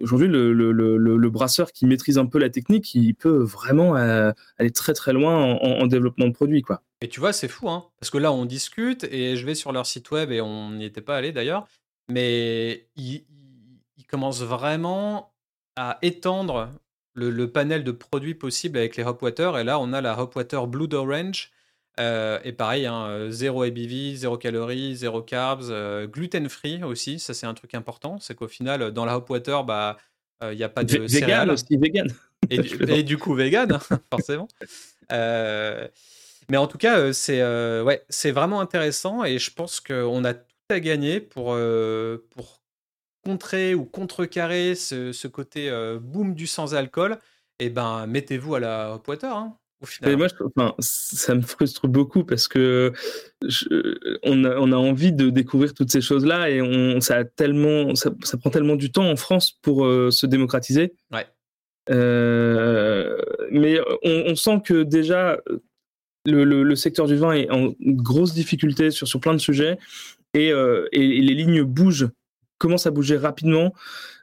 aujourd'hui, 0.00 0.28
le, 0.28 0.52
le, 0.52 0.72
le, 0.72 0.96
le, 0.96 1.30
brasseur 1.30 1.72
qui 1.72 1.84
maîtrise 1.84 2.16
un 2.16 2.26
peu 2.26 2.38
la 2.38 2.48
technique, 2.48 2.94
il 2.94 3.14
peut 3.14 3.42
vraiment 3.42 3.94
aller 3.94 4.70
très 4.72 4.94
très 4.94 5.12
loin 5.12 5.36
en, 5.36 5.58
en, 5.60 5.86
développement 5.86 6.28
de 6.28 6.32
produits, 6.32 6.62
quoi. 6.62 6.82
Et 7.00 7.08
tu 7.08 7.20
vois, 7.20 7.32
c'est 7.32 7.48
fou, 7.48 7.68
hein, 7.68 7.84
parce 8.00 8.10
que 8.10 8.18
là, 8.18 8.32
on 8.32 8.44
discute 8.44 9.04
et 9.04 9.36
je 9.36 9.46
vais 9.46 9.54
sur 9.54 9.72
leur 9.72 9.86
site 9.86 10.10
web 10.10 10.32
et 10.32 10.40
on 10.40 10.70
n'y 10.70 10.84
était 10.84 11.00
pas 11.00 11.16
allé 11.16 11.32
d'ailleurs, 11.32 11.66
mais 12.08 12.86
ils 12.96 13.24
commence 14.08 14.42
vraiment 14.42 15.32
à 15.76 15.98
étendre 16.02 16.70
le, 17.14 17.50
panel 17.50 17.84
de 17.84 17.92
produits 17.92 18.34
possibles 18.34 18.78
avec 18.78 18.96
les 18.96 19.04
Hopwater. 19.04 19.58
Et 19.58 19.64
là, 19.64 19.78
on 19.78 19.92
a 19.92 20.00
la 20.00 20.18
Hopwater 20.18 20.66
Blue 20.66 20.88
Orange. 20.92 21.50
Euh, 22.00 22.38
et 22.44 22.52
pareil, 22.52 22.86
hein, 22.86 23.26
zéro 23.30 23.62
ABV, 23.62 24.14
zéro 24.14 24.38
calories, 24.38 24.94
zéro 24.96 25.20
carbs, 25.20 25.68
euh, 25.70 26.06
gluten 26.06 26.48
free 26.48 26.82
aussi. 26.84 27.18
Ça, 27.18 27.34
c'est 27.34 27.46
un 27.46 27.54
truc 27.54 27.74
important. 27.74 28.18
C'est 28.20 28.34
qu'au 28.34 28.48
final, 28.48 28.92
dans 28.92 29.04
la 29.04 29.16
Hopwater, 29.16 29.64
bah, 29.64 29.98
il 30.42 30.46
euh, 30.46 30.54
n'y 30.54 30.62
a 30.62 30.68
pas 30.68 30.84
de 30.84 30.98
v 30.98 31.08
céréales. 31.08 31.50
aussi, 31.50 31.76
vegan. 31.76 32.08
Et, 32.50 33.02
du 33.02 33.18
coup, 33.18 33.34
vegan, 33.34 33.78
forcément. 34.10 34.46
mais 35.10 36.56
en 36.56 36.68
tout 36.68 36.78
cas, 36.78 37.12
c'est 37.12 37.42
ouais, 37.82 38.04
c'est 38.08 38.30
vraiment 38.30 38.60
intéressant 38.60 39.24
et 39.24 39.38
je 39.38 39.52
pense 39.52 39.80
qu'on 39.80 40.24
a 40.24 40.34
tout 40.34 40.44
à 40.70 40.78
gagner 40.78 41.20
pour, 41.20 41.56
pour 42.30 42.60
contrer 43.28 43.74
ou 43.74 43.84
contrecarrer 43.84 44.74
ce, 44.74 45.12
ce 45.12 45.28
côté 45.28 45.68
euh, 45.68 45.98
boom 46.00 46.34
du 46.34 46.46
sans-alcool, 46.46 47.18
eh 47.58 47.68
ben 47.68 48.06
mettez-vous 48.06 48.54
à 48.54 48.60
la 48.60 48.98
poiteur. 49.04 49.36
Hein, 49.36 49.54
au 49.82 49.86
final. 49.86 50.16
moi, 50.16 50.28
enfin, 50.56 50.74
ça 50.78 51.34
me 51.34 51.42
frustre 51.42 51.88
beaucoup 51.88 52.24
parce 52.24 52.48
que 52.48 52.90
on, 54.22 54.44
a, 54.44 54.56
on, 54.56 54.72
a, 54.72 54.76
envie 54.76 55.12
de 55.12 55.28
découvrir 55.28 55.74
toutes 55.74 55.92
ces 55.92 56.00
choses-là 56.00 56.48
et 56.48 56.62
on, 56.62 57.02
ça, 57.02 57.18
a 57.18 57.24
tellement, 57.24 57.94
ça, 57.94 58.10
prend 58.40 58.48
tellement 58.48 58.76
du 58.76 58.90
temps 58.90 59.10
en 59.10 59.16
France 59.16 59.52
pour 59.60 59.84
euh, 59.84 60.10
se 60.10 60.24
démocratiser. 60.24 60.94
Ouais. 61.12 61.26
Euh, 61.90 63.18
mais 63.50 63.78
on, 64.04 64.34
sent 64.36 64.62
que 64.64 64.84
déjà 64.84 65.38
le, 66.24 66.44
le, 66.44 66.76
secteur 66.76 67.06
du 67.06 67.16
vin 67.16 67.32
est 67.32 67.50
en 67.50 67.74
grosse 67.80 68.32
difficulté 68.32 68.90
sur, 68.90 69.06
sur 69.06 69.20
plein 69.20 69.34
de 69.34 69.38
sujets 69.38 69.78
et, 70.32 70.48
et 70.48 71.20
les 71.20 71.34
lignes 71.34 71.62
bougent 71.62 72.08
commence 72.58 72.86
à 72.86 72.90
bouger 72.90 73.16
rapidement 73.16 73.72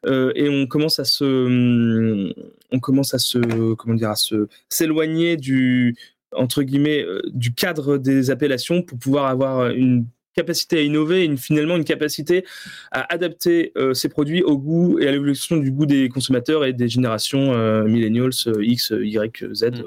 et 0.05 0.49
on 0.49 0.67
commence 0.67 0.99
à 0.99 1.05
se, 1.05 2.33
on 2.71 2.79
commence 2.79 3.13
à 3.13 3.19
se, 3.19 4.47
s'éloigner 4.69 5.37
du 5.37 5.95
entre 6.31 6.63
guillemets 6.63 7.05
du 7.27 7.53
cadre 7.53 7.97
des 7.97 8.29
appellations 8.29 8.81
pour 8.81 8.99
pouvoir 8.99 9.25
avoir 9.27 9.69
une 9.69 10.05
capacité 10.35 10.79
à 10.79 10.81
innover 10.81 11.23
et 11.23 11.37
finalement 11.37 11.75
une 11.75 11.85
capacité 11.85 12.45
à 12.91 13.11
adapter 13.13 13.73
ces 13.93 14.09
produits 14.09 14.43
au 14.43 14.57
goût 14.57 14.99
et 14.99 15.07
à 15.07 15.11
l'évolution 15.11 15.57
du 15.57 15.71
goût 15.71 15.85
des 15.85 16.09
consommateurs 16.09 16.65
et 16.65 16.73
des 16.73 16.87
générations 16.87 17.53
millennials 17.85 18.31
X, 18.59 18.93
Y, 18.95 19.53
Z. 19.53 19.63
Mm. 19.65 19.83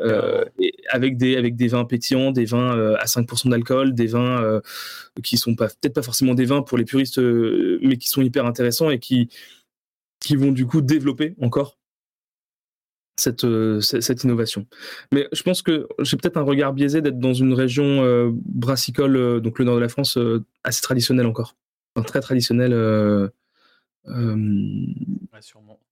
Euh, 0.00 0.44
avec 0.90 1.16
des 1.16 1.36
avec 1.36 1.56
des 1.56 1.68
vins 1.68 1.86
pétillants, 1.86 2.30
des 2.30 2.44
vins 2.44 2.76
euh, 2.76 2.96
à 2.98 3.06
5% 3.06 3.48
d'alcool, 3.48 3.94
des 3.94 4.06
vins 4.06 4.42
euh, 4.42 4.60
qui 5.22 5.38
sont 5.38 5.54
pas 5.54 5.68
peut-être 5.68 5.94
pas 5.94 6.02
forcément 6.02 6.34
des 6.34 6.44
vins 6.44 6.60
pour 6.60 6.76
les 6.76 6.84
puristes, 6.84 7.18
mais 7.18 7.96
qui 7.96 8.08
sont 8.08 8.20
hyper 8.20 8.44
intéressants 8.44 8.90
et 8.90 8.98
qui 8.98 9.30
qui 10.20 10.36
vont 10.36 10.52
du 10.52 10.66
coup 10.66 10.82
développer 10.82 11.34
encore 11.40 11.78
cette, 13.16 13.46
cette, 13.80 14.24
innovation. 14.24 14.66
Mais 15.12 15.28
je 15.32 15.42
pense 15.42 15.62
que 15.62 15.88
j'ai 16.00 16.16
peut-être 16.16 16.36
un 16.36 16.42
regard 16.42 16.72
biaisé 16.72 17.00
d'être 17.00 17.18
dans 17.18 17.34
une 17.34 17.54
région 17.54 18.30
brassicole, 18.44 19.40
donc 19.40 19.58
le 19.58 19.64
nord 19.64 19.76
de 19.76 19.80
la 19.80 19.88
France, 19.88 20.18
assez 20.64 20.82
traditionnelle 20.82 21.26
encore. 21.26 21.56
très 22.06 22.20
traditionnelle. 22.20 22.74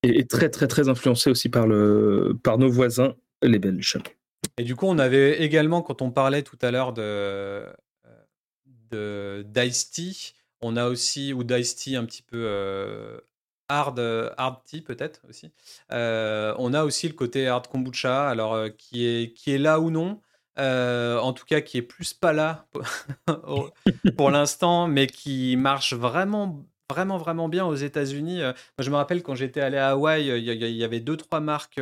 et, 0.02 0.18
et, 0.18 0.26
très 0.26 0.50
très 0.50 0.66
très 0.68 0.88
influencé 0.88 1.30
aussi 1.30 1.48
par, 1.48 1.66
le, 1.66 2.38
par 2.42 2.58
nos 2.58 2.70
voisins 2.70 3.14
les 3.42 3.58
Belges. 3.58 3.98
Et 4.58 4.64
du 4.64 4.76
coup, 4.76 4.86
on 4.86 4.98
avait 4.98 5.42
également, 5.42 5.82
quand 5.82 6.02
on 6.02 6.10
parlait 6.10 6.42
tout 6.42 6.58
à 6.62 6.70
l'heure 6.70 6.92
de, 6.92 7.64
de 8.90 9.44
d'Ice-T, 9.48 10.34
on 10.60 10.76
a 10.76 10.88
aussi, 10.88 11.32
ou 11.32 11.44
d'Ice-T 11.44 11.96
un 11.96 12.04
petit 12.04 12.22
peu 12.22 12.44
euh, 12.46 13.18
hard, 13.68 13.98
hard 14.36 14.56
tea 14.64 14.80
peut-être 14.80 15.22
aussi, 15.28 15.50
euh, 15.92 16.54
on 16.58 16.74
a 16.74 16.84
aussi 16.84 17.08
le 17.08 17.14
côté 17.14 17.48
hard 17.48 17.66
kombucha, 17.68 18.28
alors 18.28 18.54
euh, 18.54 18.68
qui, 18.68 19.06
est, 19.06 19.32
qui 19.32 19.52
est 19.52 19.58
là 19.58 19.80
ou 19.80 19.90
non, 19.90 20.20
en 20.56 21.32
tout 21.32 21.44
cas 21.44 21.60
qui 21.60 21.78
est 21.78 21.82
plus 21.82 22.14
pas 22.14 22.32
là 22.32 22.66
pour 24.16 24.30
l'instant, 24.30 24.86
mais 24.86 25.06
qui 25.06 25.56
marche 25.56 25.94
vraiment 25.94 26.64
vraiment 26.90 27.16
vraiment 27.16 27.48
bien 27.48 27.64
aux 27.64 27.74
États-Unis. 27.74 28.42
Je 28.78 28.90
me 28.90 28.96
rappelle 28.96 29.22
quand 29.22 29.34
j'étais 29.34 29.60
allé 29.60 29.78
à 29.78 29.90
Hawaï, 29.90 30.26
il 30.26 30.44
y, 30.44 30.84
avait 30.84 31.00
deux 31.00 31.16
trois 31.16 31.40
marques 31.40 31.80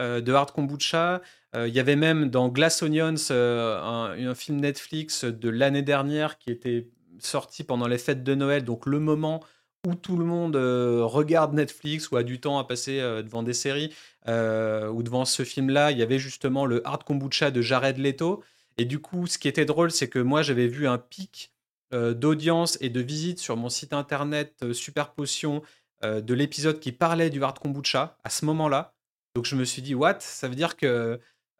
euh, 0.00 0.20
de 0.20 0.32
hard 0.32 0.52
kombucha. 0.52 1.20
Euh, 1.54 1.68
il 1.68 1.74
y 1.74 1.80
avait 1.80 1.96
même 1.96 2.30
dans 2.30 2.48
Glass 2.48 2.82
Onions 2.82 3.14
euh, 3.30 3.78
un, 3.78 4.34
film 4.34 4.60
Netflix 4.60 5.24
de 5.24 5.48
l'année 5.50 5.82
dernière 5.82 6.38
qui 6.38 6.50
était 6.50 6.88
sorti 7.18 7.64
pendant 7.64 7.86
les 7.86 7.98
fêtes 7.98 8.24
de 8.24 8.34
Noël, 8.34 8.64
donc 8.64 8.86
le 8.86 8.98
moment 8.98 9.44
où 9.86 9.94
tout 9.94 10.16
le 10.16 10.24
monde 10.24 10.56
regarde 10.56 11.54
Netflix 11.54 12.10
ou 12.10 12.16
a 12.16 12.22
du 12.22 12.40
temps 12.40 12.58
à 12.58 12.64
passer 12.64 12.98
devant 12.98 13.42
des 13.42 13.54
séries 13.54 13.94
ou 14.26 15.02
devant 15.02 15.24
ce 15.24 15.42
film-là, 15.42 15.90
il 15.90 15.98
y 15.98 16.02
avait 16.02 16.18
justement 16.18 16.66
le 16.66 16.86
hard 16.86 17.04
kombucha 17.04 17.50
de 17.50 17.62
Jared 17.62 17.98
Leto. 17.98 18.42
Et 18.78 18.84
du 18.84 18.98
coup, 18.98 19.26
ce 19.26 19.38
qui 19.38 19.48
était 19.48 19.64
drôle, 19.64 19.90
c'est 19.90 20.08
que 20.08 20.18
moi, 20.18 20.42
j'avais 20.42 20.66
vu 20.66 20.86
un 20.86 20.98
pic 20.98 21.52
d'audience 21.92 22.76
et 22.80 22.90
de 22.90 23.00
visites 23.00 23.38
sur 23.38 23.56
mon 23.56 23.68
site 23.68 23.92
internet 23.92 24.72
Super 24.72 25.12
Potion 25.12 25.62
de 26.02 26.34
l'épisode 26.34 26.78
qui 26.78 26.92
parlait 26.92 27.30
du 27.30 27.42
hard 27.42 27.58
kombucha 27.58 28.18
à 28.22 28.30
ce 28.30 28.44
moment-là. 28.44 28.92
Donc 29.34 29.44
je 29.44 29.56
me 29.56 29.64
suis 29.64 29.82
dit, 29.82 29.94
what? 29.94 30.20
Ça 30.20 30.48
veut 30.48 30.54
dire 30.54 30.76
que 30.76 30.86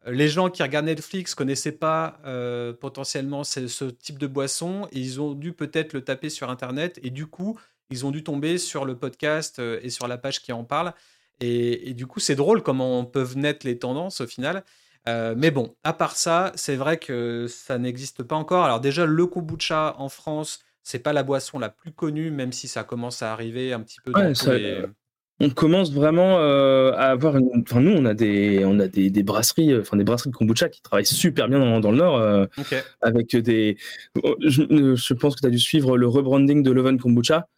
euh, 0.06 0.12
les 0.12 0.28
gens 0.28 0.50
qui 0.50 0.62
regardent 0.62 0.86
Netflix 0.86 1.34
connaissaient 1.34 1.72
pas 1.72 2.18
euh, 2.24 2.72
potentiellement 2.72 3.44
ce, 3.44 3.84
type 3.90 4.18
de 4.18 4.26
boisson 4.26 4.88
et 4.92 4.98
ils 4.98 5.20
ont 5.20 5.34
dû 5.34 5.52
peut-être 5.52 5.92
le 5.92 6.02
taper 6.02 6.30
sur 6.30 6.50
Internet 6.50 6.98
et 7.02 7.10
du 7.10 7.26
coup, 7.26 7.58
ils 7.90 8.06
ont 8.06 8.10
dû 8.10 8.22
tomber 8.22 8.58
sur 8.58 8.84
le 8.84 8.96
podcast 8.96 9.58
euh, 9.58 9.80
et 9.82 9.90
sur 9.90 10.08
la 10.08 10.18
page 10.18 10.40
qui 10.42 10.52
en 10.52 10.64
parle. 10.64 10.92
Et, 11.42 11.94
du 11.94 12.06
coup, 12.06 12.20
c'est 12.20 12.34
drôle 12.34 12.62
comment 12.62 13.04
peuvent 13.06 13.38
naître 13.38 13.66
les 13.66 13.78
tendances 13.78 14.20
au 14.20 14.26
final. 14.26 14.62
mais 15.06 15.50
bon, 15.50 15.74
à 15.84 15.94
part 15.94 16.14
ça, 16.14 16.52
c'est 16.54 16.76
vrai 16.76 16.98
que 16.98 17.46
ça 17.48 17.78
n'existe 17.78 18.22
pas 18.22 18.36
encore. 18.36 18.64
Alors 18.64 18.78
déjà, 18.78 19.06
le 19.06 19.26
kombucha 19.26 19.94
en 19.98 20.10
France, 20.10 20.60
c'est 20.82 20.98
pas 20.98 21.14
la 21.14 21.22
boisson 21.22 21.58
la 21.58 21.70
plus 21.70 21.92
connue, 21.92 22.30
même 22.30 22.52
si 22.52 22.68
ça 22.68 22.84
commence 22.84 23.22
à 23.22 23.32
arriver 23.32 23.72
un 23.72 23.80
petit 23.80 24.00
peu 24.04 24.12
dans 24.12 24.32
tous 24.34 24.50
les 24.50 24.84
on 25.40 25.48
commence 25.48 25.90
vraiment 25.90 26.38
euh, 26.38 26.92
à 26.92 27.06
avoir 27.06 27.38
une... 27.38 27.48
enfin 27.62 27.80
nous 27.80 27.92
on 27.92 28.04
a 28.04 28.12
des 28.12 28.62
on 28.64 28.78
a 28.78 28.88
des, 28.88 29.22
brasseries 29.22 29.76
enfin 29.78 29.96
des 29.96 30.04
brasseries 30.04 30.30
de 30.30 30.36
kombucha 30.36 30.68
qui 30.68 30.82
travaillent 30.82 31.06
super 31.06 31.48
bien 31.48 31.80
dans, 31.80 31.90
le 31.90 31.96
nord 31.96 32.18
euh, 32.18 32.44
avec 33.00 33.34
des 33.34 33.78
je, 34.40 35.14
pense 35.14 35.34
que 35.34 35.40
tu 35.40 35.46
as 35.46 35.50
dû 35.50 35.58
suivre 35.58 35.96
le 35.96 36.06
rebranding 36.06 36.62
de 36.62 36.70
Leven 36.70 36.98
Kombucha 36.98 37.48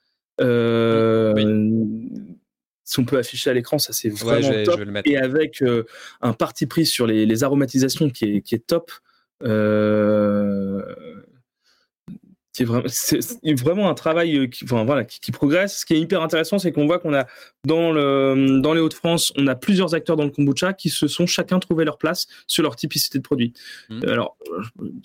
euh, 0.41 1.35
si 2.85 2.99
on 2.99 3.05
peut 3.05 3.19
afficher 3.19 3.51
à 3.51 3.53
l'écran 3.53 3.79
ça 3.79 3.93
c'est 3.93 4.09
vraiment 4.09 4.65
top 4.65 4.81
et 5.05 5.17
avec 5.17 5.63
un 6.21 6.33
parti 6.33 6.67
pris 6.67 6.87
sur 6.87 7.07
les, 7.07 7.45
aromatisations 7.45 8.11
qui 8.11 8.25
est, 8.37 8.41
qui 8.43 8.55
est 8.55 8.67
top 8.67 8.91
c'est 12.53 12.65
vraiment, 12.65 12.89
vraiment, 13.57 13.89
un 13.89 13.95
travail 13.95 14.37
euh, 14.37 14.47
qui, 14.47 14.65
enfin, 14.65 14.85
voilà, 14.85 15.05
qui, 15.05 15.33
progresse. 15.33 15.81
Ce 15.81 15.87
qui 15.87 15.95
est 15.95 16.01
hyper 16.01 16.21
intéressant, 16.21 16.59
c'est 16.59 16.71
qu'on 16.71 16.87
voit 16.87 16.99
qu'on 16.99 17.15
a 17.15 17.27
dans, 17.65 17.93
le, 17.93 18.61
dans 18.61 18.75
les 18.75 18.81
Hauts-de-France, 18.81 19.33
on 19.37 19.47
a 19.47 19.55
plusieurs 19.55 19.95
acteurs 19.95 20.17
dans 20.17 20.25
le 20.25 20.31
kombucha 20.31 20.75
qui 20.75 20.91
se 20.91 21.09
sont 21.09 21.27
chacun 21.27 21.59
trouvé 21.59 21.85
leur 21.85 21.97
place 21.97 22.27
sur 22.47 22.63
leur 22.63 22.77
typicité 22.77 23.19
de 23.19 23.23
produit. 23.23 23.55
Mmh. 23.89 24.01
Alors, 24.07 24.37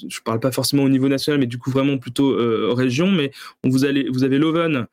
je, 0.10 0.20
parle 0.22 0.42
pas 0.42 0.52
forcément 0.52 0.84
au 0.84 0.90
niveau 0.90 1.08
national, 1.08 1.40
mais 1.40 1.48
du 1.48 1.58
coup 1.58 1.72
vraiment 1.72 1.98
plutôt 1.98 2.32
euh, 2.32 2.74
région. 2.74 3.10
Mais 3.10 3.32
on, 3.64 3.70
vous, 3.70 3.86
allez, 3.86 4.10
vous 4.10 4.26
avez 4.26 4.38
l'Oven 4.40 4.76
euh, 4.76 4.86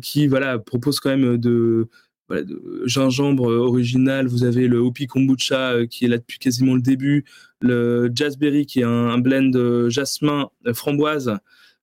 qui 0.00 0.26
voilà 0.26 0.58
propose 0.58 1.00
quand 1.00 1.10
même 1.10 1.36
de, 1.38 1.88
voilà, 2.28 2.42
de 2.42 2.82
gingembre 2.86 3.44
original. 3.44 4.26
Vous 4.26 4.44
avez 4.44 4.68
le 4.68 4.78
Hopi 4.78 5.06
Kombucha 5.06 5.86
qui 5.90 6.04
est 6.04 6.08
là 6.08 6.18
depuis 6.18 6.38
quasiment 6.38 6.74
le 6.74 6.82
début. 6.82 7.24
Le 7.60 8.10
Jazzberry 8.14 8.66
qui 8.66 8.80
est 8.80 8.84
un, 8.84 9.08
un 9.08 9.18
blend 9.18 9.88
jasmin 9.88 10.50
framboise. 10.72 11.38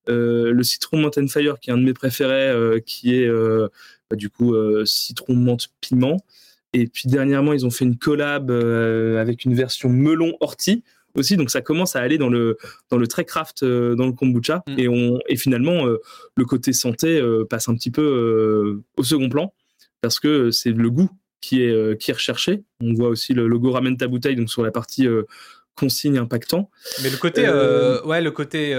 Euh, 0.10 0.52
le 0.52 0.64
citron 0.64 0.98
Mountain 0.98 1.28
Fire, 1.28 1.60
qui 1.60 1.70
est 1.70 1.74
un 1.74 1.78
de 1.78 1.84
mes 1.84 1.94
préférés, 1.94 2.50
euh, 2.50 2.80
qui 2.80 3.16
est 3.16 3.28
euh, 3.28 3.68
bah, 4.10 4.16
du 4.16 4.30
coup 4.30 4.56
citron 4.86 5.36
menthe 5.36 5.68
piment. 5.82 6.18
Et 6.74 6.88
puis 6.88 7.10
dernièrement, 7.10 7.54
ils 7.54 7.66
ont 7.66 7.72
fait 7.72 7.86
une 7.86 7.98
collab 7.98 8.52
avec 8.52 9.46
une 9.46 9.56
version 9.56 9.90
melon 9.90 10.36
ortie 10.40 10.84
aussi, 11.16 11.38
donc 11.38 11.50
ça 11.50 11.62
commence 11.62 11.96
à 11.96 12.02
aller 12.02 12.18
dans 12.18 12.30
le 12.30 12.58
dans 12.90 12.98
le 12.98 13.08
très 13.08 13.26
craft 13.26 13.64
dans 13.64 14.06
le 14.06 14.12
kombucha 14.12 14.64
mm. 14.68 14.80
et 14.80 14.88
on 14.88 15.20
et 15.28 15.38
finalement 15.38 15.86
le 15.86 16.46
côté 16.46 16.74
santé 16.74 17.22
passe 17.50 17.70
un 17.70 17.76
petit 17.76 17.92
peu 17.92 18.82
au 18.98 19.04
second 19.04 19.30
plan 19.30 19.54
parce 20.02 20.20
que 20.20 20.52
c'est 20.52 20.72
le 20.72 20.90
goût 20.90 21.10
qui 21.42 21.62
est 21.62 22.00
qui 22.00 22.12
est 22.12 22.14
recherché. 22.14 22.64
On 22.82 22.94
voit 22.94 23.10
aussi 23.10 23.34
le 23.34 23.48
logo 23.48 23.72
ramène 23.72 23.98
ta 23.98 24.08
bouteille 24.08 24.36
donc 24.36 24.50
sur 24.50 24.64
la 24.64 24.72
partie 24.72 25.08
consigne 25.76 26.18
impactant. 26.18 26.70
Mais 27.04 27.10
le 27.10 27.18
côté 27.18 27.50
ouais 28.06 28.22
le 28.22 28.32
côté 28.32 28.76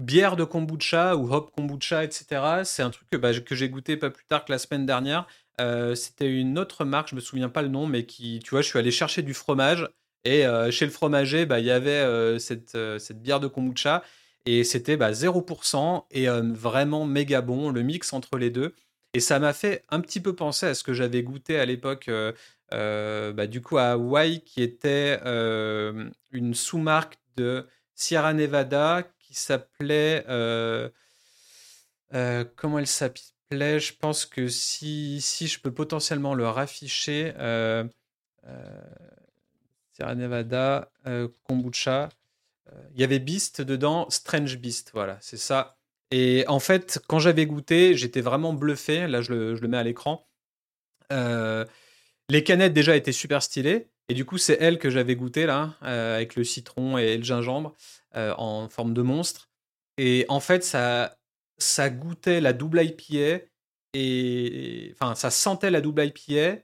bière 0.00 0.36
de 0.36 0.44
kombucha 0.44 1.16
ou 1.16 1.32
hop 1.32 1.52
kombucha, 1.54 2.02
etc. 2.02 2.62
C'est 2.64 2.82
un 2.82 2.90
truc 2.90 3.08
que, 3.10 3.16
bah, 3.16 3.38
que 3.38 3.54
j'ai 3.54 3.68
goûté 3.68 3.96
pas 3.96 4.10
plus 4.10 4.24
tard 4.24 4.44
que 4.44 4.52
la 4.52 4.58
semaine 4.58 4.86
dernière. 4.86 5.26
Euh, 5.60 5.94
c'était 5.94 6.28
une 6.28 6.58
autre 6.58 6.84
marque, 6.84 7.10
je 7.10 7.14
me 7.14 7.20
souviens 7.20 7.50
pas 7.50 7.60
le 7.62 7.68
nom, 7.68 7.86
mais 7.86 8.06
qui, 8.06 8.40
tu 8.42 8.50
vois, 8.50 8.62
je 8.62 8.68
suis 8.68 8.78
allé 8.78 8.90
chercher 8.90 9.22
du 9.22 9.34
fromage 9.34 9.86
et 10.24 10.46
euh, 10.46 10.70
chez 10.70 10.84
le 10.84 10.90
fromager, 10.90 11.46
bah, 11.46 11.60
il 11.60 11.66
y 11.66 11.70
avait 11.70 11.90
euh, 11.90 12.38
cette, 12.38 12.76
cette, 12.98 13.22
bière 13.22 13.40
de 13.40 13.46
kombucha 13.46 14.02
et 14.46 14.64
c'était 14.64 14.96
bah, 14.96 15.12
0% 15.12 16.04
et 16.10 16.28
vraiment 16.28 17.04
méga 17.04 17.40
bon, 17.40 17.70
le 17.70 17.82
mix 17.82 18.12
entre 18.12 18.38
les 18.38 18.50
deux. 18.50 18.74
Et 19.12 19.20
ça 19.20 19.38
m'a 19.38 19.52
fait 19.52 19.84
un 19.88 20.00
petit 20.00 20.20
peu 20.20 20.34
penser 20.34 20.66
à 20.66 20.74
ce 20.74 20.84
que 20.84 20.92
j'avais 20.92 21.22
goûté 21.22 21.58
à 21.58 21.66
l'époque, 21.66 22.10
bah, 22.70 23.46
du 23.46 23.60
coup 23.60 23.78
à 23.78 23.92
Hawaï, 23.92 24.42
qui 24.42 24.62
était 24.62 25.20
une 26.32 26.54
sous-marque 26.54 27.18
de 27.36 27.66
Sierra 28.00 28.32
Nevada 28.32 29.06
qui 29.18 29.34
s'appelait. 29.34 30.24
Euh, 30.28 30.88
euh, 32.14 32.44
comment 32.56 32.78
elle 32.78 32.86
s'appelait? 32.86 33.78
Je 33.78 33.94
pense 33.94 34.24
que 34.24 34.48
si, 34.48 35.20
si 35.20 35.46
je 35.48 35.60
peux 35.60 35.72
potentiellement 35.72 36.34
le 36.34 36.48
rafficher. 36.48 37.34
Euh, 40.00 40.06
Sierra 40.06 40.14
Nevada, 40.14 40.92
kombucha. 41.44 42.08
Il 42.94 43.00
y 43.00 43.04
avait 43.04 43.18
Beast 43.18 43.62
dedans, 43.62 44.08
Strange 44.10 44.56
Beast, 44.58 44.92
voilà, 44.94 45.18
c'est 45.20 45.36
ça. 45.36 45.76
Et 46.12 46.44
en 46.46 46.60
fait, 46.60 47.00
quand 47.08 47.18
j'avais 47.18 47.46
goûté, 47.46 47.96
j'étais 47.96 48.20
vraiment 48.20 48.52
bluffé. 48.52 49.06
Là, 49.08 49.22
je 49.22 49.32
le, 49.32 49.56
je 49.56 49.62
le 49.62 49.68
mets 49.68 49.78
à 49.78 49.82
l'écran. 49.82 50.28
les 51.10 52.44
canettes 52.44 52.72
déjà 52.72 52.96
étaient 52.96 53.12
super 53.12 53.42
stylées. 53.42 53.88
Et 54.08 54.14
du 54.14 54.24
coup, 54.24 54.38
c'est 54.38 54.56
elle 54.60 54.78
que 54.78 54.90
j'avais 54.90 55.16
goûté 55.16 55.46
là, 55.46 55.74
avec 55.80 56.36
le 56.36 56.44
citron 56.44 56.98
et 56.98 57.16
le 57.16 57.24
gingembre. 57.24 57.74
Euh, 58.16 58.34
en 58.38 58.68
forme 58.68 58.92
de 58.92 59.02
monstre. 59.02 59.50
Et 59.96 60.26
en 60.28 60.40
fait, 60.40 60.64
ça, 60.64 61.16
ça 61.58 61.90
goûtait 61.90 62.40
la 62.40 62.52
double 62.52 62.82
IPA 62.82 63.44
et 63.94 64.90
enfin, 64.94 65.14
ça 65.14 65.30
sentait 65.30 65.70
la 65.70 65.80
double 65.80 66.06
IPA 66.06 66.60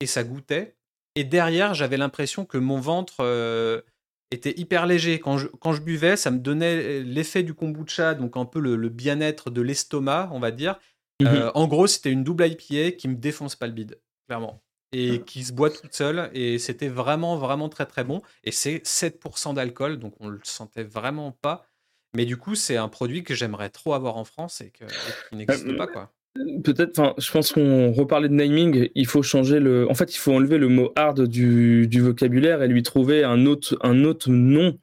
et 0.00 0.06
ça 0.06 0.24
goûtait. 0.24 0.76
Et 1.14 1.24
derrière, 1.24 1.74
j'avais 1.74 1.96
l'impression 1.96 2.44
que 2.44 2.58
mon 2.58 2.80
ventre 2.80 3.16
euh, 3.20 3.82
était 4.30 4.58
hyper 4.58 4.86
léger. 4.86 5.20
Quand 5.20 5.38
je, 5.38 5.46
quand 5.46 5.72
je 5.72 5.82
buvais, 5.82 6.16
ça 6.16 6.30
me 6.30 6.38
donnait 6.38 7.00
l'effet 7.00 7.42
du 7.42 7.54
kombucha, 7.54 8.14
donc 8.14 8.36
un 8.36 8.44
peu 8.44 8.60
le, 8.60 8.88
bien-être 8.88 9.50
de 9.50 9.60
l'estomac, 9.60 10.30
on 10.32 10.40
va 10.40 10.50
dire. 10.50 10.78
Mhm. 11.20 11.28
Euh, 11.28 11.52
en 11.54 11.66
gros, 11.66 11.86
c'était 11.86 12.10
une 12.10 12.24
double 12.24 12.46
IPA 12.46 12.96
qui 12.96 13.08
me 13.08 13.16
défonce 13.16 13.56
pas 13.56 13.66
le 13.66 13.72
bide, 13.72 14.00
clairement. 14.26 14.62
Et 14.94 15.18
ah. 15.20 15.24
qui 15.24 15.44
se 15.44 15.52
boit 15.52 15.70
toute 15.70 15.94
seule. 15.94 16.30
Et 16.34 16.58
c'était 16.58 16.88
vraiment, 16.88 17.36
vraiment 17.36 17.68
très, 17.68 17.86
très 17.86 18.04
bon. 18.04 18.22
Et 18.44 18.52
c'est 18.52 18.78
7% 18.78 19.54
d'alcool, 19.54 19.98
donc 19.98 20.14
on 20.20 20.28
le 20.28 20.40
sentait 20.44 20.84
vraiment 20.84 21.32
pas. 21.32 21.66
Mais 22.14 22.26
du 22.26 22.36
coup, 22.36 22.54
c'est 22.54 22.76
un 22.76 22.88
produit 22.88 23.24
que 23.24 23.34
j'aimerais 23.34 23.70
trop 23.70 23.94
avoir 23.94 24.16
en 24.16 24.24
France 24.24 24.60
et, 24.60 24.70
qui 24.70 25.36
n'existe 25.36 25.66
euh, 25.66 25.76
pas, 25.76 25.86
quoi. 25.86 26.12
Peut-être, 26.34 27.14
je 27.18 27.30
pense 27.30 27.52
qu'on 27.52 27.92
reparlait 27.92 28.28
de 28.28 28.34
naming. 28.34 28.88
Il 28.94 29.06
faut 29.06 29.22
changer 29.22 29.60
le. 29.60 29.88
En 29.90 29.94
fait, 29.94 30.14
il 30.14 30.18
faut 30.18 30.32
enlever 30.32 30.56
le 30.56 30.68
mot 30.68 30.90
hard 30.96 31.26
du, 31.26 32.00
vocabulaire 32.00 32.62
et 32.62 32.68
lui 32.68 32.82
trouver 32.82 33.22
un 33.22 33.44
autre, 33.44 33.76
un 33.82 34.04
autre 34.04 34.30
nom. 34.30 34.78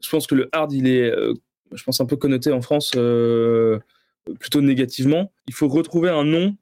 Je 0.00 0.08
pense 0.08 0.28
que 0.28 0.36
le 0.36 0.48
hard, 0.52 0.72
il 0.72 0.86
est, 0.86 1.10
euh, 1.10 1.34
je 1.72 1.82
pense, 1.82 2.00
un 2.00 2.06
peu 2.06 2.16
connoté 2.16 2.52
en 2.52 2.62
France 2.62 2.92
euh, 2.94 3.80
plutôt 4.38 4.60
négativement. 4.60 5.32
Il 5.48 5.54
faut 5.54 5.66
retrouver 5.66 6.10
un 6.10 6.24
nom 6.24 6.56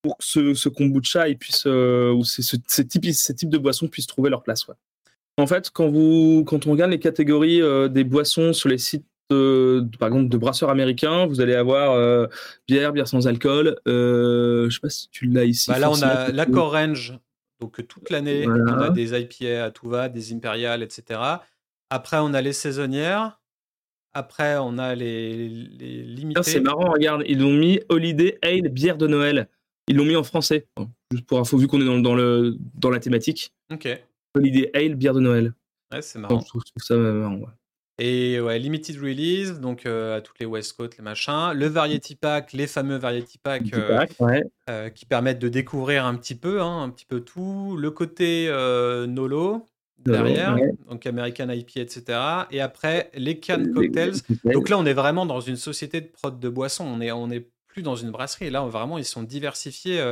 pour 0.00 0.16
que 0.16 0.54
ce, 0.54 0.68
kombucha 0.70 1.28
il 1.28 1.36
puisse, 1.36 1.64
euh, 1.66 2.10
ou 2.10 2.24
ces, 2.24 2.58
types, 2.86 3.04
ces 3.12 3.34
types 3.34 3.50
de 3.50 3.58
boissons 3.58 3.86
puissent 3.86 4.06
trouver 4.06 4.30
leur 4.30 4.42
place. 4.42 4.64
En 5.36 5.46
fait, 5.46 5.70
quand, 5.70 5.90
vous, 5.90 6.42
quand 6.46 6.66
on 6.66 6.72
regarde 6.72 6.90
les 6.90 6.98
catégories 6.98 7.60
des 7.90 8.04
boissons 8.04 8.54
sur 8.54 8.70
les 8.70 8.78
sites 8.78 9.04
par 9.28 10.08
exemple, 10.08 10.28
de 10.28 10.36
brasseurs 10.36 10.70
américains, 10.70 11.26
vous 11.26 11.40
allez 11.40 11.54
avoir 11.54 11.92
euh, 11.92 12.26
bière, 12.68 12.92
bière 12.92 13.08
sans 13.08 13.26
alcool. 13.26 13.76
Euh, 13.88 14.68
je 14.68 14.74
sais 14.74 14.80
pas 14.80 14.90
si 14.90 15.08
tu 15.10 15.26
l'as 15.26 15.44
ici. 15.44 15.70
Bah 15.70 15.78
là, 15.78 15.90
on 15.90 16.02
a 16.02 16.30
l'accord 16.30 16.72
range. 16.72 17.18
Donc 17.60 17.86
toute 17.86 18.10
l'année, 18.10 18.46
on 18.46 18.78
a 18.78 18.90
des 18.90 19.18
IPA 19.18 19.64
à 19.64 19.70
tout 19.70 19.88
va, 19.88 20.08
des 20.08 20.32
impériales, 20.32 20.82
etc. 20.82 21.20
Après, 21.90 22.18
on 22.18 22.34
a 22.34 22.40
les 22.40 22.52
saisonnières. 22.52 23.38
Après, 24.14 24.56
on 24.58 24.76
a 24.78 24.94
les, 24.94 25.48
les 25.48 26.02
limitées. 26.02 26.42
C'est 26.42 26.60
marrant, 26.60 26.90
regarde, 26.90 27.22
ils 27.26 27.42
ont 27.44 27.52
mis 27.52 27.80
Holiday 27.88 28.38
Ale, 28.42 28.68
bière 28.68 28.98
de 28.98 29.06
Noël. 29.06 29.48
Ils 29.88 29.96
l'ont 29.96 30.04
mis 30.04 30.16
en 30.16 30.22
français. 30.22 30.66
Juste 31.10 31.26
pour 31.26 31.38
info, 31.38 31.56
vu 31.56 31.66
qu'on 31.66 31.80
est 31.80 31.84
dans, 31.84 31.98
dans, 31.98 32.14
le, 32.14 32.56
dans 32.74 32.90
la 32.90 33.00
thématique. 33.00 33.54
Ok. 33.72 33.88
Holiday 34.34 34.70
Ale, 34.74 34.96
bière 34.96 35.14
de 35.14 35.20
Noël. 35.20 35.54
Ouais, 35.92 36.02
c'est 36.02 36.18
marrant. 36.18 36.40
je, 36.40 36.46
trouve, 36.46 36.62
ça 36.76 36.96
marrant. 36.96 37.36
Ouais. 37.36 37.46
Et 37.98 38.40
ouais, 38.40 38.58
limited 38.58 38.96
release, 38.96 39.60
donc 39.60 39.84
euh, 39.84 40.16
à 40.16 40.20
toutes 40.22 40.38
les 40.40 40.46
West 40.46 40.72
Coast, 40.76 40.96
les 40.96 41.04
machins. 41.04 41.52
Le 41.54 41.66
variety 41.66 42.16
pack, 42.16 42.52
les 42.52 42.66
fameux 42.66 42.96
variety 42.96 43.38
pack, 43.38 43.64
euh, 43.74 44.06
euh, 44.70 44.88
qui 44.88 45.04
permettent 45.04 45.38
de 45.38 45.48
découvrir 45.48 46.06
un 46.06 46.14
petit 46.14 46.34
peu, 46.34 46.62
hein, 46.62 46.82
un 46.82 46.88
petit 46.88 47.04
peu 47.04 47.20
tout. 47.20 47.76
Le 47.76 47.90
côté 47.90 48.48
Nolo 49.08 49.66
derrière, 49.98 50.56
donc 50.88 51.06
American 51.06 51.50
IP, 51.50 51.76
etc. 51.76 52.18
Et 52.50 52.60
après 52.60 53.10
les 53.14 53.38
canned 53.38 53.72
cocktails. 53.74 54.14
Donc 54.44 54.68
là, 54.70 54.78
on 54.78 54.86
est 54.86 54.94
vraiment 54.94 55.26
dans 55.26 55.40
une 55.40 55.56
société 55.56 56.00
de 56.00 56.06
prod 56.06 56.40
de 56.40 56.48
boissons. 56.48 56.86
On 56.86 57.00
est, 57.00 57.12
on 57.12 57.30
est 57.30 57.46
plus 57.68 57.82
dans 57.82 57.94
une 57.94 58.10
brasserie. 58.10 58.50
Là, 58.50 58.62
vraiment, 58.62 58.96
ils 58.96 59.04
sont 59.04 59.22
diversifiés. 59.22 60.02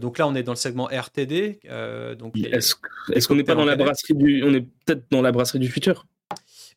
donc 0.00 0.18
là, 0.18 0.26
on 0.26 0.34
est 0.34 0.42
dans 0.42 0.52
le 0.52 0.56
segment 0.56 0.88
RTD. 0.92 1.60
donc 2.18 2.36
est-ce 2.36 3.28
qu'on 3.28 3.36
n'est 3.36 3.44
pas 3.44 3.54
dans 3.54 3.64
la 3.64 3.76
brasserie 3.76 4.14
du, 4.14 4.42
on 4.42 4.52
est 4.52 4.66
peut-être 4.84 5.04
dans 5.12 5.22
la 5.22 5.30
brasserie 5.30 5.60
du 5.60 5.68
futur? 5.68 6.04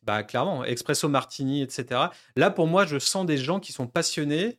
Bah, 0.06 0.22
clairement, 0.22 0.64
Expresso 0.64 1.08
Martini, 1.08 1.62
etc. 1.62 2.00
Là, 2.36 2.50
pour 2.50 2.66
moi, 2.66 2.86
je 2.86 2.98
sens 2.98 3.26
des 3.26 3.36
gens 3.36 3.60
qui 3.60 3.72
sont 3.72 3.86
passionnés 3.86 4.58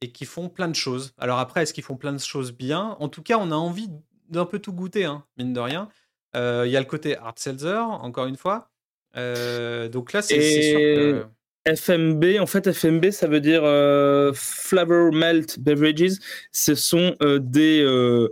et 0.00 0.12
qui 0.12 0.24
font 0.24 0.48
plein 0.48 0.68
de 0.68 0.74
choses. 0.74 1.12
Alors 1.18 1.38
après, 1.38 1.62
est-ce 1.62 1.74
qu'ils 1.74 1.84
font 1.84 1.96
plein 1.96 2.12
de 2.12 2.18
choses 2.18 2.52
bien? 2.52 2.96
En 3.00 3.08
tout 3.08 3.22
cas, 3.22 3.38
on 3.38 3.50
a 3.50 3.56
envie 3.56 3.90
d'un 4.28 4.46
peu 4.46 4.58
tout 4.58 4.72
goûter, 4.72 5.04
hein, 5.04 5.24
mine 5.36 5.52
de 5.52 5.60
rien. 5.60 5.88
Euh, 6.36 6.64
il 6.66 6.72
y 6.72 6.76
a 6.76 6.80
le 6.80 6.86
côté 6.86 7.16
Art 7.16 7.34
Seltzer, 7.36 7.78
encore 7.78 8.26
une 8.26 8.36
fois. 8.36 8.70
Euh, 9.16 9.88
donc 9.88 10.12
là, 10.12 10.22
c'est 10.22 10.40
sûr 10.40 10.78
que... 10.78 11.26
FMB, 11.66 12.38
en 12.40 12.46
fait, 12.46 12.70
FMB, 12.72 13.10
ça 13.10 13.26
veut 13.26 13.40
dire 13.40 13.62
euh, 13.64 14.32
Flavor 14.34 15.12
Malt 15.12 15.58
Beverages. 15.58 16.18
Ce 16.52 16.74
sont 16.74 17.16
des, 17.40 18.28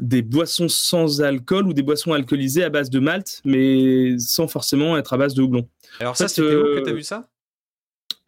des 0.00 0.22
boissons 0.22 0.68
sans 0.68 1.20
alcool 1.20 1.66
ou 1.66 1.72
des 1.72 1.82
boissons 1.82 2.12
alcoolisées 2.12 2.64
à 2.64 2.70
base 2.70 2.90
de 2.90 3.00
malt, 3.00 3.42
mais 3.44 4.18
sans 4.18 4.48
forcément 4.48 4.96
être 4.96 5.12
à 5.12 5.18
base 5.18 5.34
de 5.34 5.42
houblon. 5.42 5.68
Alors 5.98 6.16
ça, 6.16 6.28
c'était 6.28 6.54
où 6.54 6.62
que 6.76 6.84
tu 6.84 6.90
as 6.90 6.94
vu 6.94 7.02
ça? 7.02 7.28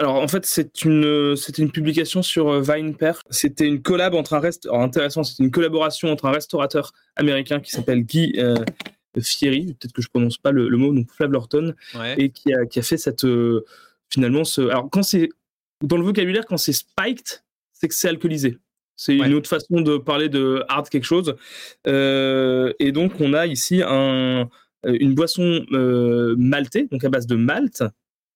alors 0.02 0.16
en 0.16 0.28
fait 0.28 0.44
c'est 0.44 0.84
une 0.84 1.36
c'était 1.36 1.62
une 1.62 1.70
publication 1.70 2.22
sur 2.22 2.48
euh, 2.48 2.60
VinePair. 2.60 3.20
C'était 3.30 3.66
une 3.66 3.82
collab 3.82 4.14
entre 4.14 4.34
un 4.34 4.42
intéressant 4.80 5.22
c'était 5.22 5.44
une 5.44 5.50
collaboration 5.50 6.10
entre 6.10 6.26
un 6.26 6.32
restaurateur 6.32 6.92
américain 7.16 7.60
qui 7.60 7.70
s'appelle 7.70 8.02
Guy 8.02 8.34
euh, 8.38 8.56
Fieri 9.20 9.76
peut-être 9.78 9.92
que 9.92 10.02
je 10.02 10.08
prononce 10.08 10.38
pas 10.38 10.50
le, 10.50 10.68
mot 10.76 10.92
donc 10.92 11.10
Flav 11.12 11.30
Lorton 11.30 11.74
et 12.16 12.30
qui 12.30 12.52
a, 12.52 12.66
qui 12.66 12.78
a 12.78 12.82
fait 12.82 12.96
cette 12.96 13.24
euh, 13.24 13.64
finalement 14.12 14.44
ce 14.44 14.60
alors 14.62 14.88
quand 14.90 15.02
c'est 15.02 15.28
dans 15.82 15.96
le 15.96 16.04
vocabulaire 16.04 16.44
quand 16.46 16.56
c'est 16.56 16.72
spiked 16.72 17.42
c'est 17.72 17.88
que 17.88 17.94
c'est 17.94 18.08
alcoolisé. 18.08 18.58
C'est 18.94 19.16
une 19.16 19.34
autre 19.34 19.48
façon 19.48 19.80
de 19.80 19.96
parler 19.96 20.28
de 20.28 20.62
hard 20.68 20.88
quelque 20.88 21.04
chose. 21.04 21.34
et 21.86 22.92
donc 22.92 23.20
on 23.20 23.32
a 23.32 23.46
ici 23.46 23.82
un 23.84 24.48
euh, 24.86 24.96
une 24.98 25.14
boisson 25.14 25.64
euh, 25.72 26.34
maltée, 26.36 26.88
donc 26.90 27.04
à 27.04 27.08
base 27.08 27.26
de 27.26 27.36
malt, 27.36 27.84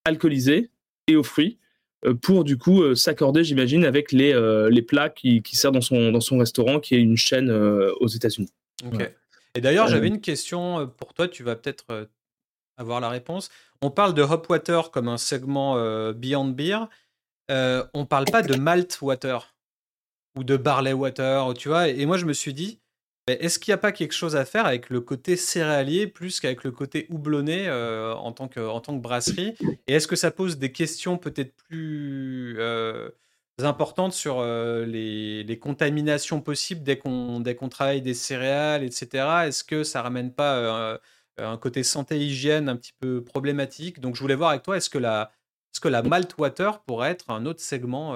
alcoolisée 0.04 0.70
et 1.08 1.16
aux 1.16 1.22
fruits, 1.22 1.58
euh, 2.04 2.14
pour 2.14 2.44
du 2.44 2.56
coup 2.56 2.94
s'accorder, 2.94 3.44
j'imagine, 3.44 3.84
avec 3.84 4.12
les, 4.12 4.32
les 4.70 4.82
plats 4.82 5.10
qui, 5.10 5.42
qui 5.42 5.56
sert 5.56 5.72
dans 5.72 5.80
son, 5.80 6.12
dans 6.12 6.20
son 6.20 6.38
restaurant, 6.38 6.80
qui 6.80 6.94
est 6.94 7.00
une 7.00 7.16
chaîne 7.16 7.50
aux 7.50 8.08
États-Unis. 8.08 8.52
Et 9.54 9.60
d'ailleurs, 9.60 9.88
j'avais 9.88 10.08
une 10.08 10.20
question 10.20 10.90
pour 10.98 11.14
toi, 11.14 11.28
tu 11.28 11.42
vas 11.42 11.56
peut-être 11.56 12.08
avoir 12.76 13.00
la 13.00 13.08
réponse. 13.08 13.50
On 13.82 13.90
parle 13.90 14.14
de 14.14 14.22
hop 14.22 14.48
water 14.48 14.90
comme 14.90 15.08
un 15.08 15.18
segment 15.18 15.76
Beyond 16.12 16.48
Beer. 16.48 16.88
on 17.48 18.06
parle 18.08 18.26
pas 18.26 18.42
de 18.42 18.56
malt 18.56 18.98
water 19.02 19.54
ou 20.36 20.44
de 20.44 20.56
barley 20.56 20.92
water, 20.92 21.54
tu 21.54 21.68
vois. 21.68 21.88
Et 21.88 22.06
moi, 22.06 22.18
je 22.18 22.26
me 22.26 22.32
suis 22.32 22.54
dit, 22.54 22.78
est-ce 23.28 23.58
qu'il 23.58 23.72
n'y 23.72 23.74
a 23.74 23.78
pas 23.78 23.90
quelque 23.90 24.12
chose 24.12 24.36
à 24.36 24.44
faire 24.44 24.66
avec 24.66 24.88
le 24.88 25.00
côté 25.00 25.34
céréalier 25.34 26.06
plus 26.06 26.38
qu'avec 26.38 26.62
le 26.62 26.70
côté 26.70 27.06
houblonné 27.10 27.66
euh, 27.66 28.14
en, 28.14 28.30
tant 28.30 28.46
que, 28.46 28.60
en 28.60 28.80
tant 28.80 28.96
que 28.96 29.02
brasserie? 29.02 29.56
Et 29.88 29.94
est-ce 29.94 30.06
que 30.06 30.14
ça 30.14 30.30
pose 30.30 30.58
des 30.58 30.70
questions 30.70 31.18
peut-être 31.18 31.52
plus 31.68 32.54
euh, 32.60 33.10
importantes 33.58 34.12
sur 34.12 34.38
euh, 34.38 34.86
les, 34.86 35.58
contaminations 35.58 36.40
possibles 36.40 36.84
dès 36.84 36.98
qu'on 36.98 37.42
qu'on 37.42 37.68
travaille 37.68 38.00
des 38.00 38.14
céréales, 38.14 38.84
etc. 38.84 39.26
Est-ce 39.46 39.64
que 39.64 39.82
ça 39.82 40.02
ramène 40.02 40.32
pas 40.32 41.00
un 41.38 41.56
côté 41.58 41.82
santé-hygiène 41.82 42.68
un 42.68 42.76
petit 42.76 42.92
peu 42.98 43.22
problématique 43.22 44.00
Donc 44.00 44.16
je 44.16 44.20
voulais 44.20 44.34
voir 44.34 44.50
avec 44.50 44.62
toi, 44.62 44.76
est-ce 44.76 44.90
que 44.90 44.98
la, 44.98 45.30
est-ce 45.72 45.80
que 45.80 45.88
la 45.88 46.02
malt 46.02 46.36
water 46.38 46.80
pourrait 46.80 47.10
être 47.10 47.30
un 47.30 47.46
autre 47.46 47.60
segment 47.60 48.14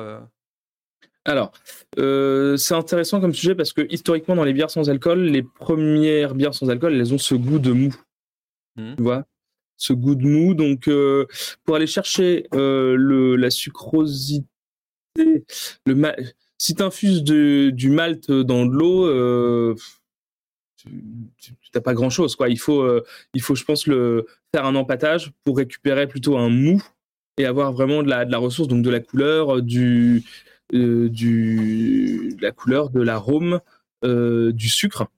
alors, 1.24 1.52
euh, 1.98 2.56
c'est 2.56 2.74
intéressant 2.74 3.20
comme 3.20 3.34
sujet 3.34 3.54
parce 3.54 3.72
que 3.72 3.86
historiquement, 3.90 4.36
dans 4.36 4.44
les 4.44 4.52
bières 4.52 4.70
sans 4.70 4.88
alcool, 4.88 5.20
les 5.20 5.42
premières 5.42 6.34
bières 6.34 6.54
sans 6.54 6.70
alcool, 6.70 6.94
elles 6.94 7.12
ont 7.12 7.18
ce 7.18 7.34
goût 7.34 7.58
de 7.58 7.72
mou. 7.72 7.94
Mmh. 8.76 8.94
Tu 8.96 9.02
vois? 9.02 9.26
Ce 9.76 9.92
goût 9.92 10.14
de 10.14 10.26
mou. 10.26 10.54
Donc, 10.54 10.88
euh, 10.88 11.26
pour 11.64 11.76
aller 11.76 11.86
chercher 11.86 12.46
euh, 12.54 12.96
le, 12.96 13.36
la 13.36 13.50
sucrosité, 13.50 14.46
le 15.86 16.12
si 16.56 16.74
tu 16.74 16.82
infuses 16.82 17.22
du 17.22 17.90
malt 17.90 18.30
dans 18.30 18.66
de 18.66 18.72
l'eau, 18.72 19.76
tu 21.38 21.54
n'as 21.74 21.80
pas 21.80 21.94
grand 21.94 22.10
chose. 22.10 22.36
Quoi. 22.36 22.48
Il, 22.48 22.58
faut, 22.58 22.86
il 23.34 23.40
faut, 23.40 23.54
je 23.54 23.64
pense, 23.64 23.86
le, 23.86 24.26
faire 24.54 24.64
un 24.64 24.74
empâtage 24.74 25.32
pour 25.44 25.56
récupérer 25.56 26.06
plutôt 26.06 26.36
un 26.36 26.48
mou 26.48 26.82
et 27.38 27.46
avoir 27.46 27.72
vraiment 27.72 28.02
de 28.02 28.08
la, 28.08 28.24
de 28.24 28.32
la 28.32 28.38
ressource, 28.38 28.68
donc 28.68 28.82
de 28.82 28.90
la 28.90 29.00
couleur, 29.00 29.62
du, 29.62 30.24
euh, 30.74 31.08
du, 31.08 32.36
la 32.40 32.52
couleur, 32.52 32.90
de 32.90 33.00
l'arôme, 33.00 33.60
euh, 34.04 34.52
du 34.52 34.68
sucre. 34.68 35.08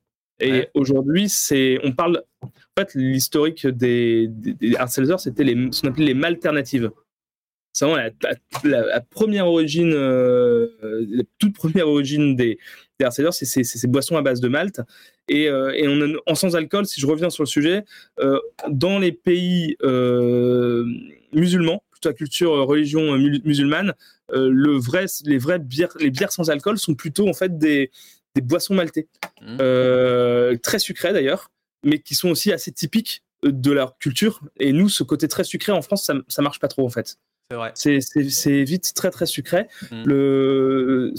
Et 0.41 0.69
aujourd'hui, 0.75 1.29
c'est, 1.29 1.79
on 1.85 1.93
parle, 1.93 2.23
en 2.43 2.51
fait, 2.79 2.95
l'historique 2.95 3.67
des, 3.67 4.27
des, 4.29 4.77
c'était 5.19 5.45
les, 5.45 5.71
ce 5.71 5.83
qu'on 5.83 5.89
appelait 5.89 6.07
les 6.07 6.15
malternatives. 6.15 6.91
C'est 7.73 7.85
vraiment 7.85 8.11
la, 8.65 9.01
première 9.01 9.47
origine, 9.47 9.93
euh, 9.95 10.69
la 10.83 11.23
toute 11.39 11.55
première 11.55 11.87
origine 11.87 12.35
des, 12.35 12.59
des 13.01 13.09
c'est 13.33 13.65
ces 13.65 13.89
boissons 13.89 14.17
à 14.17 14.23
base 14.23 14.41
de 14.41 14.49
malt. 14.49 14.81
Et, 15.29 15.45
et 15.45 15.89
on, 15.89 16.15
en 16.27 16.35
sans 16.35 16.57
alcool, 16.57 16.87
si 16.87 17.01
je 17.01 17.07
reviens 17.07 17.31
sur 17.31 17.43
le 17.43 17.49
sujet, 17.49 17.85
dans 18.69 18.99
les 18.99 19.13
pays 19.13 19.77
musulmans, 21.33 21.83
plutôt 21.91 22.09
la 22.09 22.15
culture 22.15 22.53
religion 22.67 23.17
musulmane, 23.45 23.95
euh, 24.33 24.49
le 24.51 24.79
vrai, 24.79 25.07
les 25.25 25.39
vraies 25.39 25.59
bières, 25.59 25.95
les 25.99 26.11
bières 26.11 26.33
sans 26.33 26.51
alcool 26.51 26.79
sont 26.79 26.95
plutôt 26.95 27.29
en 27.29 27.35
fait 27.35 27.59
des, 27.59 27.91
des 28.35 28.41
boissons 28.41 28.75
maltées, 28.75 29.09
mmh. 29.43 29.59
euh, 29.61 30.57
très 30.63 30.79
sucrées 30.79 31.13
d'ailleurs, 31.13 31.51
mais 31.85 31.99
qui 31.99 32.15
sont 32.15 32.31
aussi 32.31 32.53
assez 32.53 32.73
typiques 32.73 33.23
de 33.43 33.73
leur 33.73 33.99
culture. 33.99 34.41
Et 34.59 34.73
nous, 34.73 34.89
ce 34.89 35.03
côté 35.03 35.29
très 35.29 35.45
sucré 35.45 35.73
en 35.73 35.83
France, 35.83 36.05
ça, 36.05 36.15
ça 36.29 36.43
marche 36.43 36.61
pas 36.61 36.69
trop 36.69 36.87
en 36.87 36.91
fait. 36.91 37.19
C'est 37.51 37.57
vrai. 37.57 37.73
C'est 37.75 38.63
vite 38.63 38.93
très 38.95 39.11
très 39.11 39.27
sucré. 39.27 39.67
Mmh. 39.91 40.05
Le, 40.07 41.15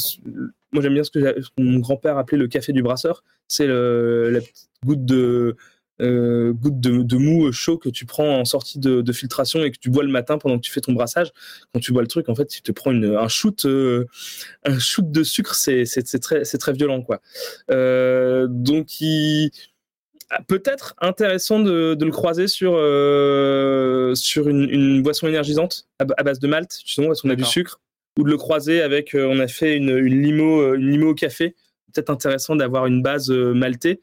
moi 0.74 0.82
j'aime 0.82 0.94
bien 0.94 1.04
ce 1.04 1.12
que 1.12 1.40
mon 1.58 1.80
grand-père 1.80 2.18
appelait 2.18 2.38
le 2.38 2.48
café 2.48 2.74
du 2.74 2.84
brasseur. 2.84 3.24
C'est 3.48 3.68
la 3.68 4.40
petite 4.40 4.70
goutte 4.84 5.06
de 5.06 5.56
euh, 6.02 6.54
de, 6.56 7.18
mou 7.18 7.52
chaud 7.52 7.78
que 7.78 7.90
tu 7.90 8.06
prends 8.06 8.40
en 8.40 8.46
sortie 8.46 8.80
de, 8.80 9.12
filtration 9.12 9.64
et 9.64 9.72
que 9.72 9.78
tu 9.78 9.90
bois 9.90 10.04
le 10.04 10.10
matin 10.10 10.38
pendant 10.38 10.58
que 10.58 10.64
tu 10.64 10.72
fais 10.72 10.82
ton 10.82 10.94
brassage. 10.94 11.32
Quand 11.74 11.80
tu 11.80 11.94
bois 11.94 12.02
le 12.02 12.08
truc, 12.08 12.30
en 12.30 12.36
fait, 12.36 12.48
tu 12.48 12.62
te 12.62 12.72
prends 12.72 12.92
une, 12.92 13.16
un 13.16 13.28
shoot, 13.28 13.66
euh, 13.66 14.06
un 14.66 14.80
shoot 14.80 15.10
de 15.10 15.24
sucre, 15.24 15.56
c'est 15.56 15.86
très, 16.20 16.74
violent, 16.74 17.02
quoi. 17.02 17.22
Euh, 17.72 18.48
donc, 18.50 19.00
il 19.02 19.52
peut-être 20.48 20.96
intéressant 21.00 21.60
de, 21.60 21.96
le 22.00 22.12
croiser 22.12 22.48
sur 22.48 22.72
sur 24.18 24.50
une, 24.50 25.04
boisson 25.04 25.28
énergisante 25.28 25.88
à, 26.00 26.06
base 26.06 26.40
de 26.40 26.48
malt, 26.48 26.80
justement, 26.86 27.08
parce 27.08 27.22
qu'on 27.22 27.30
a 27.30 27.36
du 27.36 27.46
sucre, 27.46 27.80
ou 28.20 28.24
de 28.24 28.30
le 28.30 28.38
croiser 28.38 28.82
avec, 28.82 29.16
on 29.16 29.40
a 29.40 29.48
fait 29.48 29.76
une, 29.76 29.98
limo, 29.98 30.76
une 30.76 30.92
limo 30.92 31.10
au 31.10 31.16
café. 31.16 31.56
Peut-être 31.94 32.10
intéressant 32.10 32.56
d'avoir 32.56 32.86
une 32.86 33.02
base 33.02 33.30
maltée 33.30 34.00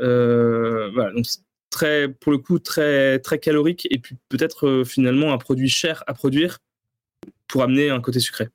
euh, 0.00 0.90
voilà, 0.92 1.12
donc 1.12 1.26
très, 1.70 2.08
pour 2.08 2.32
le 2.32 2.38
coup, 2.38 2.58
très, 2.58 3.18
très 3.18 3.38
calorique 3.38 3.86
et 3.90 3.98
puis 3.98 4.16
peut-être 4.28 4.66
euh, 4.66 4.84
finalement 4.84 5.32
un 5.32 5.38
produit 5.38 5.68
cher 5.68 6.02
à 6.06 6.14
produire 6.14 6.58
pour 7.48 7.62
amener 7.62 7.90
un 7.90 8.00
côté 8.00 8.20
sucré. 8.20 8.48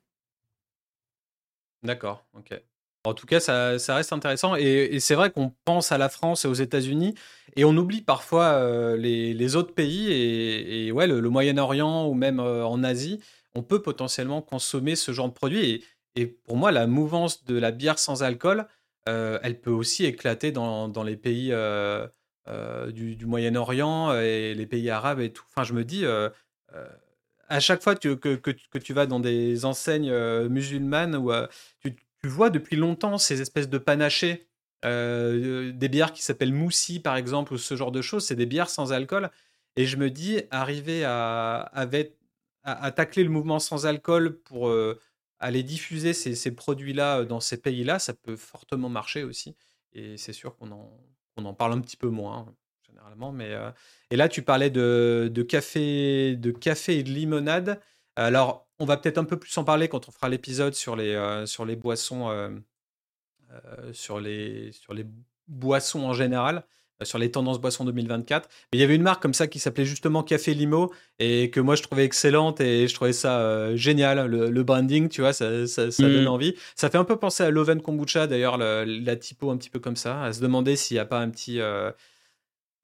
D'accord, 1.82 2.26
ok. 2.34 2.60
En 3.04 3.14
tout 3.14 3.26
cas, 3.26 3.40
ça, 3.40 3.78
ça 3.78 3.94
reste 3.94 4.12
intéressant. 4.12 4.56
Et, 4.56 4.98
c'est 5.00 5.14
vrai 5.14 5.30
qu'on 5.30 5.54
pense 5.64 5.92
à 5.92 5.98
la 5.98 6.08
France 6.08 6.44
et 6.44 6.48
aux 6.48 6.54
États-Unis 6.54 7.14
et 7.56 7.64
on 7.64 7.76
oublie 7.76 8.02
parfois 8.02 8.46
euh, 8.54 8.96
les, 8.96 9.32
les, 9.32 9.56
autres 9.56 9.72
pays 9.72 10.12
et, 10.12 10.92
ouais, 10.92 11.06
le, 11.06 11.20
Moyen-Orient 11.30 12.06
ou 12.06 12.14
même 12.14 12.40
en 12.40 12.82
Asie. 12.82 13.20
On 13.54 13.62
peut 13.62 13.82
potentiellement 13.82 14.42
consommer 14.42 14.96
ce 14.96 15.12
genre 15.12 15.28
de 15.28 15.34
produit. 15.34 15.84
Et, 16.16 16.26
pour 16.26 16.56
moi, 16.56 16.72
la 16.72 16.86
mouvance 16.86 17.44
de 17.44 17.56
la 17.56 17.70
bière 17.70 17.98
sans 17.98 18.22
alcool, 18.22 18.66
euh, 19.08 19.38
elle 19.42 19.60
peut 19.60 19.70
aussi 19.70 20.04
éclater 20.04 20.52
dans, 20.52 21.02
les 21.04 21.16
pays 21.16 21.50
euh, 21.52 22.06
euh, 22.48 22.90
du, 22.90 23.24
Moyen-Orient 23.24 24.14
et 24.14 24.54
les 24.54 24.66
pays 24.66 24.90
arabes 24.90 25.20
et 25.20 25.32
tout. 25.32 25.44
Enfin, 25.50 25.64
je 25.64 25.72
me 25.72 25.84
dis, 25.84 26.04
à 27.48 27.60
chaque 27.60 27.82
fois 27.82 27.94
que, 27.94 28.14
que, 28.14 28.78
tu 28.78 28.92
vas 28.92 29.06
dans 29.06 29.20
des 29.20 29.64
enseignes 29.64 30.12
musulmanes, 30.48 31.18
tu, 31.80 31.96
vois 32.24 32.50
depuis 32.50 32.76
longtemps 32.76 33.16
ces 33.16 33.40
espèces 33.40 33.68
de 33.68 33.78
panachés, 33.78 34.46
des 34.82 35.88
bières 35.88 36.12
qui 36.12 36.22
s'appellent 36.22 36.52
moussi 36.52 37.00
par 37.00 37.16
exemple, 37.16 37.54
ou 37.54 37.58
ce 37.58 37.76
genre 37.76 37.92
de 37.92 38.02
choses, 38.02 38.26
c'est 38.26 38.36
des 38.36 38.46
bières 38.46 38.70
sans 38.70 38.92
alcool. 38.92 39.30
Et 39.76 39.86
je 39.86 39.96
me 39.96 40.10
dis, 40.10 40.42
arriver 40.50 41.04
à, 41.04 41.70
à 42.72 42.90
tacler 42.92 43.24
le 43.24 43.30
mouvement 43.30 43.58
sans 43.58 43.86
alcool 43.86 44.38
pour 44.40 44.72
aller 45.38 45.62
diffuser 45.62 46.12
ces, 46.12 46.54
produits-là 46.54 47.24
dans 47.24 47.40
ces 47.40 47.60
pays-là, 47.60 47.98
ça 47.98 48.14
peut 48.14 48.36
fortement 48.36 48.88
marcher 48.88 49.24
aussi. 49.24 49.56
Et 49.92 50.16
c'est 50.16 50.32
sûr 50.32 50.56
qu'on 50.56 50.70
en, 50.72 50.90
en 51.36 51.54
parle 51.54 51.72
un 51.72 51.80
petit 51.80 51.96
peu 51.96 52.08
moins, 52.08 52.54
généralement. 52.86 53.32
Mais, 53.32 53.54
et 54.10 54.16
là, 54.16 54.28
tu 54.28 54.42
parlais 54.42 54.70
de, 54.70 55.46
café, 55.48 56.36
de 56.36 56.50
café 56.50 56.98
et 56.98 57.02
de 57.02 57.10
limonade. 57.10 57.80
Alors, 58.16 58.68
on 58.78 58.84
va 58.84 58.96
peut-être 58.96 59.18
un 59.18 59.24
peu 59.24 59.38
plus 59.38 59.56
en 59.58 59.64
parler 59.64 59.88
quand 59.88 60.08
on 60.08 60.12
fera 60.12 60.28
l'épisode 60.28 60.74
sur, 60.74 60.96
sur 61.46 61.64
les 61.64 61.76
boissons. 61.76 62.60
sur, 63.92 64.20
les, 64.20 64.72
sur 64.72 64.94
les 64.94 65.06
boissons 65.48 66.04
en 66.04 66.12
général. 66.12 66.64
Euh, 67.00 67.04
sur 67.04 67.18
les 67.18 67.30
tendances 67.30 67.60
boissons 67.60 67.84
2024. 67.84 68.48
Mais 68.72 68.78
il 68.78 68.80
y 68.80 68.84
avait 68.84 68.96
une 68.96 69.02
marque 69.02 69.22
comme 69.22 69.34
ça 69.34 69.46
qui 69.46 69.58
s'appelait 69.58 69.84
justement 69.84 70.22
Café 70.24 70.52
Limo 70.52 70.92
et 71.20 71.50
que 71.50 71.60
moi 71.60 71.76
je 71.76 71.82
trouvais 71.82 72.04
excellente 72.04 72.60
et 72.60 72.88
je 72.88 72.94
trouvais 72.94 73.12
ça 73.12 73.40
euh, 73.40 73.76
génial. 73.76 74.26
Le, 74.26 74.62
branding, 74.64 75.08
tu 75.08 75.20
vois, 75.20 75.32
ça, 75.32 75.66
ça, 75.66 75.86
donne 75.98 76.24
mm. 76.24 76.28
envie. 76.28 76.54
Ça 76.74 76.90
fait 76.90 76.98
un 76.98 77.04
peu 77.04 77.16
penser 77.16 77.44
à 77.44 77.50
Loven 77.50 77.80
Kombucha 77.80 78.26
d'ailleurs, 78.26 78.58
la, 78.58 79.16
typo 79.16 79.50
un 79.50 79.56
petit 79.56 79.70
peu 79.70 79.78
comme 79.78 79.96
ça, 79.96 80.22
à 80.22 80.32
se 80.32 80.40
demander 80.40 80.76
s'il 80.76 80.96
n'y 80.96 81.00
a 81.00 81.06
pas 81.06 81.20
un 81.20 81.30
petit, 81.30 81.60
euh, 81.60 81.92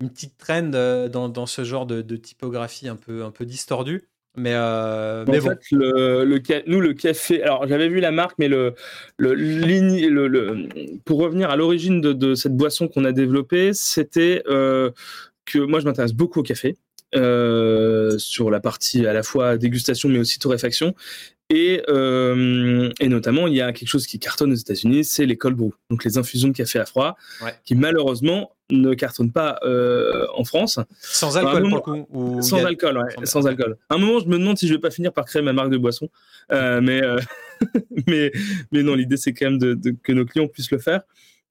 une 0.01 0.11
petite 0.11 0.37
trend 0.39 0.63
dans, 0.63 1.29
dans, 1.29 1.47
ce 1.47 1.65
genre 1.65 1.87
de, 1.87 2.01
de, 2.01 2.17
typographie 2.17 2.89
un 2.89 2.97
peu, 2.97 3.25
un 3.25 3.31
peu 3.31 3.45
distordue. 3.45 4.09
Mais, 4.37 4.53
euh, 4.53 5.25
en 5.27 5.33
fait, 5.33 5.61
le, 5.71 6.25
nous, 6.67 6.81
le 6.81 6.93
café. 6.93 7.43
Alors, 7.43 7.69
j'avais 7.69 7.89
vu 7.89 8.01
la 8.01 8.11
marque, 8.11 8.37
mais 8.39 8.49
le, 8.49 8.75
le, 9.17 9.35
le, 9.35 10.69
pour 11.05 11.21
revenir 11.21 11.51
à 11.51 11.57
l'origine 11.57 12.01
de, 12.01 12.35
cette 12.35 12.57
boisson 12.57 12.89
qu'on 12.89 13.05
a 13.05 13.13
développée, 13.13 13.73
c'était 13.75 14.43
euh, 14.49 14.91
que 15.45 15.59
moi, 15.59 15.79
je 15.79 15.85
m'intéresse 15.85 16.15
beaucoup 16.15 16.41
au 16.41 16.43
café. 16.43 16.77
Euh, 17.17 18.19
sur 18.19 18.51
la 18.51 18.59
partie 18.59 19.07
à 19.07 19.13
la 19.13 19.23
fois 19.23 19.57
dégustation 19.57 20.09
mais 20.09 20.19
aussi 20.19 20.41
torréfaction 20.41 20.97
et, 21.51 21.83
euh, 21.89 22.91
et, 23.01 23.09
notamment, 23.09 23.47
il 23.47 23.55
y 23.55 23.61
a 23.61 23.73
quelque 23.73 23.89
chose 23.89 24.07
qui 24.07 24.19
cartonne 24.19 24.53
aux 24.53 24.57
États-Unis, 24.57 25.05
c'est 25.05 25.27
les 25.27 25.37
cold 25.37 25.57
brew, 25.57 25.73
donc 25.91 26.03
les 26.05 26.17
infusions 26.17 26.49
de 26.49 26.55
café 26.55 26.79
à 26.79 26.87
froid, 26.87 27.17
qui 27.65 27.75
malheureusement 27.75 28.53
ne 28.71 28.95
cartonnent 28.95 29.33
pas 29.33 29.59
euh, 29.63 30.27
en 30.35 30.45
France. 30.45 30.79
Sans 31.01 31.37
alcool, 31.37 31.69
pour 31.69 31.93
le 31.97 32.05
coup 32.05 32.43
Sans 32.43 32.65
alcool, 32.65 32.97
ouais, 32.97 33.27
sans, 33.27 33.47
alcool. 33.47 33.77
À 33.91 33.97
un 33.97 33.99
moment, 33.99 34.21
je 34.21 34.27
me 34.27 34.39
demande 34.39 34.57
si 34.57 34.67
je 34.67 34.73
vais 34.73 34.81
pas 34.81 34.91
finir 34.91 35.13
par 35.13 35.27
créer 35.27 35.43
ma 35.43 35.53
marque 35.53 35.71
de 35.71 35.77
boisson, 35.77 36.09
euh, 36.51 36.81
mais, 36.81 37.03
mais, 38.07 38.33
mais 38.73 38.83
non, 38.83 38.95
l'idée 38.95 39.19
c'est 39.19 39.35
quand 39.35 39.51
même 39.51 39.59
de, 39.59 39.95
que 40.03 40.13
nos 40.13 40.25
clients 40.25 40.49
puissent 40.49 40.71
le 40.71 40.79
faire. 40.79 41.03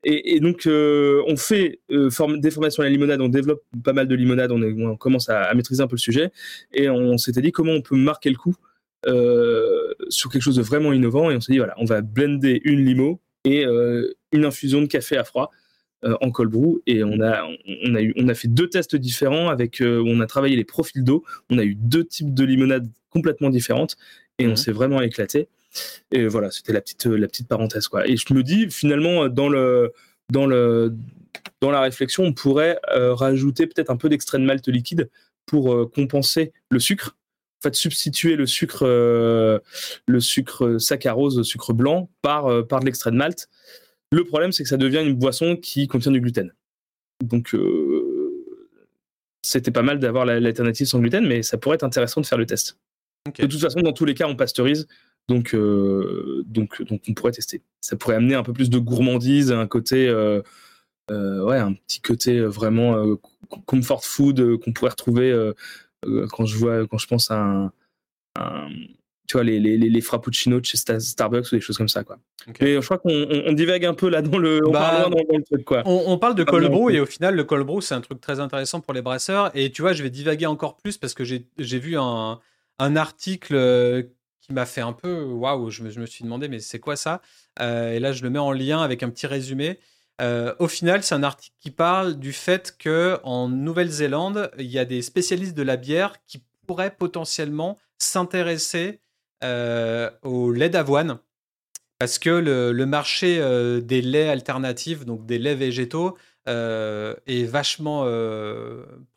Et, 0.05 0.39
donc, 0.41 0.67
on 0.67 1.37
fait 1.37 1.79
des 1.89 2.51
formations 2.51 2.81
à 2.81 2.85
la 2.85 2.89
limonade, 2.89 3.21
on 3.21 3.29
développe 3.29 3.61
pas 3.83 3.93
mal 3.93 4.07
de 4.07 4.15
limonade, 4.15 4.51
on, 4.51 4.61
on 4.61 4.97
commence 4.97 5.29
à, 5.29 5.43
à, 5.43 5.53
maîtriser 5.53 5.81
un 5.81 5.87
peu 5.87 5.95
le 5.95 6.01
sujet, 6.01 6.31
et 6.73 6.89
on 6.89 7.17
s'était 7.17 7.41
dit 7.41 7.53
comment 7.53 7.71
on 7.71 7.81
peut 7.81 7.95
marquer 7.95 8.29
le 8.29 8.35
coup 8.35 8.55
euh, 9.05 9.93
sur 10.07 10.31
quelque 10.31 10.41
chose 10.41 10.55
de 10.55 10.61
vraiment 10.61 10.93
innovant. 10.93 11.29
Et 11.29 11.35
on 11.35 11.41
s'est 11.41 11.51
dit 11.51 11.57
voilà, 11.57 11.73
on 11.77 11.85
va 11.85 12.01
blender 12.01 12.61
une 12.63 12.85
limo 12.85 13.19
et 13.43 13.65
euh, 13.65 14.13
une 14.31 14.45
infusion 14.45 14.81
de 14.81 14.85
café 14.85 15.17
à 15.17 15.23
froid 15.23 15.51
euh, 16.05 16.15
en 16.21 16.31
cold 16.31 16.49
brew 16.49 16.81
et 16.87 17.03
on 17.03 17.19
a 17.21 17.45
on 17.85 17.95
a 17.95 18.01
eu 18.01 18.13
on 18.15 18.29
a 18.29 18.33
fait 18.33 18.47
deux 18.47 18.69
tests 18.69 18.95
différents 18.95 19.49
avec 19.49 19.81
on 19.81 20.21
a 20.21 20.25
travaillé 20.25 20.55
les 20.55 20.63
profils 20.63 21.03
d'eau, 21.03 21.23
on 21.49 21.57
a 21.57 21.63
eu 21.63 21.75
deux 21.75 22.05
types 22.05 22.33
de 22.33 22.45
limonade 22.45 22.87
complètement 23.09 23.49
différentes. 23.49 23.97
Et 24.39 24.47
on 24.47 24.51
mhm. 24.51 24.55
s'est 24.55 24.71
vraiment 24.71 25.01
éclaté. 25.01 25.47
Et 26.11 26.27
voilà, 26.27 26.51
c'était 26.51 26.73
la 26.73 26.81
petite 26.81 27.05
la 27.05 27.27
petite 27.27 27.47
parenthèse 27.47 27.87
quoi. 27.87 28.07
Et 28.07 28.17
je 28.17 28.33
me 28.33 28.43
dis 28.43 28.69
finalement 28.69 29.29
dans 29.29 29.49
le 29.49 29.93
dans 30.31 30.45
le 30.45 30.95
dans 31.61 31.71
la 31.71 31.81
réflexion, 31.81 32.23
on 32.23 32.33
pourrait 32.33 32.79
rajouter 32.91 33.67
peut-être 33.67 33.89
un 33.89 33.97
peu 33.97 34.09
d'extrait 34.09 34.39
de 34.39 34.43
malt 34.43 34.67
liquide 34.67 35.09
pour 35.45 35.91
compenser 35.91 36.53
le 36.69 36.79
sucre 36.79 37.15
fait, 37.63 37.75
substituer 37.75 38.35
le 38.35 38.45
sucre, 38.45 38.85
euh, 38.85 39.59
le 40.07 40.19
sucre 40.19 40.77
saccharose, 40.77 41.37
le 41.37 41.43
sucre 41.43 41.73
blanc, 41.73 42.09
par, 42.21 42.47
euh, 42.47 42.61
par 42.61 42.79
de 42.81 42.85
l'extrait 42.85 43.11
de 43.11 43.15
malt. 43.15 43.49
Le 44.11 44.23
problème, 44.23 44.51
c'est 44.51 44.63
que 44.63 44.69
ça 44.69 44.77
devient 44.77 45.01
une 45.03 45.15
boisson 45.15 45.55
qui 45.55 45.87
contient 45.87 46.11
du 46.11 46.21
gluten. 46.21 46.53
Donc, 47.23 47.55
euh, 47.55 48.53
c'était 49.41 49.71
pas 49.71 49.81
mal 49.81 49.99
d'avoir 49.99 50.25
l'alternative 50.25 50.87
sans 50.87 50.99
gluten, 50.99 51.25
mais 51.25 51.41
ça 51.41 51.57
pourrait 51.57 51.75
être 51.75 51.83
intéressant 51.83 52.21
de 52.21 52.25
faire 52.25 52.37
le 52.37 52.45
test. 52.45 52.77
De 53.39 53.47
toute 53.47 53.59
façon, 53.59 53.79
dans 53.79 53.93
tous 53.93 54.05
les 54.05 54.13
cas, 54.13 54.27
on 54.27 54.35
pasteurise, 54.35 54.87
donc, 55.29 55.55
donc, 55.55 56.81
donc 56.83 57.01
on 57.07 57.13
pourrait 57.13 57.31
tester. 57.31 57.61
Ça 57.81 57.95
pourrait 57.95 58.15
amener 58.15 58.35
un 58.35 58.43
peu 58.43 58.53
plus 58.53 58.69
de 58.69 58.77
gourmandise, 58.77 59.51
un 59.51 59.67
côté, 59.67 60.11
ouais, 61.09 61.57
un 61.57 61.73
petit 61.73 62.01
côté 62.01 62.41
vraiment 62.41 63.17
comfort 63.65 64.03
food 64.03 64.57
qu'on 64.57 64.73
pourrait 64.73 64.91
retrouver 64.91 65.53
euh, 66.05 66.27
quand 66.31 66.45
je 66.45 66.57
vois, 66.57 66.87
quand 66.87 66.97
je 66.97 67.07
pense 67.07 67.31
à 67.31 67.71
un, 68.35 68.69
tu 69.27 69.33
vois, 69.33 69.43
les, 69.43 69.59
les, 69.59 69.77
les, 69.77 70.01
frappuccinos 70.01 70.59
de 70.59 70.65
chez 70.65 70.77
Starbucks 70.77 71.51
ou 71.51 71.55
des 71.55 71.61
choses 71.61 71.77
comme 71.77 71.87
ça, 71.87 72.03
quoi. 72.03 72.17
Mais 72.59 72.73
je 72.73 72.79
crois 72.81 72.97
qu'on 72.97 73.25
on, 73.45 73.53
divague 73.53 73.85
un 73.85 73.93
peu 73.93 74.09
là 74.09 74.21
dans 74.21 74.37
le, 74.37 74.59
on 74.67 74.71
bah, 74.71 74.79
parle 74.79 75.11
dans, 75.11 75.37
le 75.37 75.43
truc, 75.43 75.63
quoi. 75.63 75.81
On, 75.85 76.17
parle 76.17 76.35
de 76.35 76.43
cold 76.43 76.69
brew 76.69 76.91
et 76.91 76.99
au 76.99 77.05
final, 77.05 77.35
le 77.35 77.43
cold 77.45 77.65
brew, 77.65 77.81
c'est 77.81 77.95
un 77.95 78.01
truc 78.01 78.19
très 78.19 78.39
intéressant 78.39 78.81
pour 78.81 78.93
les 78.93 79.01
brasseurs. 79.01 79.49
Et 79.55 79.71
tu 79.71 79.81
vois, 79.81 79.93
je 79.93 80.03
vais 80.03 80.09
divaguer 80.09 80.45
encore 80.45 80.75
plus 80.75 80.97
parce 80.97 81.13
que 81.13 81.23
j'ai 81.23 81.79
vu 81.79 81.97
un, 81.97 82.39
un 82.79 82.95
article 82.95 83.55
euh, 83.55 84.03
qui 84.43 84.53
m'a 84.53 84.65
fait 84.65 84.81
un 84.81 84.93
peu 84.93 85.23
waouh, 85.23 85.69
je 85.69 85.83
me, 85.83 85.89
je 85.89 85.99
me 85.99 86.05
suis 86.05 86.23
demandé, 86.23 86.47
mais 86.49 86.59
c'est 86.59 86.79
quoi 86.79 86.95
ça? 86.95 87.21
Euh, 87.61 87.93
Et 87.93 87.99
là, 87.99 88.11
je 88.11 88.23
le 88.23 88.29
mets 88.29 88.39
en 88.39 88.51
lien 88.51 88.81
avec 88.81 89.01
un 89.01 89.09
petit 89.09 89.25
résumé. 89.25 89.79
Euh, 90.21 90.53
au 90.59 90.67
final, 90.67 91.01
c'est 91.01 91.15
un 91.15 91.23
article 91.23 91.55
qui 91.59 91.71
parle 91.71 92.19
du 92.19 92.33
fait 92.33 92.75
que 92.77 93.19
en 93.23 93.47
Nouvelle-Zélande, 93.49 94.51
il 94.59 94.67
y 94.67 94.79
a 94.79 94.85
des 94.85 95.01
spécialistes 95.01 95.55
de 95.55 95.63
la 95.63 95.77
bière 95.77 96.15
qui 96.27 96.43
pourraient 96.67 96.95
potentiellement 96.95 97.79
s'intéresser 97.97 98.99
euh, 99.43 100.09
au 100.21 100.51
lait 100.51 100.69
d'avoine 100.69 101.19
parce 102.03 102.19
que 102.19 102.29
le, 102.29 102.85
marché 102.85 103.39
euh, 103.39 103.79
des 103.79 104.01
laits 104.01 104.29
alternatifs, 104.29 105.05
donc 105.05 105.25
des 105.25 105.39
laits 105.39 105.57
végétaux, 105.57 106.17
est 106.47 107.45
vachement 107.45 108.05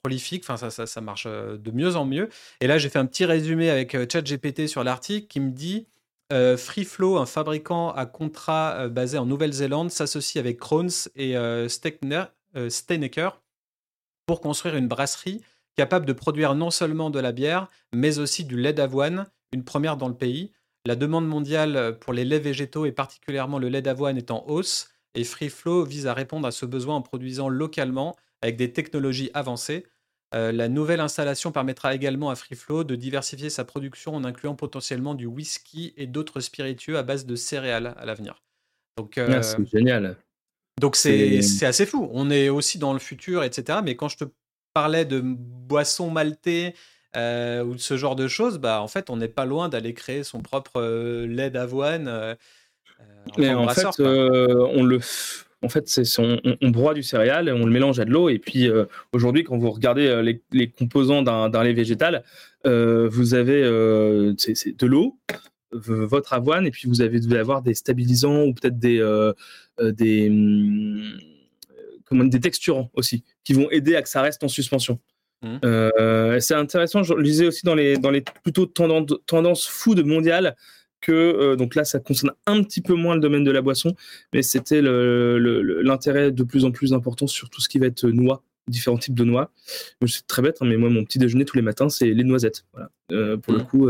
prolifique. 0.03 0.45
Enfin, 0.49 0.71
ça, 0.71 0.87
ça, 0.87 1.01
marche 1.01 1.27
de 1.27 1.71
mieux 1.71 1.97
en 1.97 2.05
mieux. 2.05 2.29
Et 2.61 2.67
là, 2.67 2.79
j'ai 2.79 2.89
fait 2.89 2.99
un 2.99 3.07
petit 3.07 3.25
résumé 3.25 3.71
avec 3.71 3.97
ChatGPT 4.11 4.69
sur 4.69 4.85
l'article 4.85 5.27
qui 5.27 5.41
me 5.41 5.51
dit 5.51 5.87
euh, 6.33 6.57
FreeFlow, 6.57 7.19
un 7.19 7.27
fabricant 7.27 7.91
à 7.91 8.05
contrat 8.05 8.75
euh, 8.79 8.89
basé 8.89 9.17
en 9.17 9.27
Nouvelle-Zélande, 9.27 9.91
s'associe 9.93 10.41
avec 10.41 10.59
Krones 10.59 10.91
et 11.15 11.37
euh, 11.37 11.69
Steinecker 11.69 13.41
pour 14.27 14.41
construire 14.41 14.75
une 14.75 14.89
brasserie 14.89 15.43
capable 15.77 16.05
de 16.05 16.13
produire 16.13 16.55
non 16.55 16.71
seulement 16.71 17.11
de 17.11 17.21
la 17.21 17.31
bière, 17.31 17.69
mais 17.93 18.19
aussi 18.19 18.45
du 18.45 18.57
lait 18.57 18.73
d'avoine, 18.73 19.27
une 19.53 19.63
première 19.63 19.97
dans 19.97 20.09
le 20.09 20.17
pays. 20.17 20.53
La 20.85 20.97
demande 20.97 21.29
mondiale 21.29 21.97
pour 22.01 22.13
les 22.13 22.25
laits 22.25 22.43
végétaux 22.43 22.87
et 22.87 22.93
particulièrement 22.93 23.59
le 23.59 23.69
lait 23.69 23.83
d'avoine 23.83 24.17
est 24.17 24.31
en 24.31 24.45
hausse 24.49 24.89
et 25.17 25.25
FreeFlow 25.25 25.85
vise 25.85 26.07
à 26.07 26.15
répondre 26.15 26.47
à 26.47 26.53
ce 26.53 26.67
besoin 26.67 26.97
en 26.97 27.03
produisant 27.03 27.49
localement 27.49 28.17
avec 28.43 28.57
des 28.57 28.73
technologies 28.73 29.31
avancées. 29.35 29.87
la 30.33 30.69
nouvelle 30.69 31.01
installation 31.01 31.51
permettra 31.51 31.95
également 31.95 32.31
à 32.31 32.37
FreeFlow 32.37 32.85
de 32.85 32.95
diversifier 32.95 33.51
sa 33.51 33.65
production 33.65 34.15
en 34.15 34.25
incluant 34.25 34.55
potentiellement 34.55 35.15
du 35.15 35.27
whisky 35.27 35.95
et 35.97 36.07
d'autres 36.07 36.41
spiritueux 36.41 36.99
à 36.99 37.03
base 37.03 37.27
de 37.27 37.35
céréales 37.35 37.95
à 37.97 38.05
l'avenir. 38.05 38.43
Donc, 38.99 39.19
ah, 39.19 39.43
c'est 39.43 39.67
génial. 39.67 40.17
Donc 40.81 40.97
c'est 40.97 41.65
assez 41.65 41.87
fou. 41.87 42.09
On 42.13 42.31
est 42.31 42.49
aussi 42.49 42.79
dans 42.79 42.93
le 42.93 42.99
futur, 42.99 43.43
etc. 43.43 43.81
Mais 43.83 43.97
quand 43.97 44.09
je 44.09 44.19
te 44.19 44.25
parlais 44.75 45.05
de 45.05 45.21
boissons 45.21 46.11
maltais 46.11 46.75
euh, 47.17 47.65
ou 47.65 47.75
de 47.75 47.81
ce 47.81 47.97
genre 47.97 48.17
de 48.17 48.29
choses, 48.29 48.59
bah 48.59 48.83
en 48.83 48.89
fait, 48.89 49.09
on 49.09 49.17
n'est 49.17 49.29
pas 49.29 49.47
loin 49.47 49.71
d'aller 49.71 49.95
créer 49.95 50.23
son 50.23 50.41
propre 50.41 50.83
euh, 50.83 51.27
lait 51.27 51.51
d'avoine. 51.51 52.09
Euh, 53.01 53.05
mais 53.39 53.53
en 53.53 53.69
fait, 53.69 53.87
on 54.01 54.85
le 54.85 55.01
en 55.63 55.69
fait, 55.69 56.01
on, 56.19 56.39
on, 56.61 56.69
broie 56.69 56.95
du 56.95 57.03
céréal, 57.03 57.51
on 57.51 57.65
le 57.65 57.73
mélange 57.73 57.99
à 57.99 58.05
de 58.05 58.11
l'eau, 58.11 58.29
et 58.29 58.39
puis 58.39 58.69
aujourd'hui, 59.13 59.43
quand 59.43 59.57
vous 59.59 59.71
regardez 59.71 60.23
les, 60.23 60.43
les 60.53 60.69
composants 60.69 61.23
d'un 61.23 61.63
lait 61.65 61.73
végétal, 61.73 62.23
vous 62.65 63.35
avez 63.35 63.63
c'est 64.39 64.79
de 64.79 64.87
l'eau, 64.87 65.19
votre 65.73 66.35
avoine, 66.35 66.67
et 66.67 66.71
puis 66.71 66.89
vous 66.89 67.01
avez 67.01 67.19
devez 67.19 67.39
avoir 67.39 67.63
des 67.63 67.75
stabilisants 67.75 68.45
ou 68.45 68.55
peut-être 68.55 68.79
des 68.79 69.01
des 69.81 70.29
hum, 70.29 71.19
comment, 72.07 72.25
des 72.25 72.41
texturants 72.41 72.91
aussi 72.95 73.25
qui 73.45 73.53
vont 73.53 73.71
aider 73.71 73.97
à 73.97 74.03
que 74.03 74.09
ça 74.09 74.23
reste 74.23 74.43
en 74.43 74.49
suspension. 74.49 74.99
Mmh. 75.43 75.57
Euh, 75.65 76.41
c'est 76.41 76.55
intéressant, 76.55 77.03
je 77.03 77.15
lisais 77.15 77.47
aussi 77.47 77.65
dans 77.65 77.75
les, 77.75 77.99
dans 77.99 78.11
les 78.11 78.23
plutôt 78.43 78.67
tendances, 78.67 79.19
tendances 79.27 79.67
food 79.67 80.05
mondiales 80.05 80.57
que, 81.01 81.13
euh, 81.13 81.57
donc 81.57 81.75
là, 81.75 81.85
ça 81.85 81.99
concerne 81.99 82.33
un 82.47 82.63
petit 82.63 82.81
peu 82.81 82.95
moins 82.95 83.15
le 83.15 83.21
domaine 83.21 83.45
de 83.45 83.51
la 83.51 83.63
boisson, 83.63 83.95
mais 84.33 84.43
c'était 84.43 84.81
l'intérêt 84.83 86.33
de 86.33 86.43
plus 86.43 86.65
en 86.65 86.71
plus 86.71 86.93
important 86.95 87.27
sur 87.27 87.51
tout 87.51 87.61
ce 87.61 87.69
qui 87.69 87.79
va 87.79 87.87
être 87.87 88.07
noix, 88.09 88.43
différents 88.69 88.99
types 88.99 89.15
de 89.15 89.25
noix. 89.25 89.51
C'est 90.07 90.27
très 90.27 90.43
bête, 90.43 90.59
hein, 90.61 90.67
mais 90.67 90.77
moi, 90.77 90.91
mon 90.91 91.05
petit 91.05 91.19
déjeuner 91.19 91.45
tous 91.45 91.57
les 91.57 91.63
matins, 91.63 91.89
c'est 91.89 92.09
les 92.09 92.25
noisettes. 92.25 92.65
Voilà. 92.73 92.91
Euh, 93.13 93.37
pour 93.37 93.53
le 93.53 93.61
mmh. 93.61 93.67
coup, 93.67 93.89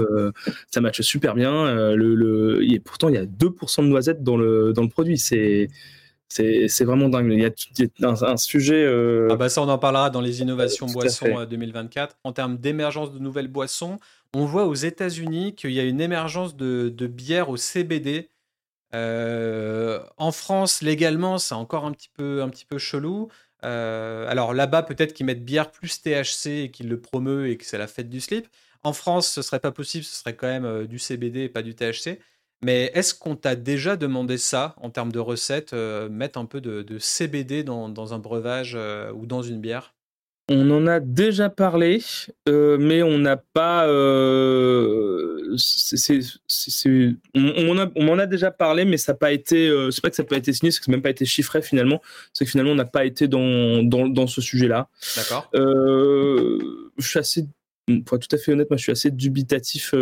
ça 0.71 0.81
matche 0.81 1.01
super 1.01 1.35
bien. 1.35 1.95
le, 1.95 2.15
le... 2.15 2.65
Et 2.71 2.81
pourtant, 2.81 3.09
il 3.09 3.15
y 3.15 3.19
a 3.19 3.25
2% 3.25 3.83
de 3.83 3.89
noisettes 3.89 4.23
dans 4.23 4.37
le, 4.37 4.73
dans 4.73 4.83
le 4.83 4.89
produit. 4.89 5.19
C'est 5.19 5.69
c'est 6.29 6.85
vraiment 6.85 7.09
dingue. 7.09 7.33
Il 7.33 7.41
y 7.41 7.45
a, 7.45 8.09
un, 8.09 8.37
sujet. 8.37 8.85
Euh, 8.85 9.29
ah 9.31 9.37
bah 9.37 9.49
ça, 9.49 9.63
on 9.63 9.69
en 9.69 9.79
parlera 9.79 10.11
dans 10.11 10.21
les 10.21 10.41
innovations 10.43 10.87
boissons 10.87 11.45
2024. 11.49 12.13
Euh, 12.13 12.15
en 12.25 12.33
termes 12.33 12.59
d'émergence 12.59 13.13
de 13.13 13.19
nouvelles 13.19 13.49
boissons, 13.49 13.99
on 14.35 14.45
voit 14.45 14.67
aux 14.67 14.75
États-Unis 14.75 15.55
qu'il 15.55 15.73
y 15.73 15.81
a 15.81 15.85
une 15.85 16.01
émergence 16.01 16.57
de, 16.57 17.07
bière 17.07 17.49
au 17.51 17.57
CBD. 17.57 18.29
Euh, 18.95 20.03
en 20.17 20.33
France, 20.33 20.83
légalement, 20.83 21.39
c'est 21.39 21.55
encore 21.55 21.85
un 21.85 21.93
petit 21.93 22.09
peu, 22.09 22.43
un 22.43 22.49
petit 22.49 22.65
peu 22.67 22.79
chelou. 22.79 23.29
alors 23.63 24.55
là-bas, 24.55 24.83
peut-être 24.83 25.13
qu'ils 25.15 25.27
mettent 25.27 25.45
bière 25.45 25.71
plus 25.71 26.01
THC 26.03 26.65
et 26.65 26.71
qu'ils 26.71 26.89
le 26.89 27.01
promeuvent 27.01 27.47
et 27.47 27.57
que 27.57 27.65
c'est 27.65 27.79
la 27.79 27.87
fête 27.89 28.09
du 28.09 28.21
slip. 28.21 28.49
En 28.85 28.93
France, 28.93 29.29
ce 29.29 29.43
serait 29.43 29.61
pas 29.61 29.73
possible, 29.73 30.05
ce 30.05 30.17
serait 30.17 30.37
quand 30.37 30.47
même 30.47 30.87
du 30.87 30.99
CBD 30.99 31.41
et 31.45 31.49
pas 31.49 31.63
du 31.63 31.75
THC. 31.75 32.21
Mais 32.63 32.91
est-ce 32.95 33.15
qu'on 33.15 33.37
t'a 33.37 33.55
déjà 33.55 33.97
demandé 33.97 34.39
ça 34.39 34.75
en 34.79 34.91
termes 34.91 35.13
de 35.13 35.19
recettes, 35.19 35.73
euh, 35.73 36.09
mettre 36.09 36.39
un 36.39 36.47
peu 36.47 36.61
de, 36.61 36.99
CBD 36.99 37.65
dans, 37.65 38.15
un 38.15 38.19
breuvage 38.19 38.75
euh, 38.77 39.13
ou 39.13 39.27
dans 39.27 39.43
une 39.43 39.61
bière? 39.61 39.95
On 40.49 40.71
en 40.71 40.87
a 40.87 41.01
déjà 41.01 41.51
parlé, 41.51 42.01
euh, 42.49 42.79
mais 42.79 43.03
on 43.03 43.19
n'a 43.19 43.37
pas. 43.37 43.85
on, 43.89 44.75
m'en 48.05 48.19
a 48.19 48.27
déjà 48.27 48.53
parlé, 48.53 48.85
mais 48.85 48.97
ça 48.97 49.13
n'a 49.13 49.19
pas 49.19 49.33
été. 49.33 49.69
c'est 49.91 50.01
pas 50.01 50.11
que 50.11 50.17
ça 50.17 50.23
n'a 50.23 50.29
pas 50.29 50.37
été 50.37 50.53
signé, 50.53 50.71
c'est 50.71 50.79
que 50.79 50.85
ça 50.85 50.93
n'a 50.93 50.97
même 50.97 51.03
pas 51.03 51.11
été 51.11 51.25
chiffré 51.25 51.63
finalement. 51.63 52.01
C'est 52.33 52.45
que 52.45 52.51
finalement, 52.51 52.73
on 52.73 52.77
n'a 52.77 52.85
pas 52.85 53.05
été 53.05 53.27
dans, 53.27 53.83
dans, 53.83 54.27
ce 54.29 54.41
sujet-là. 54.41 54.89
D'accord. 55.17 55.51
je 55.55 56.79
suis 57.01 57.19
assez. 57.19 57.47
Pour 58.05 58.17
être 58.17 58.29
tout 58.29 58.35
à 58.35 58.39
fait 58.39 58.53
honnête, 58.53 58.71
moi, 58.71 58.77
je 58.77 58.83
suis 58.83 58.93
assez 58.93 59.11
dubitatif 59.11 59.95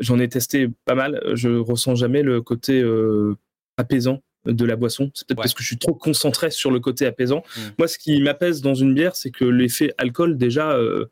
J'en 0.00 0.18
ai 0.18 0.28
testé 0.28 0.68
pas 0.84 0.94
mal. 0.94 1.20
Je 1.34 1.48
ressens 1.48 1.94
jamais 1.94 2.22
le 2.22 2.42
côté 2.42 2.80
euh, 2.80 3.36
apaisant 3.76 4.20
de 4.46 4.64
la 4.64 4.76
boisson. 4.76 5.10
C'est 5.14 5.26
peut-être 5.26 5.38
parce 5.38 5.54
que 5.54 5.62
je 5.62 5.68
suis 5.68 5.78
trop 5.78 5.94
concentré 5.94 6.50
sur 6.50 6.70
le 6.70 6.80
côté 6.80 7.06
apaisant. 7.06 7.42
Mm. 7.56 7.60
Moi, 7.78 7.88
ce 7.88 7.98
qui 7.98 8.20
m'apaise 8.20 8.60
dans 8.60 8.74
une 8.74 8.94
bière, 8.94 9.16
c'est 9.16 9.30
que 9.30 9.44
l'effet 9.44 9.92
alcool, 9.98 10.36
déjà, 10.36 10.72
euh, 10.72 11.06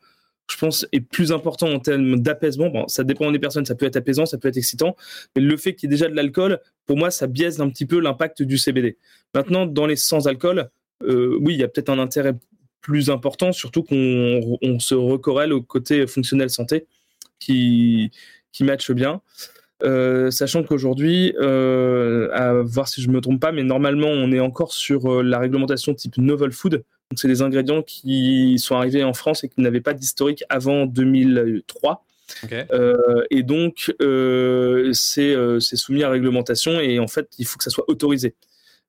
je 0.49 0.57
pense, 0.57 0.87
est 0.91 1.01
plus 1.01 1.31
important 1.31 1.67
en 1.67 1.79
termes 1.79 2.19
d'apaisement. 2.19 2.69
Bon, 2.69 2.87
ça 2.87 3.03
dépend 3.03 3.31
des 3.31 3.39
personnes, 3.39 3.65
ça 3.65 3.75
peut 3.75 3.85
être 3.85 3.97
apaisant, 3.97 4.25
ça 4.25 4.37
peut 4.37 4.47
être 4.47 4.57
excitant. 4.57 4.95
Mais 5.35 5.41
le 5.41 5.57
fait 5.57 5.75
qu'il 5.75 5.89
y 5.89 5.93
ait 5.93 5.95
déjà 5.95 6.09
de 6.09 6.15
l'alcool, 6.15 6.59
pour 6.85 6.97
moi, 6.97 7.11
ça 7.11 7.27
biaise 7.27 7.61
un 7.61 7.69
petit 7.69 7.85
peu 7.85 7.99
l'impact 7.99 8.41
du 8.41 8.57
CBD. 8.57 8.97
Maintenant, 9.35 9.65
dans 9.65 9.85
les 9.85 9.95
sans-alcool, 9.95 10.69
euh, 11.03 11.37
oui, 11.41 11.53
il 11.53 11.59
y 11.59 11.63
a 11.63 11.67
peut-être 11.67 11.89
un 11.89 11.99
intérêt 11.99 12.33
plus 12.81 13.09
important, 13.09 13.51
surtout 13.51 13.83
qu'on 13.83 14.79
se 14.79 14.95
recorrèle 14.95 15.53
au 15.53 15.61
côté 15.61 16.07
fonctionnel 16.07 16.49
santé 16.49 16.87
qui 17.39 18.11
qui 18.51 18.63
matchent 18.63 18.91
bien. 18.91 19.21
Euh, 19.83 20.29
sachant 20.29 20.63
qu'aujourd'hui, 20.63 21.33
euh, 21.39 22.29
à 22.33 22.53
voir 22.53 22.87
si 22.87 23.01
je 23.01 23.09
me 23.09 23.21
trompe 23.21 23.39
pas, 23.39 23.51
mais 23.51 23.63
normalement 23.63 24.09
on 24.09 24.31
est 24.31 24.39
encore 24.39 24.73
sur 24.73 25.11
euh, 25.11 25.23
la 25.23 25.39
réglementation 25.39 25.93
type 25.93 26.17
novel 26.17 26.51
food. 26.51 26.73
Donc 26.73 27.17
c'est 27.17 27.29
des 27.29 27.41
ingrédients 27.41 27.81
qui 27.81 28.59
sont 28.59 28.75
arrivés 28.75 29.03
en 29.03 29.13
France 29.13 29.43
et 29.43 29.49
qui 29.49 29.61
n'avaient 29.61 29.81
pas 29.81 29.93
d'historique 29.93 30.43
avant 30.49 30.85
2003. 30.85 32.03
et 33.31 33.43
donc 33.43 33.93
c'est 34.93 35.35
soumis 35.59 36.03
à 36.03 36.09
réglementation 36.09 36.79
et 36.79 36.99
en 36.99 37.07
fait 37.07 37.29
il 37.39 37.47
faut 37.47 37.57
que 37.57 37.63
ça 37.63 37.71
soit 37.71 37.89
autorisé. 37.89 38.35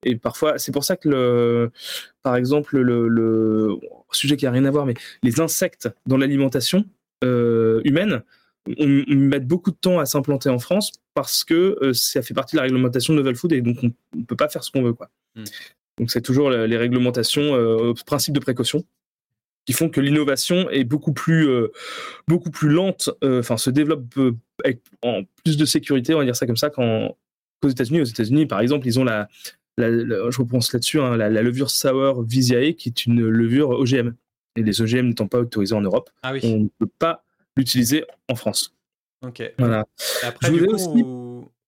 Et 0.03 0.15
parfois, 0.15 0.57
c'est 0.57 0.71
pour 0.71 0.83
ça 0.83 0.95
que, 0.97 1.09
le, 1.09 1.71
par 2.23 2.35
exemple, 2.35 2.79
le, 2.79 3.07
le, 3.07 3.77
sujet 4.11 4.35
qui 4.35 4.47
a 4.47 4.51
rien 4.51 4.65
à 4.65 4.71
voir, 4.71 4.87
mais 4.87 4.95
les 5.21 5.39
insectes 5.39 5.89
dans 6.07 6.17
l'alimentation 6.17 6.85
humaine, 7.23 8.23
on, 8.67 9.05
met 9.07 9.39
beaucoup 9.39 9.71
de 9.71 9.75
temps 9.75 9.99
à 9.99 10.05
s'implanter 10.05 10.49
en 10.49 10.59
France 10.59 10.91
parce 11.13 11.43
que 11.43 11.77
euh, 11.81 11.93
ça 11.93 12.21
fait 12.21 12.33
partie 12.33 12.55
de 12.55 12.57
la 12.57 12.63
réglementation 12.63 13.13
de 13.13 13.19
novel 13.19 13.35
food 13.35 13.53
et 13.53 13.61
donc 13.61 13.77
on 13.83 13.91
ne 14.15 14.23
peut 14.23 14.35
pas 14.35 14.49
faire 14.49 14.63
ce 14.63 14.71
qu'on 14.71 14.83
veut. 14.83 14.93
Quoi. 14.93 15.09
Hmm. 15.35 15.43
Donc 15.97 16.11
c'est 16.11 16.21
toujours 16.21 16.49
les 16.49 16.77
réglementations, 16.77 17.55
euh, 17.55 17.93
principes 18.05 18.33
de 18.33 18.39
précaution 18.39 18.83
qui 19.65 19.73
font 19.73 19.89
que 19.89 20.01
l'innovation 20.01 20.71
est 20.71 20.83
beaucoup 20.83 21.13
plus, 21.13 21.47
euh, 21.47 21.71
beaucoup 22.27 22.49
plus 22.49 22.69
lente, 22.69 23.11
enfin 23.21 23.57
se 23.57 23.69
développe 23.69 24.05
avec 24.63 24.81
en 25.03 25.21
plus 25.43 25.55
de 25.55 25.65
sécurité, 25.65 26.15
on 26.15 26.17
va 26.17 26.25
dire 26.25 26.35
ça 26.35 26.47
comme 26.47 26.57
ça, 26.57 26.71
qu'aux 26.71 27.69
États-Unis. 27.69 28.01
Aux 28.01 28.05
États-Unis, 28.05 28.47
par 28.47 28.59
exemple, 28.59 28.87
ils 28.87 28.99
ont 28.99 29.03
la, 29.03 29.27
je 29.77 30.37
repense 30.39 30.73
là-dessus, 30.73 30.99
hein, 30.99 31.15
la, 31.15 31.29
levure 31.29 31.69
sour 31.69 32.23
Visiae, 32.23 32.73
qui 32.73 32.89
est 32.89 33.05
une 33.05 33.21
levure 33.21 33.69
OGM. 33.69 34.13
Et 34.55 34.63
les 34.63 34.81
OGM 34.81 35.09
n'étant 35.09 35.27
pas 35.27 35.39
autorisés 35.39 35.75
en 35.75 35.81
Europe, 35.81 36.09
ah 36.23 36.33
on 36.41 36.57
ne 36.57 36.67
peut 36.79 36.89
pas 36.99 37.23
l'utiliser 37.57 38.05
en 38.27 38.35
France. 38.35 38.75
Ok. 39.25 39.43
Voilà. 39.57 39.85
après, 40.23 40.51
du 40.51 40.65
coup, 40.65 40.73
aussi... 40.73 41.05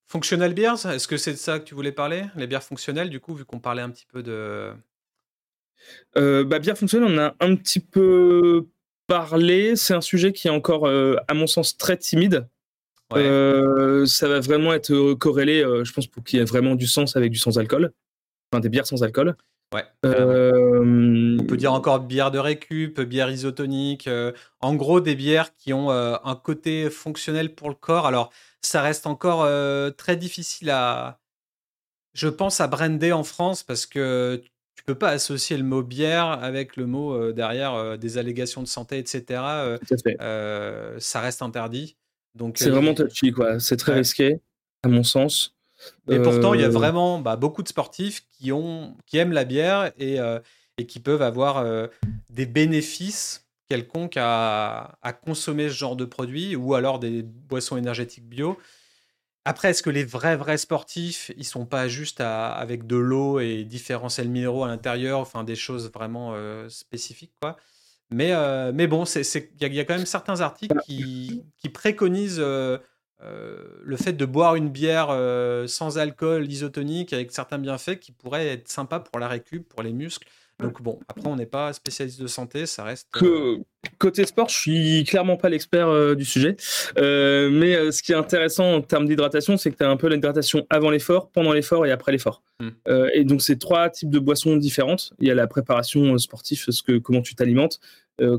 functional 0.08 0.54
beers, 0.54 0.86
est-ce 0.86 1.08
que 1.08 1.18
c'est 1.18 1.34
de 1.34 1.38
ça 1.38 1.60
que 1.60 1.66
tu 1.66 1.76
voulais 1.76 1.92
parler 1.92 2.26
Les 2.36 2.48
bières 2.48 2.64
fonctionnelles, 2.64 3.10
du 3.10 3.20
coup, 3.20 3.36
vu 3.36 3.46
qu'on 3.46 3.60
parlait 3.60 3.82
un 3.82 3.90
petit 3.90 4.08
peu 4.12 4.24
de. 4.24 4.74
Euh, 6.18 6.44
bah, 6.44 6.60
bière 6.60 6.78
fonctionnelle, 6.78 7.12
on 7.12 7.18
a 7.20 7.36
un 7.40 7.56
petit 7.56 7.80
peu 7.80 8.68
parlé. 9.08 9.76
C'est 9.76 9.94
un 9.94 10.02
sujet 10.02 10.34
qui 10.34 10.48
est 10.48 10.52
encore, 10.52 10.88
euh, 10.88 11.16
à 11.28 11.34
mon 11.34 11.48
sens, 11.48 11.78
très 11.78 11.98
timide. 11.98 12.48
Euh, 13.14 14.08
ça 14.08 14.28
va 14.28 14.40
vraiment 14.40 14.74
être 14.74 15.14
corrélé, 15.14 15.62
je 15.62 15.92
pense, 15.94 16.08
pour 16.08 16.24
qu'il 16.24 16.40
y 16.40 16.42
ait 16.42 16.46
vraiment 16.46 16.74
du 16.74 16.88
sens 16.88 17.16
avec 17.16 17.32
du 17.32 17.38
sans-alcool. 17.38 17.92
Enfin, 18.52 18.60
des 18.60 18.70
bières 18.70 18.88
sans 18.88 19.04
alcool. 19.04 19.36
Ouais. 19.74 19.86
Euh, 20.06 21.38
on 21.40 21.46
peut 21.46 21.58
dire 21.58 21.74
encore 21.74 22.00
bière 22.00 22.32
de 22.32 22.40
récup, 22.40 23.02
bière 23.02 23.30
isotonique. 23.30 24.08
Euh, 24.08 24.32
en 24.62 24.76
gros, 24.76 25.02
des 25.02 25.16
bières 25.16 25.56
qui 25.56 25.74
ont 25.74 25.92
euh, 25.92 26.16
un 26.24 26.36
côté 26.36 26.90
fonctionnel 26.90 27.54
pour 27.56 27.70
le 27.70 27.76
corps. 27.76 28.06
Alors, 28.06 28.32
ça 28.62 28.82
reste 28.82 29.08
encore 29.08 29.48
très 29.98 30.16
difficile 30.16 30.70
à, 30.70 31.20
je 32.14 32.30
pense, 32.30 32.62
à 32.62 32.68
brander 32.68 33.12
en 33.12 33.24
France 33.24 33.64
parce 33.64 33.86
que 33.86 34.42
tu 34.76 34.84
peux 34.86 34.96
pas 34.96 35.10
associer 35.10 35.58
le 35.58 35.64
mot 35.64 35.84
bière 35.84 36.28
avec 36.28 36.78
le 36.78 36.86
mot 36.86 37.34
derrière 37.34 37.98
des 37.98 38.18
allégations 38.18 38.62
de 38.62 38.68
santé, 38.68 39.00
etc. 39.00 39.42
ça 40.98 41.20
reste 41.20 41.42
interdit. 41.42 41.98
Donc 42.36 42.58
c'est 42.58 42.70
vraiment 42.70 42.94
touchy, 42.94 43.32
quoi. 43.32 43.60
C'est 43.60 43.76
très 43.76 43.96
risqué, 43.96 44.40
à 44.84 44.88
mon 44.88 45.04
sens. 45.04 45.58
Et 46.10 46.20
pourtant, 46.20 46.54
il 46.54 46.62
y 46.62 46.64
a 46.64 46.68
euh, 46.68 46.72
vraiment 46.72 47.20
bah, 47.20 47.36
beaucoup 47.36 47.64
de 47.64 47.68
sportifs 47.68 48.26
qui, 48.32 48.52
ont, 48.52 48.96
qui 49.06 49.18
aiment 49.18 49.32
la 49.32 49.46
bière 49.46 49.92
et, 49.98 50.20
euh, 50.20 50.40
et 50.78 50.86
qui 50.86 51.00
peuvent 51.00 51.22
avoir 51.22 51.58
euh, 51.58 51.88
des 52.30 52.46
bénéfices 52.46 53.48
quelconques 53.70 54.18
à, 54.18 54.98
à, 55.02 55.14
consommer 55.14 55.70
ce 55.70 55.76
genre 55.76 55.96
de 55.96 56.06
produits 56.06 56.56
ou 56.56 56.76
alors 56.76 57.00
des 57.00 57.24
boissons 57.24 57.78
énergétiques 57.78 58.28
bio. 58.28 58.58
Après, 59.46 59.72
est-ce 59.72 59.84
que 59.84 59.90
les 59.90 60.06
vrais, 60.06 60.38
vrais 60.38 60.58
sportifs, 60.58 61.32
ils 61.38 61.46
sont 61.46 61.66
pas 61.66 61.88
juste 61.88 62.22
avec 62.22 62.88
de 62.88 62.96
l'eau 62.96 63.40
et 63.40 63.66
différents 63.66 64.08
sels 64.08 64.30
minéraux 64.30 64.64
à 64.64 64.68
l'intérieur, 64.68 65.20
enfin 65.20 65.44
des 65.44 65.56
choses 65.56 65.92
vraiment 65.92 66.34
spécifiques, 66.70 67.34
quoi? 67.42 67.58
Mais, 68.10 68.32
mais 68.72 68.88
bon, 68.88 69.04
il 69.04 69.74
y, 69.76 69.80
a 69.80 69.86
quand 69.86 69.96
même 69.98 70.06
certains 70.06 70.40
articles 70.40 70.78
qui, 70.86 71.44
qui 71.58 71.70
préconisent 71.70 72.40
euh, 72.40 72.78
le 73.84 73.98
fait 73.98 74.14
de 74.14 74.26
boire 74.26 74.56
une 74.56 74.70
bière 74.70 75.08
euh, 75.12 75.68
sans 75.68 75.98
alcool, 75.98 76.50
isotonique, 76.52 77.14
avec 77.14 77.32
certains 77.32 77.58
bienfaits 77.58 78.00
qui 78.00 78.12
pourraient 78.12 78.48
être 78.48 78.68
sympas 78.68 79.00
pour 79.00 79.20
la 79.20 79.28
récup, 79.28 79.68
pour 79.68 79.84
les 79.84 79.94
muscles. 79.94 80.28
Donc 80.60 80.82
bon, 80.82 81.00
après, 81.08 81.28
on 81.28 81.36
n'est 81.36 81.48
pas 81.48 81.74
spécialiste 81.74 82.22
de 82.22 82.28
santé, 82.28 82.68
ça 82.68 82.84
reste. 82.84 83.08
Que, 83.12 83.58
côté 83.98 84.26
sport, 84.26 84.50
je 84.50 84.56
suis 84.56 85.04
clairement 85.04 85.36
pas 85.36 85.50
l'expert 85.50 86.16
du 86.16 86.26
sujet. 86.26 86.56
mais 86.96 87.92
ce 87.92 88.04
qui 88.04 88.12
est 88.12 88.16
intéressant 88.16 88.76
en 88.76 88.82
termes 88.82 89.08
d'hydratation, 89.08 89.58
c'est 89.58 89.72
que 89.72 89.78
tu 89.78 89.84
as 89.84 89.90
un 89.90 89.98
peu 89.98 90.08
l'hydratation 90.08 90.66
avant 90.70 90.92
l'effort, 90.92 91.32
pendant 91.32 91.54
l'effort 91.54 91.86
et 91.86 91.92
après 91.92 92.12
l'effort. 92.12 92.44
Hmm. 92.60 92.70
et 93.14 93.24
donc, 93.26 93.42
c'est 93.42 93.58
trois 93.58 93.90
types 93.90 94.12
de 94.12 94.20
boissons 94.20 94.56
différentes. 94.56 95.14
Il 95.20 95.28
y 95.28 95.32
a 95.32 95.36
la 95.36 95.48
préparation 95.48 96.18
sportive, 96.20 96.64
ce 96.70 96.84
que, 96.84 97.00
comment 97.00 97.22
tu 97.22 97.34
t'alimentes, 97.34 97.80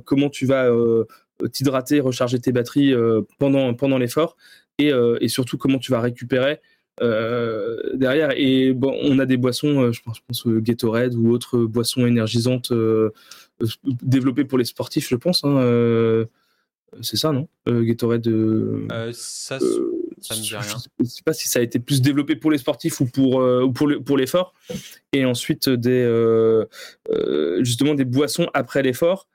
comment 0.04 0.30
tu 0.30 0.46
vas 0.46 0.70
t'hydrater, 1.52 1.98
recharger 1.98 2.38
tes 2.38 2.52
batteries 2.52 2.94
pendant, 3.38 3.74
pendant 3.74 3.98
l'effort, 3.98 4.36
et, 4.78 4.92
et, 5.20 5.28
surtout 5.28 5.56
comment 5.56 5.78
tu 5.78 5.92
vas 5.92 6.00
récupérer 6.00 6.60
euh, 7.02 7.80
derrière. 7.94 8.32
Et 8.36 8.72
bon, 8.72 8.96
on 9.02 9.18
a 9.18 9.26
des 9.26 9.36
boissons, 9.36 9.82
euh, 9.82 9.92
je 9.92 10.00
pense, 10.02 10.18
je 10.18 10.22
pense 10.26 10.46
Gatorade 10.46 11.14
ou 11.14 11.30
autres 11.30 11.58
boissons 11.58 12.06
énergisantes 12.06 12.70
euh, 12.70 13.10
développées 13.84 14.44
pour 14.44 14.58
les 14.58 14.64
sportifs, 14.64 15.08
je 15.08 15.16
pense. 15.16 15.44
Hein, 15.44 16.26
c'est 17.02 17.16
ça, 17.16 17.32
non 17.32 17.48
Gatorade. 17.66 18.24
ça, 19.12 19.58
ça 19.58 20.36
me 20.36 20.40
dit 20.40 20.56
rien. 20.56 20.62
Je 20.98 21.04
ne 21.04 21.08
sais 21.08 21.22
pas 21.24 21.32
si 21.32 21.48
ça 21.48 21.58
a 21.58 21.62
été 21.62 21.80
plus 21.80 22.00
développé 22.00 22.36
pour 22.36 22.52
les 22.52 22.58
sportifs 22.58 23.00
ou 23.00 23.06
pour, 23.06 23.36
ou 23.36 23.72
pour, 23.72 23.90
pour 24.04 24.16
l'effort. 24.16 24.54
Et 25.12 25.24
ensuite, 25.24 25.68
des, 25.68 26.04
justement, 27.60 27.94
des 27.94 28.04
boissons 28.04 28.48
après 28.54 28.82
l'effort. 28.82 29.26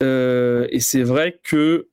et 0.00 0.78
c'est 0.78 1.02
vrai 1.02 1.40
que 1.42 1.88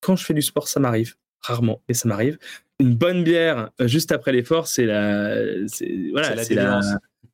quand 0.00 0.14
je 0.14 0.24
fais 0.24 0.34
du 0.34 0.42
sport, 0.42 0.68
ça 0.68 0.78
m'arrive 0.78 1.16
rarement, 1.42 1.82
mais 1.88 1.94
ça 1.94 2.08
m'arrive 2.08 2.38
une 2.80 2.94
bonne 2.94 3.22
bière 3.22 3.70
euh, 3.80 3.86
juste 3.86 4.10
après 4.10 4.32
l'effort, 4.32 4.66
c'est 4.66 4.86
la, 4.86 5.34
c'est 5.68 6.10
voilà, 6.12 6.42
c'est 6.42 6.54
la, 6.54 6.80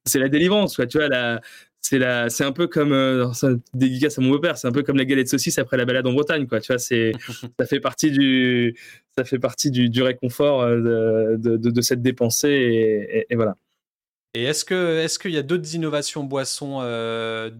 c'est 0.05 0.19
la, 0.19 0.29
délivrance, 0.29 0.81
Tu 0.91 0.99
vois, 0.99 1.09
la, 1.09 1.41
c'est 1.81 1.99
la, 1.99 2.29
c'est 2.29 2.45
un 2.45 2.53
peu 2.53 2.67
comme 2.67 2.93
euh, 2.93 3.27
dédicace 3.73 4.19
à 4.19 4.23
mon 4.23 4.31
beau-père, 4.31 4.59
c'est 4.59 4.67
un 4.67 4.73
peu 4.73 4.83
comme 4.83 4.97
la 4.97 5.05
galette 5.05 5.29
saucisse 5.29 5.59
après 5.59 5.77
la 5.77 5.85
balade 5.85 6.07
en 6.07 6.13
Bretagne, 6.13 6.47
quoi. 6.47 6.61
Tu 6.61 6.73
vois, 6.73 6.79
c'est, 6.79 7.13
ça 7.61 7.67
fait 7.67 7.81
partie 7.81 8.11
du, 8.11 8.77
ça 9.17 9.25
fait 9.25 9.39
partie 9.39 9.71
du, 9.71 9.89
du 9.89 10.03
réconfort 10.03 10.63
euh, 10.63 11.37
de, 11.37 11.57
de, 11.57 11.71
de, 11.71 11.81
cette 11.81 12.03
dépensée 12.03 12.49
et, 12.51 13.27
et, 13.31 13.37
voilà. 13.37 13.57
Et 14.35 14.45
est-ce 14.45 14.65
que, 14.65 14.99
est-ce 14.99 15.19
qu'il 15.19 15.31
y 15.31 15.39
a 15.39 15.43
d'autres 15.43 15.75
innovations 15.75 16.25
boissons, 16.25 16.81
euh, 16.83 17.51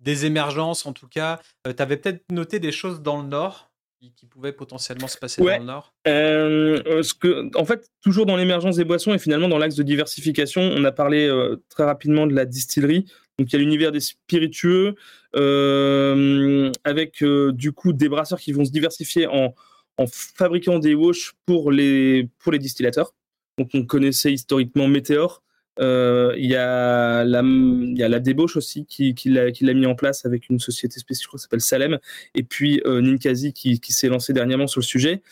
des 0.00 0.26
émergences 0.26 0.84
en 0.84 0.92
tout 0.92 1.08
cas? 1.08 1.40
Tu 1.64 1.82
avais 1.82 1.96
peut-être 1.96 2.24
noté 2.30 2.58
des 2.58 2.72
choses 2.72 3.00
dans 3.00 3.22
le 3.22 3.28
Nord? 3.28 3.71
Qui, 4.10 4.26
pouvait 4.26 4.52
potentiellement 4.52 5.06
se 5.06 5.16
passer 5.16 5.42
dans 5.42 5.58
le 5.58 5.64
Nord? 5.64 5.94
Euh, 6.08 7.02
ce 7.02 7.14
que, 7.14 7.56
En 7.56 7.64
fait, 7.64 7.90
toujours 8.00 8.26
dans 8.26 8.36
l'émergence 8.36 8.76
des 8.76 8.84
boissons 8.84 9.14
et 9.14 9.18
finalement 9.18 9.48
dans 9.48 9.58
l'axe 9.58 9.76
de 9.76 9.82
diversification, 9.82 10.62
on 10.62 10.84
a 10.84 10.92
parlé 10.92 11.26
euh, 11.26 11.62
très 11.68 11.84
rapidement 11.84 12.26
de 12.26 12.34
la 12.34 12.44
distillerie. 12.44 13.04
Donc 13.38 13.50
il 13.50 13.52
y 13.54 13.56
a 13.56 13.58
l'univers 13.60 13.92
des 13.92 14.00
spiritueux, 14.00 14.94
euh, 15.36 16.70
avec 16.84 17.24
du 17.24 17.72
coup 17.72 17.92
des 17.92 18.08
brasseurs 18.08 18.40
qui 18.40 18.52
vont 18.52 18.64
se 18.64 18.70
diversifier 18.70 19.26
en, 19.26 19.54
en 19.96 20.06
fabriquant 20.06 20.78
des 20.78 20.94
wash 20.94 21.32
pour 21.46 21.72
les, 21.72 22.28
pour 22.38 22.52
les 22.52 22.58
distillateurs. 22.58 23.14
Donc 23.58 23.70
on 23.74 23.84
connaissait 23.84 24.32
historiquement 24.32 24.88
Météor, 24.88 25.42
il 25.78 26.46
y, 26.46 26.54
a 26.54 27.24
la, 27.24 28.20
débauche 28.20 28.56
aussi 28.56 28.84
qui, 28.86 29.14
l'a 29.26 29.74
mis 29.74 29.86
en 29.86 29.94
place 29.94 30.26
avec 30.26 30.48
une 30.48 30.58
société 30.58 30.98
spécifique 30.98 31.30
qui 31.30 31.38
s'appelle 31.38 31.60
Salem, 31.60 31.98
et 32.34 32.42
puis 32.42 32.80
euh, 32.86 33.00
Ninkasi 33.00 33.52
qui, 33.52 33.80
s'est 33.92 34.08
lancé 34.08 34.32
dernièrement 34.32 34.66
sur 34.66 34.80
le 34.80 34.84
sujet. 34.84 35.22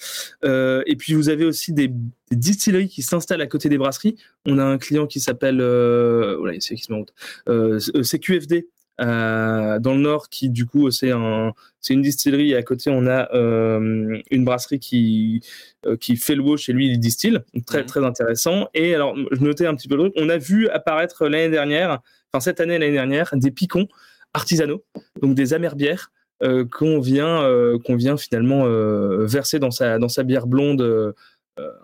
Euh, 0.44 0.82
et 0.86 0.96
puis 0.96 1.14
vous 1.14 1.28
avez 1.28 1.44
aussi 1.44 1.72
des, 1.72 1.90
distilleries 2.30 2.88
qui 2.88 3.02
s'installent 3.02 3.40
à 3.40 3.46
côté 3.46 3.68
des 3.68 3.78
brasseries. 3.78 4.16
On 4.46 4.58
a 4.58 4.64
un 4.64 4.78
client 4.78 5.06
qui 5.06 5.20
s'appelle, 5.20 5.60
euh, 5.60 6.36
voilà, 6.38 6.58
c'est 6.60 6.76
qui 6.76 6.84
se 6.84 6.92
met 6.92 7.04
euh, 7.48 7.78
QFD 8.02 8.54
euh, 8.54 8.62
dans 9.00 9.94
le 9.94 10.00
nord 10.00 10.28
qui 10.28 10.50
du 10.50 10.66
coup 10.66 10.90
c'est 10.90 11.10
un 11.10 11.52
c'est 11.80 11.94
une 11.94 12.02
distillerie 12.02 12.50
et 12.50 12.56
à 12.56 12.62
côté 12.62 12.90
on 12.90 13.06
a 13.06 13.32
euh, 13.34 14.20
une 14.30 14.44
brasserie 14.44 14.78
qui 14.78 15.42
euh, 15.86 15.96
qui 15.96 16.16
fait 16.16 16.34
le 16.34 16.44
et 16.44 16.72
lui 16.72 16.88
il 16.88 17.00
distille. 17.00 17.38
Très 17.66 17.80
mhm. 17.80 17.86
très 17.86 18.04
intéressant. 18.04 18.68
Et 18.74 18.94
alors 18.94 19.16
je 19.30 19.40
notais 19.40 19.66
un 19.66 19.74
petit 19.74 19.88
peu 19.88 19.96
le 19.96 20.10
truc. 20.10 20.14
On 20.16 20.28
a 20.28 20.36
vu 20.36 20.68
apparaître 20.68 21.26
l'année 21.28 21.50
dernière 21.50 22.00
enfin 22.32 22.40
cette 22.40 22.60
année 22.60 22.78
l'année 22.78 22.92
dernière 22.92 23.30
des 23.34 23.50
picons 23.50 23.88
artisanaux 24.34 24.84
donc 25.22 25.34
des 25.34 25.54
amères 25.54 25.76
bières 25.76 26.12
qu'on 26.72 27.00
vient 27.00 27.44
qu'on 27.84 27.96
vient 27.96 28.16
finalement 28.16 28.64
verser 29.26 29.58
dans 29.58 29.70
sa 29.70 29.98
dans 29.98 30.08
sa 30.08 30.22
bière 30.22 30.46
blonde 30.46 30.80
euh, 30.80 31.12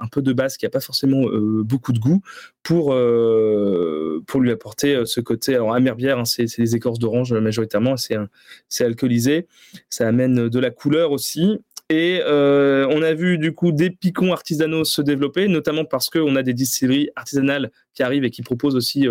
un 0.00 0.08
peu 0.08 0.22
de 0.22 0.32
base 0.32 0.56
qui 0.56 0.64
n'a 0.64 0.70
pas 0.70 0.80
forcément 0.80 1.28
euh, 1.28 1.62
beaucoup 1.62 1.92
de 1.92 1.98
goût 1.98 2.22
pour, 2.62 2.92
euh, 2.92 4.22
pour 4.26 4.40
lui 4.40 4.50
apporter 4.50 5.04
ce 5.06 5.20
côté. 5.20 5.54
Alors, 5.54 5.74
amère 5.74 5.96
bière, 5.96 6.18
hein, 6.18 6.24
c'est 6.24 6.46
les 6.58 6.76
écorces 6.76 6.98
d'orange 6.98 7.32
majoritairement, 7.32 7.96
c'est 7.96 8.84
alcoolisé. 8.84 9.46
Ça 9.90 10.08
amène 10.08 10.48
de 10.48 10.58
la 10.58 10.70
couleur 10.70 11.12
aussi. 11.12 11.58
Et 11.88 12.20
on 12.24 13.02
a 13.02 13.14
vu 13.14 13.38
du 13.38 13.52
coup 13.52 13.72
des 13.72 13.90
picons 13.90 14.32
artisanaux 14.32 14.84
se 14.84 15.02
développer, 15.02 15.48
notamment 15.48 15.84
parce 15.84 16.10
qu'on 16.10 16.36
a 16.36 16.42
des 16.42 16.54
distilleries 16.54 17.10
artisanales 17.14 17.70
qui 17.94 18.02
arrivent 18.02 18.24
et 18.24 18.30
qui 18.30 18.42
proposent 18.42 18.76
aussi 18.76 19.06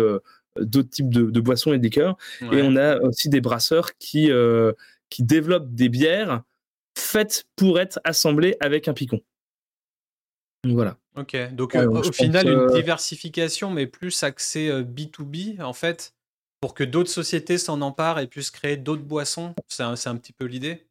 d'autres 0.60 0.90
types 0.90 1.08
de, 1.10 1.40
boissons 1.40 1.72
et 1.72 1.78
de 1.78 1.82
liqueurs. 1.82 2.16
Et 2.52 2.60
on 2.62 2.76
a 2.76 3.00
aussi 3.00 3.28
des 3.28 3.40
brasseurs 3.40 3.96
qui, 3.98 4.30
qui 5.08 5.22
développent 5.22 5.74
des 5.74 5.88
bières 5.88 6.42
faites 6.98 7.44
pour 7.56 7.78
être 7.78 8.00
assemblées 8.04 8.56
avec 8.60 8.88
un 8.88 8.94
picon. 8.94 9.20
Voilà. 10.74 10.96
Ok, 11.16 11.36
donc 11.54 11.74
euh, 11.74 11.88
au 11.88 12.12
final, 12.12 12.46
une 12.46 12.66
diversification, 12.74 13.70
mais 13.70 13.86
plus 13.86 14.22
axée 14.22 14.70
B2B, 14.82 15.62
en 15.62 15.72
fait, 15.72 16.14
pour 16.60 16.74
que 16.74 16.84
d'autres 16.84 17.10
sociétés 17.10 17.56
s'en 17.56 17.80
emparent 17.80 18.18
et 18.18 18.26
puissent 18.26 18.50
créer 18.50 18.76
d'autres 18.76 19.02
boissons. 19.02 19.54
C'est 19.68 19.82
un, 19.82 19.94
un, 19.94 20.16
petit 20.16 20.34
peu 20.34 20.44
l'idée? 20.44 20.84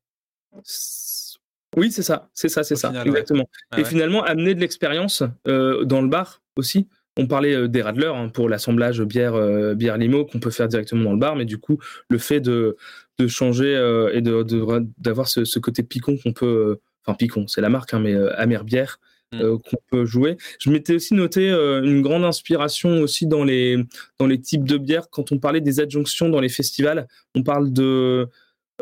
Oui, 1.77 1.91
c'est 1.91 2.01
ça, 2.01 2.29
c'est 2.33 2.49
ça, 2.49 2.63
c'est 2.63 2.75
ça, 2.75 2.91
exactement. 3.05 3.47
et 3.77 3.83
finalement, 3.83 4.23
amener 4.23 4.55
de 4.55 4.59
l'expérience 4.61 5.23
dans 5.45 6.01
le 6.01 6.07
bar 6.07 6.41
aussi. 6.55 6.87
On 7.17 7.27
parlait 7.27 7.69
des 7.69 7.81
radlers 7.81 8.13
hein, 8.13 8.27
pour 8.29 8.49
l'assemblage 8.49 9.01
bière, 9.01 9.75
bière 9.75 9.97
limo 9.97 10.25
qu'on 10.25 10.39
peut 10.39 10.51
faire 10.51 10.67
directement 10.67 11.03
dans 11.03 11.13
le 11.13 11.19
bar, 11.19 11.35
mais 11.35 11.45
du 11.45 11.59
coup, 11.59 11.77
le 12.09 12.17
fait 12.17 12.39
de, 12.39 12.77
de 13.19 13.27
changer 13.27 13.73
et 14.11 14.21
d'avoir 14.21 14.79
de, 14.79 15.29
ce, 15.29 15.45
ce, 15.45 15.59
côté 15.59 15.83
picon 15.83 16.17
qu'on 16.17 16.33
peut. 16.33 16.79
Enfin, 17.05 17.15
picon, 17.15 17.47
c'est 17.47 17.61
la 17.61 17.69
marque, 17.69 17.93
hein, 17.93 17.99
mais 17.99 18.15
amère 18.37 18.63
bière. 18.63 18.99
Euh, 19.41 19.57
qu'on 19.57 19.77
peut 19.89 20.05
jouer. 20.05 20.37
Je 20.59 20.69
m'étais 20.69 20.95
aussi 20.95 21.13
noté 21.13 21.49
euh, 21.49 21.81
une 21.83 22.01
grande 22.01 22.23
inspiration 22.23 23.01
aussi 23.01 23.27
dans 23.27 23.43
les, 23.43 23.77
dans 24.19 24.27
les 24.27 24.39
types 24.39 24.63
de 24.63 24.77
bières. 24.77 25.09
Quand 25.09 25.31
on 25.31 25.39
parlait 25.39 25.61
des 25.61 25.79
adjonctions 25.79 26.29
dans 26.29 26.39
les 26.39 26.49
festivals, 26.49 27.07
on 27.33 27.43
parle 27.43 27.71
de, 27.71 28.27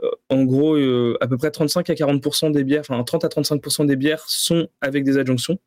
euh, 0.04 0.12
en 0.30 0.44
gros, 0.44 0.76
à 1.22 1.28
peu 1.28 1.38
près 1.38 1.52
35 1.52 1.90
à 1.90 1.94
40% 1.94 2.52
des 2.52 2.64
bières, 2.64 2.82
enfin 2.82 3.04
30 3.04 3.26
à 3.26 3.28
35% 3.30 3.86
des 3.86 3.96
bières 3.96 4.24
sont 4.28 4.68
avec 4.82 5.04
des 5.04 5.18
adjonctions. 5.18 5.60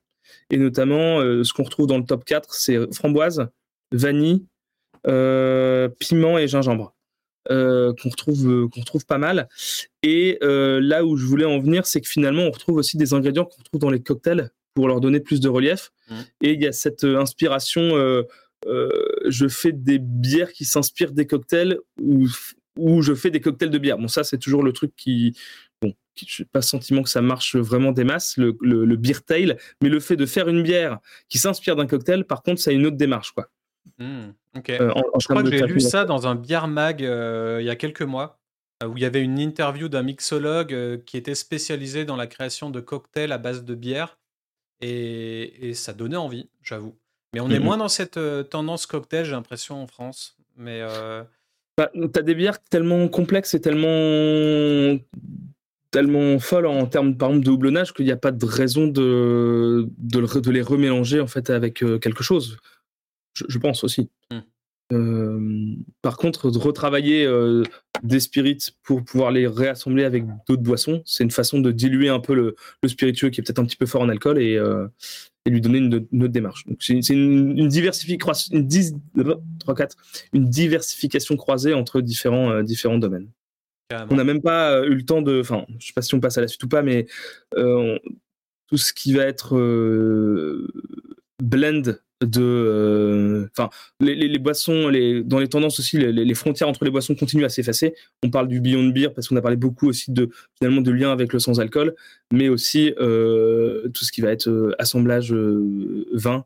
Et 0.51 0.59
notamment, 0.59 1.21
ce 1.21 1.53
qu'on 1.53 1.65
retrouve 1.65 1.87
dans 1.87 1.99
le 1.99 2.05
top 2.05 2.25
4, 2.25 2.55
c'est 2.55 2.95
framboise, 2.95 3.49
vanille, 3.93 4.45
piment 5.05 6.39
et 6.39 6.49
gingembre. 6.49 6.95
qu'on 7.49 8.11
retrouve 8.11 8.69
qu'on 8.71 8.81
retrouve 8.81 9.07
pas 9.07 9.19
mal 9.19 9.49
et 10.03 10.39
là 10.43 11.05
où 11.05 11.17
je 11.17 11.25
voulais 11.25 11.45
en 11.45 11.61
venir 11.61 11.87
c'est 11.87 12.01
que 12.01 12.09
finalement 12.09 12.43
on 12.43 12.51
retrouve 12.51 12.77
aussi 12.77 12.97
des 12.97 13.15
ingrédients 13.15 13.45
qu'on 13.45 13.59
retrouve 13.59 13.81
dans 13.81 13.91
les 13.91 14.03
cocktails 14.03 14.51
pour 14.77 14.89
leur 14.89 15.01
donner 15.01 15.21
plus 15.21 15.41
de 15.41 15.49
relief. 15.49 15.91
Mmh. 16.09 16.15
Et 16.43 16.53
il 16.53 16.63
y 16.63 16.67
a 16.67 16.73
cette 16.73 17.03
euh, 17.03 17.19
inspiration. 17.19 17.81
Euh, 17.97 18.23
euh, 18.67 18.91
je 19.27 19.49
fais 19.49 19.73
des 19.73 19.99
bières 19.99 20.53
qui 20.53 20.67
s'inspirent 20.67 21.13
des 21.13 21.27
cocktails 21.27 21.79
ou, 22.01 22.29
ou 22.79 23.01
je 23.01 23.15
fais 23.15 23.31
des 23.31 23.41
cocktails 23.41 23.71
de 23.71 23.79
bière. 23.79 23.97
Bon, 23.97 24.07
ça, 24.07 24.23
c'est 24.23 24.39
toujours 24.39 24.63
le 24.63 24.73
truc 24.73 24.95
qui. 24.95 25.35
Bon, 25.81 25.95
je 26.15 26.43
n'ai 26.43 26.49
pas 26.53 26.59
le 26.59 26.65
sentiment 26.65 27.03
que 27.03 27.09
ça 27.09 27.23
marche 27.23 27.57
vraiment 27.57 27.91
des 27.91 28.05
masses, 28.05 28.37
le, 28.37 28.55
le, 28.61 28.97
beer 28.97 29.23
tail, 29.27 29.57
mais 29.83 29.89
le 29.89 29.99
fait 29.99 30.17
de 30.17 30.27
faire 30.27 30.49
une 30.49 30.63
bière 30.63 30.99
qui 31.31 31.39
s'inspire 31.39 31.75
d'un 31.75 31.87
cocktail, 31.87 32.25
par 32.25 32.43
contre, 32.43 32.61
ça 32.61 32.71
a 32.71 32.75
une 32.75 32.85
autre 32.85 32.97
démarche. 32.97 33.33
Quoi. 33.33 33.49
Mmh, 33.99 34.29
ok. 34.57 34.73
je 34.73 35.27
crois 35.27 35.43
que 35.43 35.51
j'ai 35.51 35.67
lu 35.67 35.81
ça 35.81 36.05
dans 36.05 36.27
un 36.27 36.35
beer 36.35 36.67
mag 36.69 37.01
il 37.01 37.65
y 37.65 37.71
a 37.71 37.77
quelques 37.77 38.03
mois, 38.03 38.41
où 38.85 38.97
il 38.97 39.03
y 39.03 39.07
avait 39.07 39.23
une 39.23 39.39
interview 39.39 39.89
d'un 39.89 40.03
mixologue 40.03 41.03
qui 41.05 41.17
était 41.17 41.35
spécialisé 41.35 42.05
dans 42.05 42.17
la 42.17 42.27
création 42.27 42.69
de 42.69 42.81
cocktails 42.81 43.33
à 43.33 43.39
base 43.39 43.65
de 43.65 43.75
bière. 43.75 44.19
Et, 44.81 45.73
ça 45.75 45.93
donnait 45.93 46.17
envie, 46.17 46.49
j'avoue. 46.63 46.95
Mais 47.33 47.41
on 47.41 47.51
est 47.51 47.59
mmh 47.59 47.63
moins 47.63 47.77
dans 47.77 47.89
cette 47.89 48.19
tendance 48.51 48.87
cocktail, 48.87 49.25
j'ai 49.25 49.33
l'impression, 49.33 49.83
en 49.83 49.87
France. 49.87 50.37
Mais. 50.57 50.83
Bah, 51.77 51.91
T'as 52.13 52.23
des 52.23 52.35
bières 52.35 52.63
tellement 52.63 53.07
complexes 53.09 53.55
et 53.55 53.61
tellement 53.61 54.99
tellement 55.91 56.39
folles 56.39 56.67
en 56.67 56.87
termes 56.87 57.17
par 57.17 57.29
exemple 57.31 57.47
de 57.47 57.51
houblonnage 57.51 57.93
qu'il 57.95 58.07
n'y 58.07 58.13
a 58.13 58.17
pas 58.17 58.33
de 58.33 58.45
raison 58.45 58.87
de, 58.87 59.89
de, 59.99 60.51
les 60.51 60.63
remélanger 60.63 61.21
en 61.21 61.27
fait 61.27 61.49
avec 61.51 61.75
quelque 62.01 62.23
chose. 62.23 62.59
Je, 63.35 63.59
pense 63.59 63.85
aussi. 63.85 64.11
Mmh. 64.93 65.83
par 66.01 66.17
contre, 66.17 66.53
de 66.53 66.59
retravailler 66.59 67.29
des 68.05 68.21
spirits 68.21 68.59
pour 68.85 69.05
pouvoir 69.05 69.33
les 69.33 69.49
réassembler 69.49 70.05
avec 70.05 70.25
d'autres 70.49 70.63
boissons, 70.63 71.03
c'est 71.05 71.25
une 71.25 71.33
façon 71.33 71.59
de 71.59 71.73
diluer 71.73 72.09
un 72.09 72.21
peu 72.21 72.35
le, 72.35 72.55
spiritueux 72.87 73.31
qui 73.31 73.41
est 73.41 73.43
peut-être 73.45 73.59
un 73.59 73.65
petit 73.65 73.77
peu 73.77 73.87
fort 73.87 74.03
en 74.03 74.09
alcool 74.09 74.39
et, 74.41 74.61
et 75.45 75.51
lui 75.51 75.61
donner 75.61 75.79
une, 75.79 75.95
autre 75.95 76.33
démarche. 76.33 76.65
Donc 76.67 76.77
c'est 76.81 76.95
une, 77.09 77.59
une, 77.59 77.69
diversification, 77.69 78.57
une, 78.57 78.69
une 80.33 80.49
diversification 80.49 81.37
croisée 81.37 81.75
entre 81.75 82.01
différents, 82.01 82.63
différents 82.63 82.99
domaines. 82.99 83.29
On 84.11 84.17
n'a 84.17 84.25
même 84.25 84.43
pas 84.43 84.85
eu 84.85 84.95
le 84.95 85.05
temps 85.05 85.23
de, 85.23 85.41
enfin, 85.41 85.65
je 85.79 85.87
sais 85.87 85.93
pas 85.93 86.03
si 86.03 86.15
on 86.15 86.21
passe 86.21 86.39
à 86.39 86.41
la 86.41 86.49
suite 86.49 86.63
ou 86.63 86.69
pas, 86.69 86.83
mais 86.83 87.07
tout 87.51 88.77
ce 88.77 88.93
qui 88.93 89.13
va 89.13 89.25
être 89.25 89.57
blend 91.43 91.83
de 92.23 92.43
euh, 92.43 93.49
enfin 93.53 93.69
les, 94.01 94.39
boissons 94.39 94.89
les, 94.89 95.23
dans 95.23 95.39
les 95.39 95.49
tendances 95.49 95.79
aussi 95.79 95.99
les, 95.99 96.35
frontières 96.35 96.69
entre 96.69 96.85
les 96.85 96.91
boissons 96.91 97.15
continuent 97.15 97.45
à 97.45 97.51
s'effacer. 97.51 97.95
On 98.23 98.31
parle 98.31 98.49
du 98.49 98.61
Beyond 98.61 98.89
Beer 98.89 99.09
parce 99.15 99.29
qu'on 99.29 99.37
a 99.37 99.43
parlé 99.43 99.57
beaucoup 99.57 99.89
aussi 99.89 100.11
de 100.11 100.31
finalement 100.57 100.81
de 100.81 100.91
lien 100.91 101.13
avec 101.13 101.33
le 101.33 101.39
sans 101.39 101.61
alcool 101.61 101.95
mais 102.33 102.49
aussi 102.49 102.95
euh, 102.99 103.89
tout 103.91 104.05
ce 104.05 104.13
qui 104.13 104.23
va 104.23 104.31
être 104.31 104.49
euh, 104.49 104.75
assemblage 104.79 105.35
vin 106.13 106.45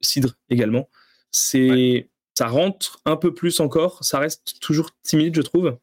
cidre 0.00 0.34
également. 0.50 0.88
C'est 1.30 2.08
ça 2.36 2.48
rentre 2.48 3.00
un 3.04 3.16
peu 3.16 3.32
plus 3.34 3.60
encore 3.60 4.02
ça 4.02 4.18
reste 4.18 4.60
toujours 4.60 4.90
timide 5.02 5.36
je 5.36 5.42
trouve. 5.42 5.78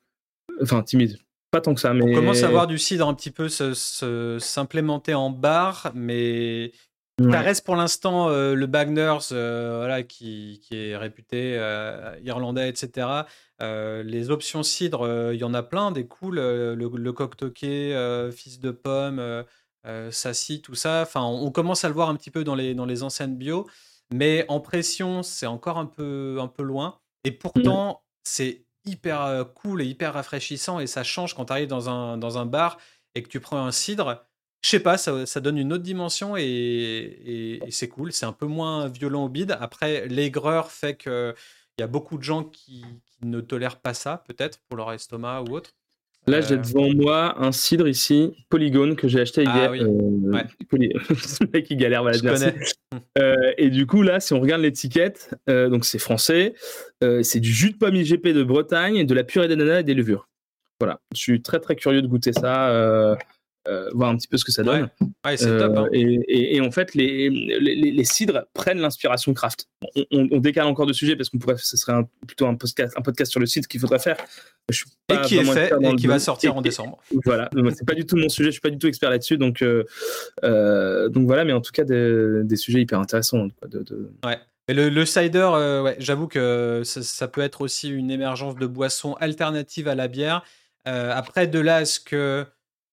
Enfin 0.61 0.83
timide 0.83 1.17
pas 1.51 1.61
tant 1.61 1.73
que 1.73 1.81
ça 1.81 1.93
mais 1.93 2.03
on 2.03 2.13
commence 2.13 2.43
à 2.43 2.49
voir 2.49 2.67
du 2.67 2.77
cidre 2.77 3.07
un 3.07 3.13
petit 3.13 3.31
peu 3.31 3.47
s'implémenter 3.47 5.13
en 5.13 5.29
bar 5.29 5.91
mais 5.95 6.73
ça 7.31 7.41
reste 7.41 7.65
pour 7.65 7.75
l'instant 7.75 8.29
euh, 8.29 8.53
le 8.55 8.65
Bagners, 8.65 9.31
euh, 9.31 9.77
voilà, 9.79 10.03
qui, 10.03 10.61
est 10.71 10.95
réputé 10.95 11.55
euh, 11.57 12.15
irlandais, 12.23 12.69
etc. 12.69 13.07
les 13.59 14.29
options 14.29 14.63
cidre, 14.63 15.31
il 15.33 15.39
y 15.39 15.43
en 15.43 15.53
a 15.53 15.63
plein, 15.63 15.91
des 15.91 16.07
cools, 16.07 16.35
le, 16.35 16.75
le 16.75 17.13
coq 17.13 17.35
toqué, 17.35 18.29
fils 18.33 18.59
de 18.59 18.71
pomme, 18.71 19.43
sassy, 20.11 20.61
tout 20.61 20.75
ça. 20.75 21.01
Enfin, 21.01 21.23
on, 21.23 21.51
commence 21.51 21.83
à 21.83 21.89
le 21.89 21.93
voir 21.93 22.09
un 22.09 22.15
petit 22.15 22.31
peu 22.31 22.43
dans 22.43 22.55
les, 22.55 22.73
dans 22.73 22.85
les 22.85 23.03
enseignes 23.03 23.35
bio, 23.35 23.67
mais 24.13 24.45
en 24.47 24.59
pression, 24.59 25.23
c'est 25.23 25.47
encore 25.47 25.77
un 25.77 25.85
peu, 25.85 26.37
un 26.39 26.47
peu 26.47 26.63
loin. 26.63 26.99
Et 27.25 27.31
pourtant, 27.31 28.01
c'est 28.23 28.63
hyper 28.85 29.45
cool 29.55 29.81
et 29.81 29.85
hyper 29.85 30.13
rafraîchissant 30.13 30.79
et 30.79 30.87
ça 30.87 31.03
change 31.03 31.35
quand 31.35 31.45
tu 31.45 31.53
arrives 31.53 31.67
dans 31.67 31.89
un, 31.89 32.17
dans 32.17 32.37
un 32.37 32.45
bar 32.45 32.77
et 33.13 33.23
que 33.23 33.27
tu 33.27 33.39
prends 33.39 33.65
un 33.65 33.71
cidre 33.71 34.23
je 34.61 34.69
sais 34.69 34.79
pas, 34.79 34.97
ça, 34.97 35.39
donne 35.39 35.57
une 35.57 35.71
autre 35.73 35.83
dimension 35.83 36.35
et, 36.37 37.59
c'est 37.69 37.87
cool. 37.87 38.11
C'est 38.11 38.25
un 38.25 38.33
peu 38.33 38.45
moins 38.45 38.87
violent 38.87 39.25
au 39.25 39.29
bide. 39.29 39.57
Après, 39.59 40.07
l'aigreur 40.07 40.71
fait 40.71 40.95
qu'il 40.97 41.33
y 41.79 41.83
a 41.83 41.87
beaucoup 41.87 42.17
de 42.17 42.23
gens 42.23 42.43
qui, 42.43 42.85
ne 43.21 43.41
tolèrent 43.41 43.81
pas 43.81 43.93
ça, 43.93 44.23
peut-être, 44.27 44.59
pour 44.67 44.77
leur 44.77 44.93
estomac 44.93 45.41
ou 45.41 45.55
autre. 45.55 45.71
Là, 46.25 46.39
j'ai 46.39 46.53
euh. 46.53 46.57
devant 46.57 46.89
moi 46.93 47.35
un 47.37 47.51
cidre 47.51 47.85
ici, 47.87 48.31
Polygone, 48.49 48.95
que 48.95 49.09
j'ai 49.09 49.19
acheté 49.19 49.43
hier. 49.43 49.53
Ah, 49.53 49.71
oui. 49.71 49.81
Euh, 49.81 51.47
mec 51.53 51.65
qui 51.65 51.75
galère, 51.75 52.01
voilà, 52.01 52.17
euh, 53.17 53.35
et 53.57 53.69
du 53.69 53.85
coup, 53.85 54.03
là, 54.03 54.21
si 54.21 54.33
on 54.33 54.39
regarde 54.39 54.61
l'étiquette, 54.61 55.35
donc 55.47 55.83
c'est 55.83 55.99
français, 55.99 56.53
c'est 57.01 57.39
du 57.39 57.51
jus 57.51 57.71
de 57.71 57.77
pomme 57.77 57.95
IGP 57.95 58.29
de 58.29 58.43
Bretagne, 58.43 59.05
de 59.05 59.13
la 59.13 59.23
purée 59.25 59.47
d'ananas 59.47 59.81
et 59.81 59.83
des 59.83 59.95
levures. 59.95 60.29
Voilà, 60.79 61.01
je 61.13 61.19
suis 61.19 61.41
très 61.41 61.59
très 61.59 61.75
curieux 61.75 62.01
de 62.01 62.07
goûter 62.07 62.31
ça. 62.31 63.17
Euh, 63.67 63.89
voir 63.93 64.09
un 64.09 64.15
petit 64.15 64.27
peu 64.27 64.37
ce 64.37 64.45
que 64.45 64.53
ça 64.53 64.63
donne. 64.63 64.89
Ouais. 65.25 65.35
c'est 65.35 65.57
top. 65.57 65.75
Hein. 65.75 65.87
Euh, 65.93 66.17
et, 66.27 66.61
en 66.61 66.71
fait, 66.71 66.95
les, 66.95 67.29
les, 67.29 68.03
cidres 68.05 68.45
prennent 68.53 68.79
l'inspiration 68.79 69.33
craft. 69.33 69.67
On, 70.11 70.39
décale 70.39 70.65
encore 70.65 70.85
de 70.85 70.93
sujet 70.93 71.17
parce 71.17 71.29
qu'on 71.29 71.39
pourrait, 71.39 71.57
ce 71.57 71.75
serait 71.75 72.01
plutôt 72.25 72.47
un 72.47 72.55
podcast, 72.55 72.93
un 72.97 73.01
podcast 73.01 73.31
sur 73.31 73.39
le 73.39 73.45
cidre 73.45 73.67
qu'il 73.67 73.81
faudrait 73.81 73.99
faire. 73.99 74.17
Je 74.69 74.85
et 75.11 75.21
qui 75.25 75.37
est 75.37 75.43
fait 75.43 75.73
et 75.81 75.95
qui 75.95 76.07
va 76.07 76.19
sortir 76.19 76.55
en 76.55 76.61
décembre. 76.61 76.99
Voilà, 77.25 77.49
c'est 77.75 77.85
pas 77.85 77.95
du 77.95 78.05
tout 78.05 78.15
mon 78.15 78.29
sujet, 78.29 78.47
je 78.47 78.53
suis 78.53 78.61
pas 78.61 78.69
du 78.69 78.77
tout 78.77 78.87
expert 78.87 79.09
là-dessus, 79.09 79.37
donc 79.37 79.61
euh, 79.61 81.09
donc 81.09 81.25
voilà, 81.25 81.43
mais 81.43 81.53
en 81.53 81.61
tout 81.61 81.71
cas 81.71 81.83
des, 81.83 82.43
des 82.43 82.55
sujets 82.55 82.81
hyper 82.81 82.99
intéressants. 82.99 83.47
de, 83.67 84.11
Ouais. 84.25 84.39
Et 84.69 84.73
le, 84.73 84.89
le 84.89 85.05
cider, 85.05 85.81
ouais, 85.83 85.95
j'avoue 85.99 86.27
que 86.27 86.83
ça, 86.85 87.01
ça, 87.01 87.27
peut 87.27 87.41
être 87.41 87.61
aussi 87.61 87.89
une 87.89 88.11
émergence 88.11 88.55
de 88.55 88.67
boissons 88.67 89.15
alternatives 89.15 89.87
à 89.87 89.95
la 89.95 90.07
bière. 90.07 90.43
après, 90.85 91.47
de 91.47 91.59
là 91.59 91.77
à 91.77 91.85
ce 91.85 91.99
que 91.99 92.45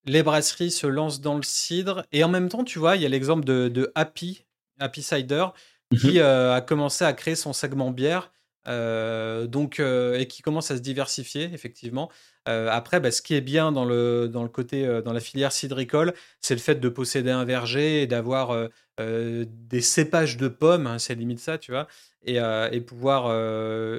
les 0.07 0.23
brasseries 0.23 0.71
se 0.71 0.87
lancent 0.87 1.21
dans 1.21 1.37
le 1.37 1.43
cidre. 1.43 2.05
Et 2.13 2.25
en 2.25 2.29
même 2.29 2.49
temps, 2.49 2.65
tu 2.65 2.79
vois, 2.79 2.97
il 2.97 3.03
y 3.03 3.07
a 3.07 3.09
l'exemple 3.09 3.45
de, 3.45 3.93
Happy, 3.95 4.45
Happy 4.79 5.03
Cider, 5.03 5.47
qui 5.99 6.15
mhm. 6.15 6.19
euh, 6.19 6.55
a 6.55 6.61
commencé 6.61 7.05
à 7.05 7.13
créer 7.13 7.35
son 7.35 7.53
segment 7.53 7.91
bière. 7.91 8.33
Euh, 8.69 9.47
donc, 9.47 9.79
euh, 9.79 10.19
et 10.19 10.27
qui 10.27 10.43
commence 10.43 10.73
à 10.73 10.77
se 10.77 10.83
diversifier, 10.83 11.45
effectivement. 11.53 12.11
après, 12.47 12.99
bah, 12.99 13.13
ce 13.13 13.23
qui 13.23 13.35
est 13.35 13.41
bien 13.41 13.71
dans 13.71 13.85
le, 13.85 14.29
dans 14.29 14.43
le 14.43 14.49
côté, 14.49 15.01
dans 15.05 15.13
la 15.13 15.21
filière 15.21 15.53
cidricole, 15.53 16.15
c'est 16.41 16.55
le 16.55 16.61
fait 16.61 16.77
de 16.77 16.89
posséder 16.89 17.31
un 17.31 17.45
verger 17.45 18.03
et 18.03 18.07
d'avoir 18.07 18.57
des 18.99 19.81
cépages 19.81 20.37
de 20.37 20.49
pommes, 20.49 20.87
hein, 20.87 20.99
c'est 20.99 21.15
limite 21.15 21.41
ça, 21.41 21.59
tu 21.59 21.71
vois, 21.73 21.87
et, 22.25 22.37
et 22.37 22.81
pouvoir 22.81 23.31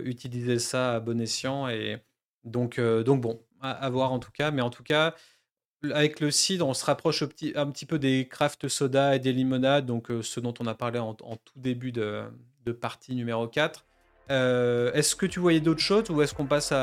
utiliser 0.03 0.59
ça 0.59 0.95
à 0.95 0.99
bon 0.99 1.19
escient. 1.21 1.69
Et 1.69 1.97
donc, 2.43 2.79
donc 2.79 3.21
bon, 3.21 3.41
à, 3.61 3.71
à, 3.71 3.89
voir 3.89 4.11
en 4.11 4.19
tout 4.19 4.31
cas. 4.31 4.51
Mais 4.51 4.61
en 4.61 4.69
tout 4.69 4.83
cas, 4.83 5.13
avec 5.91 6.19
le 6.19 6.31
cidre, 6.31 6.67
on 6.67 6.73
se 6.73 6.85
rapproche 6.85 7.23
un 7.23 7.71
petit, 7.71 7.85
peu 7.85 7.99
des 7.99 8.27
craft 8.27 8.67
soda 8.67 9.15
et 9.15 9.19
des 9.19 9.31
limonades, 9.31 9.85
donc 9.85 10.09
euh, 10.09 10.21
ce 10.21 10.39
dont 10.39 10.53
on 10.59 10.67
a 10.67 10.73
parlé 10.73 10.99
en, 10.99 11.13
tout 11.13 11.37
début 11.55 11.91
de, 11.91 12.23
partie 12.81 13.15
numéro 13.15 13.47
4. 13.47 13.85
Euh, 14.29 14.91
est-ce 14.93 15.15
que 15.15 15.25
tu 15.25 15.39
voyais 15.39 15.61
d'autres 15.61 15.81
choses 15.81 16.09
ou 16.09 16.21
est-ce 16.21 16.33
qu'on 16.33 16.45
passe 16.45 16.73